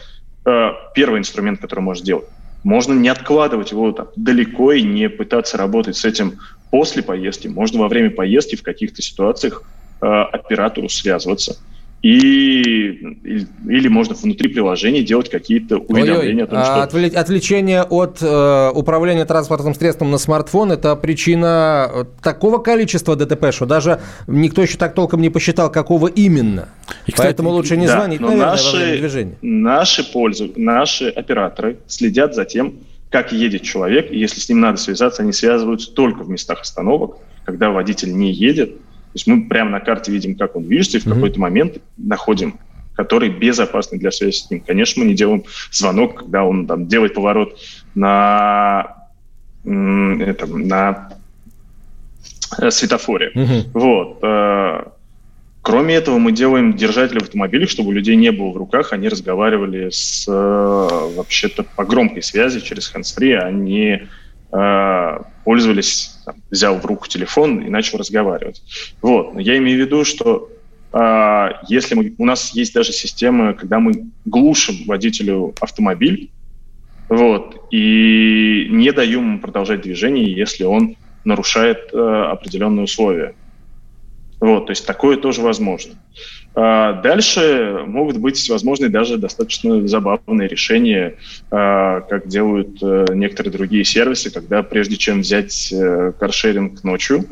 э, 0.45 0.69
первый 0.93 1.19
инструмент, 1.19 1.59
который 1.59 1.79
может 1.79 2.03
сделать. 2.03 2.25
Можно 2.63 2.93
не 2.93 3.09
откладывать 3.09 3.71
его 3.71 3.91
там, 3.91 4.09
далеко 4.15 4.73
и 4.73 4.83
не 4.83 5.09
пытаться 5.09 5.57
работать 5.57 5.95
с 5.95 6.05
этим 6.05 6.39
после 6.69 7.01
поездки. 7.01 7.47
Можно 7.47 7.79
во 7.79 7.87
время 7.87 8.11
поездки 8.11 8.55
в 8.55 8.63
каких-то 8.63 9.01
ситуациях 9.01 9.63
э, 10.01 10.05
оператору 10.05 10.89
связываться 10.89 11.57
и 12.03 13.17
или 13.67 13.87
можно 13.87 14.13
внутри 14.13 14.49
приложения 14.49 15.01
делать 15.01 15.29
какие-то 15.29 15.77
уведомления 15.77 16.19
Ой-ой. 16.19 16.43
о 16.43 16.47
том, 16.47 16.63
что... 16.63 16.83
Отвле- 16.83 17.15
отвлечение 17.15 17.83
от 17.83 18.19
э, 18.21 18.71
управления 18.73 19.25
транспортным 19.25 19.73
средством 19.73 20.11
на 20.11 20.19
смартфон– 20.19 20.71
это 20.73 20.95
причина 20.95 21.89
э, 21.91 22.05
такого 22.21 22.59
количества 22.59 23.15
ДТП, 23.15 23.51
что 23.51 23.65
даже 23.65 23.99
никто 24.27 24.61
еще 24.61 24.77
так 24.77 24.93
толком 24.93 25.21
не 25.21 25.31
посчитал, 25.31 25.71
какого 25.71 26.07
именно. 26.07 26.69
И, 27.07 27.11
кстати, 27.11 27.27
Поэтому 27.27 27.49
лучше 27.49 27.77
не 27.77 27.87
да, 27.87 27.97
звонить, 27.97 28.19
наверное, 28.19 28.45
наши, 28.45 28.71
во 28.71 28.77
время 28.77 28.97
движения. 28.99 29.37
Наши, 29.41 30.11
пользу, 30.11 30.51
наши 30.55 31.09
операторы 31.09 31.79
следят 31.87 32.35
за 32.35 32.45
тем, 32.45 32.75
как 33.09 33.31
едет 33.31 33.63
человек, 33.63 34.11
и 34.11 34.19
если 34.19 34.39
с 34.39 34.49
ним 34.49 34.59
надо 34.59 34.77
связаться, 34.77 35.23
они 35.23 35.31
связываются 35.31 35.91
только 35.91 36.23
в 36.23 36.29
местах 36.29 36.61
остановок, 36.61 37.17
когда 37.43 37.71
водитель 37.71 38.13
не 38.13 38.31
едет, 38.31 38.75
то 39.07 39.15
есть 39.15 39.27
мы 39.27 39.47
прямо 39.47 39.71
на 39.71 39.79
карте 39.79 40.11
видим, 40.11 40.35
как 40.35 40.55
он 40.55 40.63
движется, 40.63 40.97
и 40.97 41.01
в 41.01 41.05
mm-hmm. 41.05 41.13
какой-то 41.13 41.39
момент 41.39 41.77
находим 41.97 42.59
который 42.97 43.29
безопасный 43.29 43.99
для 43.99 44.11
связи 44.11 44.37
с 44.37 44.49
ним. 44.49 44.59
Конечно, 44.65 45.03
мы 45.03 45.07
не 45.07 45.13
делаем 45.13 45.43
звонок, 45.71 46.15
когда 46.15 46.43
он 46.43 46.65
там 46.65 46.87
делает 46.87 47.13
поворот 47.13 47.57
на, 47.93 49.05
это, 49.63 50.47
на 50.47 51.09
э, 52.59 52.71
светофоре. 52.71 53.31
Mm-hmm. 53.35 53.65
Вот. 53.73 54.19
Э, 54.23 54.83
кроме 55.61 55.93
этого, 55.93 56.17
мы 56.17 56.31
делаем 56.31 56.75
держатели 56.75 57.19
в 57.19 57.23
автомобилях, 57.23 57.69
чтобы 57.69 57.89
у 57.89 57.91
людей 57.91 58.15
не 58.15 58.31
было 58.31 58.49
в 58.49 58.57
руках, 58.57 58.93
они 58.93 59.09
разговаривали 59.09 59.89
с 59.91 60.25
э, 60.27 60.31
вообще-то 60.31 61.63
по 61.75 61.85
громкой 61.85 62.23
связи 62.23 62.61
через 62.61 62.91
hands-free, 62.91 63.35
а 63.35 63.51
не 63.51 64.07
пользовались, 64.49 66.21
там, 66.25 66.35
взял 66.49 66.79
в 66.79 66.85
руку 66.85 67.07
телефон 67.07 67.61
и 67.61 67.69
начал 67.69 67.97
разговаривать. 67.97 68.63
Вот. 69.01 69.33
Но 69.33 69.39
я 69.39 69.57
имею 69.57 69.77
в 69.77 69.85
виду, 69.85 70.05
что 70.05 70.49
а, 70.91 71.61
если 71.67 71.95
мы, 71.95 72.15
у 72.17 72.25
нас 72.25 72.53
есть 72.53 72.73
даже 72.73 72.91
система, 72.91 73.53
когда 73.53 73.79
мы 73.79 74.07
глушим 74.25 74.75
водителю 74.85 75.55
автомобиль, 75.59 76.31
вот, 77.09 77.67
и 77.71 78.67
не 78.69 78.91
даем 78.91 79.25
ему 79.25 79.39
продолжать 79.39 79.81
движение, 79.81 80.33
если 80.33 80.63
он 80.65 80.97
нарушает 81.23 81.89
э, 81.93 81.97
определенные 81.97 82.83
условия. 82.83 83.35
Вот, 84.39 84.67
то 84.67 84.71
есть 84.71 84.85
такое 84.85 85.17
тоже 85.17 85.41
возможно. 85.41 85.95
А 86.53 86.93
дальше 87.01 87.83
могут 87.85 88.17
быть 88.17 88.49
возможны 88.49 88.89
даже 88.89 89.17
достаточно 89.17 89.87
забавные 89.87 90.47
решения, 90.47 91.15
а, 91.51 92.01
как 92.01 92.27
делают 92.27 92.81
э, 92.81 93.05
некоторые 93.13 93.51
другие 93.51 93.83
сервисы, 93.83 94.31
когда 94.31 94.63
прежде 94.63 94.95
чем 94.95 95.21
взять 95.21 95.71
э, 95.71 96.13
каршеринг 96.19 96.83
ночью, 96.83 97.25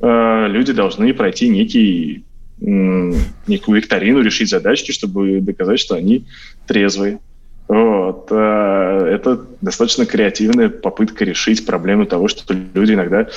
э, 0.00 0.46
люди 0.48 0.72
должны 0.72 1.12
пройти 1.14 1.48
некий, 1.48 2.24
некую 2.60 3.76
викторину, 3.76 4.20
решить 4.20 4.48
задачки, 4.48 4.90
чтобы 4.90 5.40
доказать, 5.40 5.78
что 5.78 5.94
они 5.94 6.26
трезвые. 6.66 7.20
Вот. 7.68 8.32
Это 8.32 9.46
достаточно 9.60 10.06
креативная 10.06 10.70
попытка 10.70 11.24
решить 11.24 11.66
проблему 11.66 12.06
того, 12.06 12.26
что 12.28 12.54
люди 12.54 12.94
иногда 12.94 13.28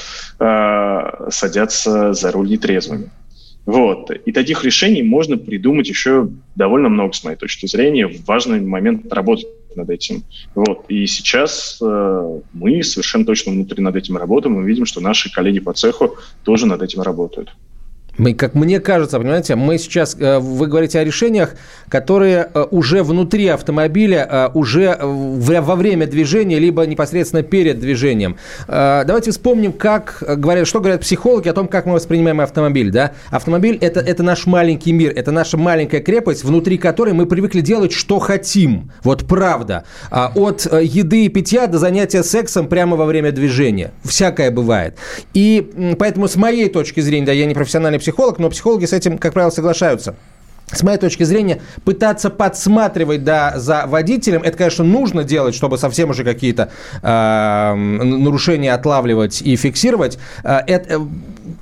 садятся 1.30 2.14
за 2.14 2.32
руль 2.32 2.50
нетрезвыми. 2.50 3.12
Вот. 3.66 4.10
И 4.10 4.32
таких 4.32 4.64
решений 4.64 5.04
можно 5.04 5.38
придумать 5.38 5.88
еще 5.88 6.30
довольно 6.56 6.90
много, 6.90 7.14
с 7.14 7.24
моей 7.24 7.38
точки 7.38 7.68
зрения. 7.68 8.10
Важный 8.26 8.60
момент 8.60 9.12
работать 9.14 9.48
над 9.76 9.90
этим. 9.90 10.24
Вот. 10.56 10.86
И 10.90 11.06
сейчас 11.06 11.80
э, 11.82 12.40
мы 12.54 12.84
совершенно 12.84 13.26
точно 13.26 13.52
внутри 13.52 13.84
над 13.84 13.96
этим 13.96 14.18
работаем. 14.18 14.56
Мы 14.56 14.64
видим, 14.64 14.86
что 14.86 15.00
наши 15.00 15.32
коллеги 15.32 15.60
по 15.60 15.74
цеху 15.74 16.18
тоже 16.44 16.66
над 16.66 16.82
этим 16.82 17.02
работают. 17.02 17.56
Мы, 18.22 18.36
как 18.36 18.54
мне 18.54 18.80
кажется, 18.80 19.18
понимаете, 19.18 19.56
мы 19.56 19.80
сейчас, 19.80 20.16
э, 20.20 20.38
вы 20.38 20.68
говорите 20.68 21.00
о 21.00 21.04
решениях, 21.04 21.56
которые 21.90 22.50
э, 22.54 22.66
уже 22.70 23.02
внутри 23.02 23.48
автомобиля, 23.48 24.28
э, 24.30 24.50
уже 24.54 24.96
во 25.02 25.76
время 25.76 26.06
движения, 26.06 26.60
либо 26.60 26.86
непосредственно 26.86 27.42
перед 27.42 27.80
движением. 27.80 28.38
Давайте 28.68 29.32
вспомним, 29.32 29.74
как 29.74 30.24
говорят, 30.38 30.68
что 30.68 30.80
говорят 30.80 31.02
психологи 31.02 31.48
о 31.48 31.54
том, 31.54 31.68
как 31.68 31.88
мы 31.88 31.94
воспринимаем 31.94 32.42
автомобиль. 32.42 32.92
Да? 32.92 33.14
Автомобиль 33.32 33.78
это,– 33.82 34.00
это 34.02 34.22
наш 34.22 34.46
маленький 34.46 34.92
мир, 34.92 35.14
это 35.16 35.32
наша 35.32 35.58
маленькая 35.58 36.02
крепость, 36.02 36.44
внутри 36.44 36.78
которой 36.78 37.14
мы 37.14 37.26
привыкли 37.26 37.62
делать, 37.62 37.92
что 37.92 38.20
хотим. 38.20 38.92
Вот 39.04 39.26
правда. 39.28 39.86
А 40.12 40.32
от 40.36 40.66
еды 40.66 41.26
и 41.26 41.30
питья 41.30 41.66
до 41.66 41.80
занятия 41.80 42.24
сексом 42.24 42.68
прямо 42.68 42.98
во 42.98 43.06
время 43.06 43.32
движения. 43.32 43.92
Всякое 44.04 44.52
бывает. 44.52 44.96
И 45.34 45.96
поэтому 45.98 46.28
с 46.28 46.36
моей 46.36 46.70
точки 46.70 47.00
зрения, 47.00 47.26
да, 47.26 47.32
я 47.32 47.48
не 47.48 47.56
профессиональный 47.56 47.98
психолог, 47.98 48.11
но 48.40 48.50
психологи 48.50 48.86
с 48.86 48.94
этим, 48.94 49.18
как 49.18 49.34
правило, 49.34 49.52
соглашаются 49.52 50.16
с 50.74 50.84
моей 50.84 50.98
точки 50.98 51.24
зрения, 51.24 51.62
пытаться 51.84 52.30
подсматривать 52.30 53.24
да, 53.24 53.54
за 53.58 53.86
водителем, 53.88 54.42
это, 54.42 54.58
конечно, 54.58 54.84
нужно 54.84 55.24
делать, 55.24 55.56
чтобы 55.56 55.78
совсем 55.78 56.12
уже 56.12 56.24
какие-то 56.24 56.70
э, 57.02 57.74
нарушения 57.76 58.74
отлавливать 58.74 59.42
и 59.42 59.56
фиксировать. 59.56 60.18
Э, 60.44 60.60
это, 60.66 60.96
э, 60.96 61.00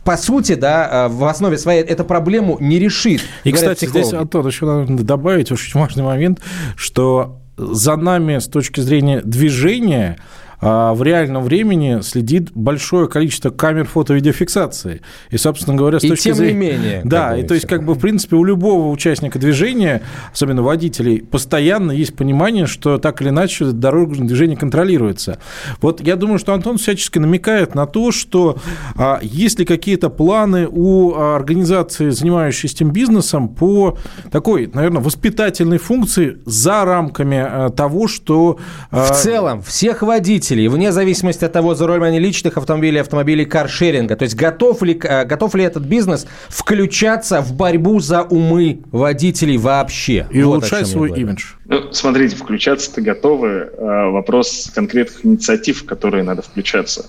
по 0.04 0.18
сути, 0.18 0.56
да, 0.56 1.08
э, 1.08 1.08
в 1.10 1.26
основе 1.26 1.58
своей 1.58 1.82
эту 1.82 2.06
проблему 2.06 2.58
не 2.60 2.80
решит. 2.80 3.22
И, 3.44 3.52
кстати, 3.52 3.86
психологи. 3.86 4.06
здесь, 4.06 4.14
Антон, 4.14 4.48
еще 4.48 4.66
надо 4.66 5.04
добавить 5.04 5.52
очень 5.52 5.80
важный 5.80 6.04
момент, 6.04 6.40
что 6.76 7.40
за 7.58 7.96
нами 7.96 8.38
с 8.38 8.46
точки 8.46 8.80
зрения 8.80 9.22
движения 9.22 10.18
в 10.62 11.02
реальном 11.02 11.44
времени 11.44 12.02
следит 12.02 12.52
большое 12.54 13.08
количество 13.08 13.50
камер 13.50 13.86
фото-видеофиксации. 13.86 15.02
И, 15.30 15.38
собственно 15.38 15.78
говоря, 15.78 16.00
с 16.00 16.04
и 16.04 16.10
точки 16.10 16.24
тем 16.26 16.36
зрения... 16.36 16.54
не 16.54 16.60
менее. 16.60 17.02
Да, 17.06 17.38
и 17.38 17.44
то 17.44 17.54
есть, 17.54 17.66
как 17.66 17.86
бы, 17.86 17.94
в 17.94 18.00
принципе, 18.00 18.36
у 18.36 18.44
любого 18.44 18.90
участника 18.90 19.40
движения, 19.40 20.02
особенно 20.34 20.62
водителей, 20.62 21.22
постоянно 21.22 21.92
есть 21.92 22.16
понимание, 22.16 22.66
что 22.66 22.98
так 22.98 23.22
или 23.22 23.30
иначе 23.30 23.66
дорожное 23.66 24.28
движение 24.28 24.58
контролируется. 24.58 25.40
Вот 25.82 26.02
я 26.02 26.16
думаю, 26.16 26.40
что 26.40 26.54
Антон 26.54 26.78
всячески 26.78 27.20
намекает 27.20 27.76
на 27.76 27.86
то, 27.86 28.12
что 28.12 28.58
а, 28.96 29.20
есть 29.22 29.60
ли 29.60 29.66
какие-то 29.66 30.10
планы 30.10 30.68
у 30.70 31.16
организации, 31.16 32.10
занимающейся 32.10 32.76
этим 32.76 32.92
бизнесом, 32.92 33.50
по 33.50 33.98
такой, 34.32 34.70
наверное, 34.74 35.02
воспитательной 35.02 35.78
функции 35.78 36.40
за 36.46 36.84
рамками 36.86 37.38
а, 37.38 37.70
того, 37.70 38.08
что... 38.08 38.58
А... 38.92 39.06
В 39.06 39.12
целом, 39.16 39.62
всех 39.62 40.02
водителей 40.02 40.49
водителей, 40.50 40.68
вне 40.68 40.92
зависимости 40.92 41.46
от 41.46 41.54
того, 41.54 41.76
за 41.76 41.88
роль 41.88 42.04
они 42.04 42.20
личных 42.20 42.58
автомобилей, 42.58 43.00
автомобилей 43.00 43.46
каршеринга. 43.46 44.16
То 44.16 44.24
есть 44.24 44.36
готов 44.36 44.82
ли, 44.84 45.00
э, 45.04 45.26
готов 45.26 45.56
ли 45.56 45.64
этот 45.64 45.84
бизнес 45.84 46.28
включаться 46.48 47.42
в 47.42 47.54
борьбу 47.54 48.00
за 48.00 48.24
умы 48.24 48.80
водителей 48.92 49.58
вообще? 49.58 50.28
И 50.32 50.42
вот 50.42 50.58
улучшать 50.58 50.88
свой 50.88 51.12
имидж. 51.12 51.54
Ну, 51.66 51.92
смотрите, 51.94 52.36
включаться-то 52.36 53.02
готовы. 53.02 53.50
Э, 53.50 54.10
вопрос 54.10 54.72
конкретных 54.74 55.26
инициатив, 55.26 55.84
в 55.84 55.86
которые 55.86 56.24
надо 56.24 56.42
включаться. 56.42 57.06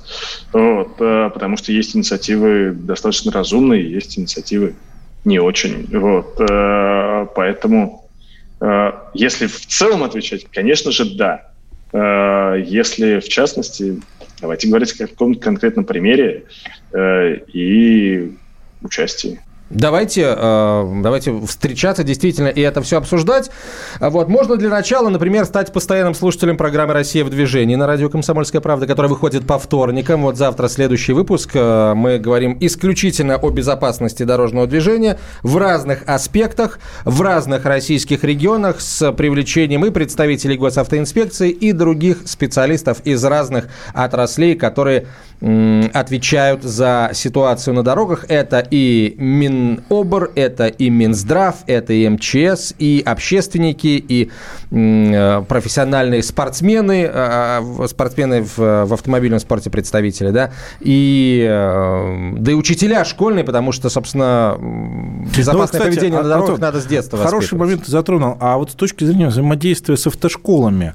Вот, 0.52 1.00
э, 1.00 1.30
потому 1.32 1.56
что 1.56 1.72
есть 1.72 1.96
инициативы 1.96 2.72
достаточно 2.72 3.32
разумные, 3.32 3.90
есть 3.90 4.18
инициативы 4.18 4.74
не 5.24 5.38
очень. 5.38 5.86
Вот, 5.92 6.36
поэтому 7.34 8.08
если 9.12 9.46
в 9.46 9.66
целом 9.66 10.02
отвечать, 10.02 10.46
конечно 10.50 10.92
же, 10.92 11.14
да. 11.14 11.49
Э, 11.92 12.62
если, 12.64 13.20
в 13.20 13.28
частности, 13.28 14.00
давайте 14.40 14.68
говорить 14.68 15.00
о 15.00 15.06
каком-то 15.06 15.40
конкретном 15.40 15.84
примере 15.84 16.46
э, 16.92 17.36
и 17.52 18.32
участии. 18.82 19.40
Давайте, 19.70 20.34
э, 20.36 21.00
давайте 21.00 21.40
встречаться 21.46 22.02
действительно 22.02 22.48
и 22.48 22.60
это 22.60 22.82
все 22.82 22.98
обсуждать. 22.98 23.52
Вот. 24.00 24.28
Можно 24.28 24.56
для 24.56 24.68
начала, 24.68 25.08
например, 25.10 25.44
стать 25.44 25.72
постоянным 25.72 26.14
слушателем 26.14 26.56
программы 26.56 26.92
«Россия 26.92 27.24
в 27.24 27.30
движении» 27.30 27.76
на 27.76 27.86
радио 27.86 28.08
«Комсомольская 28.08 28.60
правда», 28.60 28.88
которая 28.88 29.08
выходит 29.08 29.46
по 29.46 29.60
вторникам. 29.60 30.22
Вот 30.22 30.36
завтра 30.36 30.66
следующий 30.66 31.12
выпуск. 31.12 31.50
Э, 31.54 31.94
мы 31.94 32.18
говорим 32.18 32.58
исключительно 32.60 33.36
о 33.36 33.50
безопасности 33.50 34.24
дорожного 34.24 34.66
движения 34.66 35.20
в 35.44 35.56
разных 35.56 36.02
аспектах, 36.06 36.80
в 37.04 37.22
разных 37.22 37.64
российских 37.64 38.24
регионах 38.24 38.80
с 38.80 39.12
привлечением 39.12 39.84
и 39.84 39.90
представителей 39.90 40.56
госавтоинспекции, 40.56 41.50
и 41.50 41.70
других 41.70 42.22
специалистов 42.26 43.02
из 43.04 43.24
разных 43.24 43.68
отраслей, 43.94 44.56
которые 44.56 45.06
отвечают 45.40 46.62
за 46.62 47.10
ситуацию 47.14 47.74
на 47.74 47.82
дорогах. 47.82 48.26
Это 48.28 48.66
и 48.70 49.14
Минобр, 49.16 50.30
это 50.34 50.66
и 50.66 50.90
Минздрав, 50.90 51.56
это 51.66 51.94
и 51.94 52.06
МЧС, 52.08 52.74
и 52.78 53.02
общественники, 53.04 54.04
и 54.06 54.30
э, 54.70 55.42
профессиональные 55.48 56.22
спортсмены, 56.22 57.08
э, 57.10 57.60
э, 57.62 57.86
спортсмены 57.88 58.42
в, 58.42 58.84
в 58.84 58.92
автомобильном 58.92 59.40
спорте 59.40 59.70
представители, 59.70 60.30
да, 60.30 60.52
и 60.80 61.46
да 62.36 62.52
и 62.52 62.54
учителя 62.54 63.04
школьные, 63.04 63.44
потому 63.44 63.72
что, 63.72 63.88
собственно, 63.88 64.56
безопасное 65.36 65.54
ну, 65.54 65.64
кстати, 65.64 65.82
поведение 65.82 66.22
на 66.22 66.28
дорогах 66.28 66.50
Антон, 66.50 66.60
надо 66.60 66.80
с 66.80 66.86
детства 66.86 67.18
Хороший 67.18 67.56
момент 67.56 67.86
затронул. 67.86 68.36
А 68.40 68.58
вот 68.58 68.72
с 68.72 68.74
точки 68.74 69.04
зрения 69.04 69.28
взаимодействия 69.28 69.96
с 69.96 70.06
автошколами, 70.06 70.94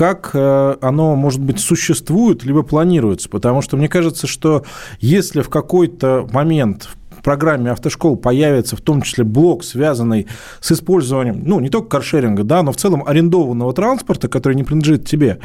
как 0.00 0.30
э, 0.32 0.76
оно, 0.80 1.14
может 1.14 1.42
быть, 1.42 1.60
существует, 1.60 2.42
либо 2.42 2.62
планируется. 2.62 3.28
Потому 3.28 3.60
что 3.60 3.76
мне 3.76 3.86
кажется, 3.86 4.26
что 4.26 4.64
если 4.98 5.42
в 5.42 5.50
какой-то 5.50 6.26
момент 6.32 6.84
в 6.84 6.99
программе 7.22 7.70
автошкол 7.70 8.16
появится 8.16 8.76
в 8.76 8.80
том 8.80 9.02
числе 9.02 9.24
блок, 9.24 9.64
связанный 9.64 10.26
с 10.60 10.72
использованием, 10.72 11.42
ну, 11.44 11.60
не 11.60 11.68
только 11.68 11.88
каршеринга, 11.88 12.44
да, 12.44 12.62
но 12.62 12.72
в 12.72 12.76
целом 12.76 13.04
арендованного 13.06 13.72
транспорта, 13.72 14.28
который 14.28 14.54
не 14.54 14.64
принадлежит 14.64 15.06
тебе, 15.06 15.38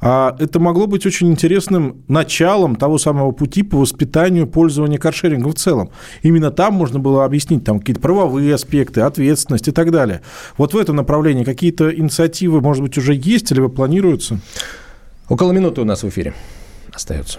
а 0.00 0.36
это 0.40 0.58
могло 0.58 0.88
быть 0.88 1.06
очень 1.06 1.30
интересным 1.30 2.02
началом 2.08 2.74
того 2.74 2.98
самого 2.98 3.30
пути 3.30 3.62
по 3.62 3.78
воспитанию 3.78 4.48
пользования 4.48 4.98
каршерингом 4.98 5.52
в 5.52 5.54
целом. 5.54 5.90
Именно 6.22 6.50
там 6.50 6.74
можно 6.74 6.98
было 6.98 7.24
объяснить 7.24 7.64
там 7.64 7.78
какие-то 7.78 8.00
правовые 8.00 8.52
аспекты, 8.52 9.02
ответственность 9.02 9.68
и 9.68 9.70
так 9.70 9.92
далее. 9.92 10.22
Вот 10.56 10.74
в 10.74 10.76
этом 10.76 10.96
направлении 10.96 11.44
какие-то 11.44 11.94
инициативы, 11.94 12.60
может 12.60 12.82
быть, 12.82 12.98
уже 12.98 13.14
есть 13.14 13.52
или 13.52 13.64
планируются? 13.68 14.40
Около 15.28 15.52
минуты 15.52 15.80
у 15.80 15.84
нас 15.84 16.02
в 16.02 16.08
эфире 16.08 16.34
остается. 16.92 17.38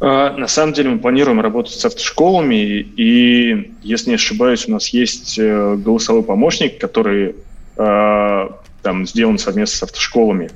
А, 0.00 0.36
на 0.36 0.48
самом 0.48 0.72
деле 0.72 0.90
мы 0.90 0.98
планируем 0.98 1.40
работать 1.40 1.74
с 1.74 1.84
автошколами, 1.84 2.54
и, 2.54 3.72
если 3.82 4.10
не 4.10 4.16
ошибаюсь, 4.16 4.68
у 4.68 4.72
нас 4.72 4.88
есть 4.90 5.38
э, 5.38 5.76
голосовой 5.76 6.22
помощник, 6.22 6.78
который 6.78 7.36
а, 7.76 8.58
там 8.86 9.04
сделан 9.04 9.36
совместно 9.36 9.78
с 9.78 9.82
автошколами. 9.82 10.48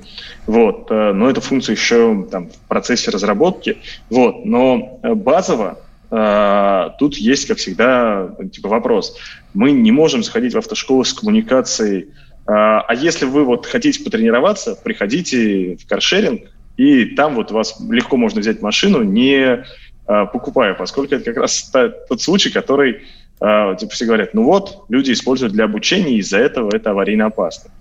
Вот. 0.47 0.89
Э, 0.89 1.11
но 1.11 1.29
эта 1.29 1.41
функция 1.41 1.75
еще 1.75 2.25
там, 2.31 2.49
в 2.49 2.57
процессе 2.69 3.11
разработки. 3.11 3.77
Вот. 4.09 4.45
Но 4.45 4.99
э, 5.03 5.13
базово 5.15 5.79
э, 6.09 6.89
тут 6.97 7.17
есть, 7.17 7.45
как 7.45 7.57
всегда, 7.57 8.29
типа 8.53 8.69
вопрос. 8.69 9.17
Мы 9.53 9.71
не 9.71 9.91
можем 9.91 10.23
заходить 10.23 10.53
в 10.53 10.57
автошколу 10.57 11.03
с 11.03 11.13
коммуникацией. 11.13 12.11
А 12.47 12.93
если 12.95 13.25
вы 13.25 13.43
вот 13.43 13.65
хотите 13.65 14.03
потренироваться, 14.03 14.75
приходите 14.75 15.75
в 15.75 15.85
каршеринг, 15.87 16.41
и 16.77 17.05
там 17.05 17.35
вот 17.35 17.51
вас 17.51 17.79
легко 17.89 18.17
можно 18.17 18.41
взять 18.41 18.61
машину, 18.61 19.03
не 19.03 19.63
покупая, 20.05 20.73
поскольку 20.73 21.15
это 21.15 21.23
как 21.25 21.37
раз 21.37 21.71
тот 22.09 22.21
случай, 22.21 22.49
который 22.49 23.01
Uh, 23.43 23.75
типа 23.75 23.91
все 23.93 24.05
говорят, 24.05 24.35
ну 24.35 24.43
вот, 24.43 24.83
люди 24.87 25.11
используют 25.11 25.51
для 25.53 25.63
обучения, 25.65 26.17
из-за 26.17 26.37
этого 26.37 26.69
это 26.71 26.91
аварийно 26.91 27.25
опасно. 27.25 27.71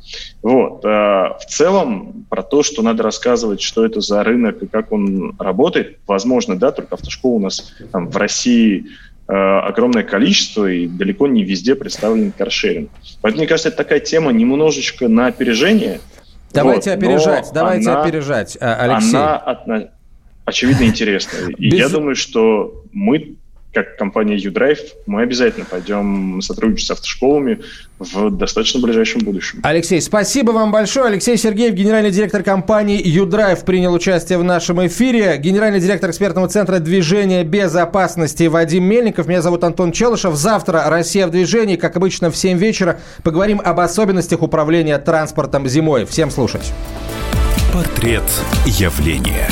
Вот. 0.43 0.83
Uh, 0.83 1.37
в 1.39 1.45
целом, 1.45 2.25
про 2.31 2.43
то, 2.43 2.63
что 2.63 2.81
надо 2.81 3.03
рассказывать, 3.03 3.61
что 3.61 3.85
это 3.85 4.01
за 4.01 4.25
рынок 4.25 4.63
и 4.63 4.67
как 4.67 4.91
он 4.91 5.37
работает, 5.39 5.99
возможно, 6.07 6.59
да, 6.59 6.73
только 6.73 6.95
автошкол 6.95 7.37
у 7.37 7.41
нас 7.41 7.75
там, 7.93 8.09
в 8.09 8.17
России 8.17 8.87
огромное 9.27 10.03
количество, 10.03 10.65
и 10.65 10.87
далеко 10.87 11.27
не 11.27 11.45
везде 11.45 11.75
представлен 11.75 12.33
каршеринг. 12.33 12.89
Поэтому, 13.21 13.43
мне 13.43 13.47
кажется, 13.47 13.69
это 13.69 13.77
такая 13.77 14.01
тема 14.01 14.33
немножечко 14.33 15.09
на 15.09 15.27
опережение. 15.27 16.01
Давайте 16.53 16.91
вот, 16.91 16.99
опережать, 16.99 17.51
давайте 17.55 17.91
она, 17.91 18.03
опережать, 18.03 18.59
а, 18.61 18.75
Алексей. 18.75 19.17
Она, 19.17 19.89
очевидно, 20.45 20.85
интересная. 20.85 21.49
И 21.51 21.71
Без... 21.71 21.79
я 21.79 21.89
думаю, 21.89 22.17
что 22.17 22.85
мы 22.93 23.37
как 23.73 23.97
компания 23.97 24.37
UDrive, 24.37 24.79
мы 25.07 25.23
обязательно 25.23 25.65
пойдем 25.65 26.41
сотрудничать 26.43 26.89
с 26.89 26.91
автошколами 26.91 27.61
в 27.99 28.31
достаточно 28.31 28.81
ближайшем 28.81 29.23
будущем. 29.23 29.61
Алексей, 29.63 30.01
спасибо 30.01 30.51
вам 30.51 30.73
большое. 30.73 31.07
Алексей 31.07 31.37
Сергеев, 31.37 31.75
генеральный 31.75 32.11
директор 32.11 32.43
компании 32.43 33.01
UDrive, 33.01 33.65
принял 33.65 33.93
участие 33.93 34.39
в 34.39 34.45
нашем 34.45 34.85
эфире. 34.87 35.37
Генеральный 35.39 35.81
директор 35.81 36.11
экспертного 36.11 36.49
центра 36.49 36.79
движения 36.79 37.45
безопасности 37.45 38.45
Вадим 38.45 38.85
Мельников. 38.85 39.29
Меня 39.29 39.43
зовут 39.43 39.63
Антон 39.63 39.93
Челышев. 39.93 40.35
Завтра 40.35 40.85
«Россия 40.89 41.27
в 41.27 41.31
движении». 41.31 41.77
Как 41.77 41.97
обычно, 41.97 42.31
в 42.31 42.37
7 42.37 42.59
вечера 42.59 42.99
поговорим 43.23 43.61
об 43.65 43.79
особенностях 43.79 44.43
управления 44.43 44.99
транспортом 44.99 45.69
зимой. 45.69 46.07
Всем 46.07 46.31
слушать. 46.31 46.73
Портрет 47.73 48.25
явления. 48.67 49.49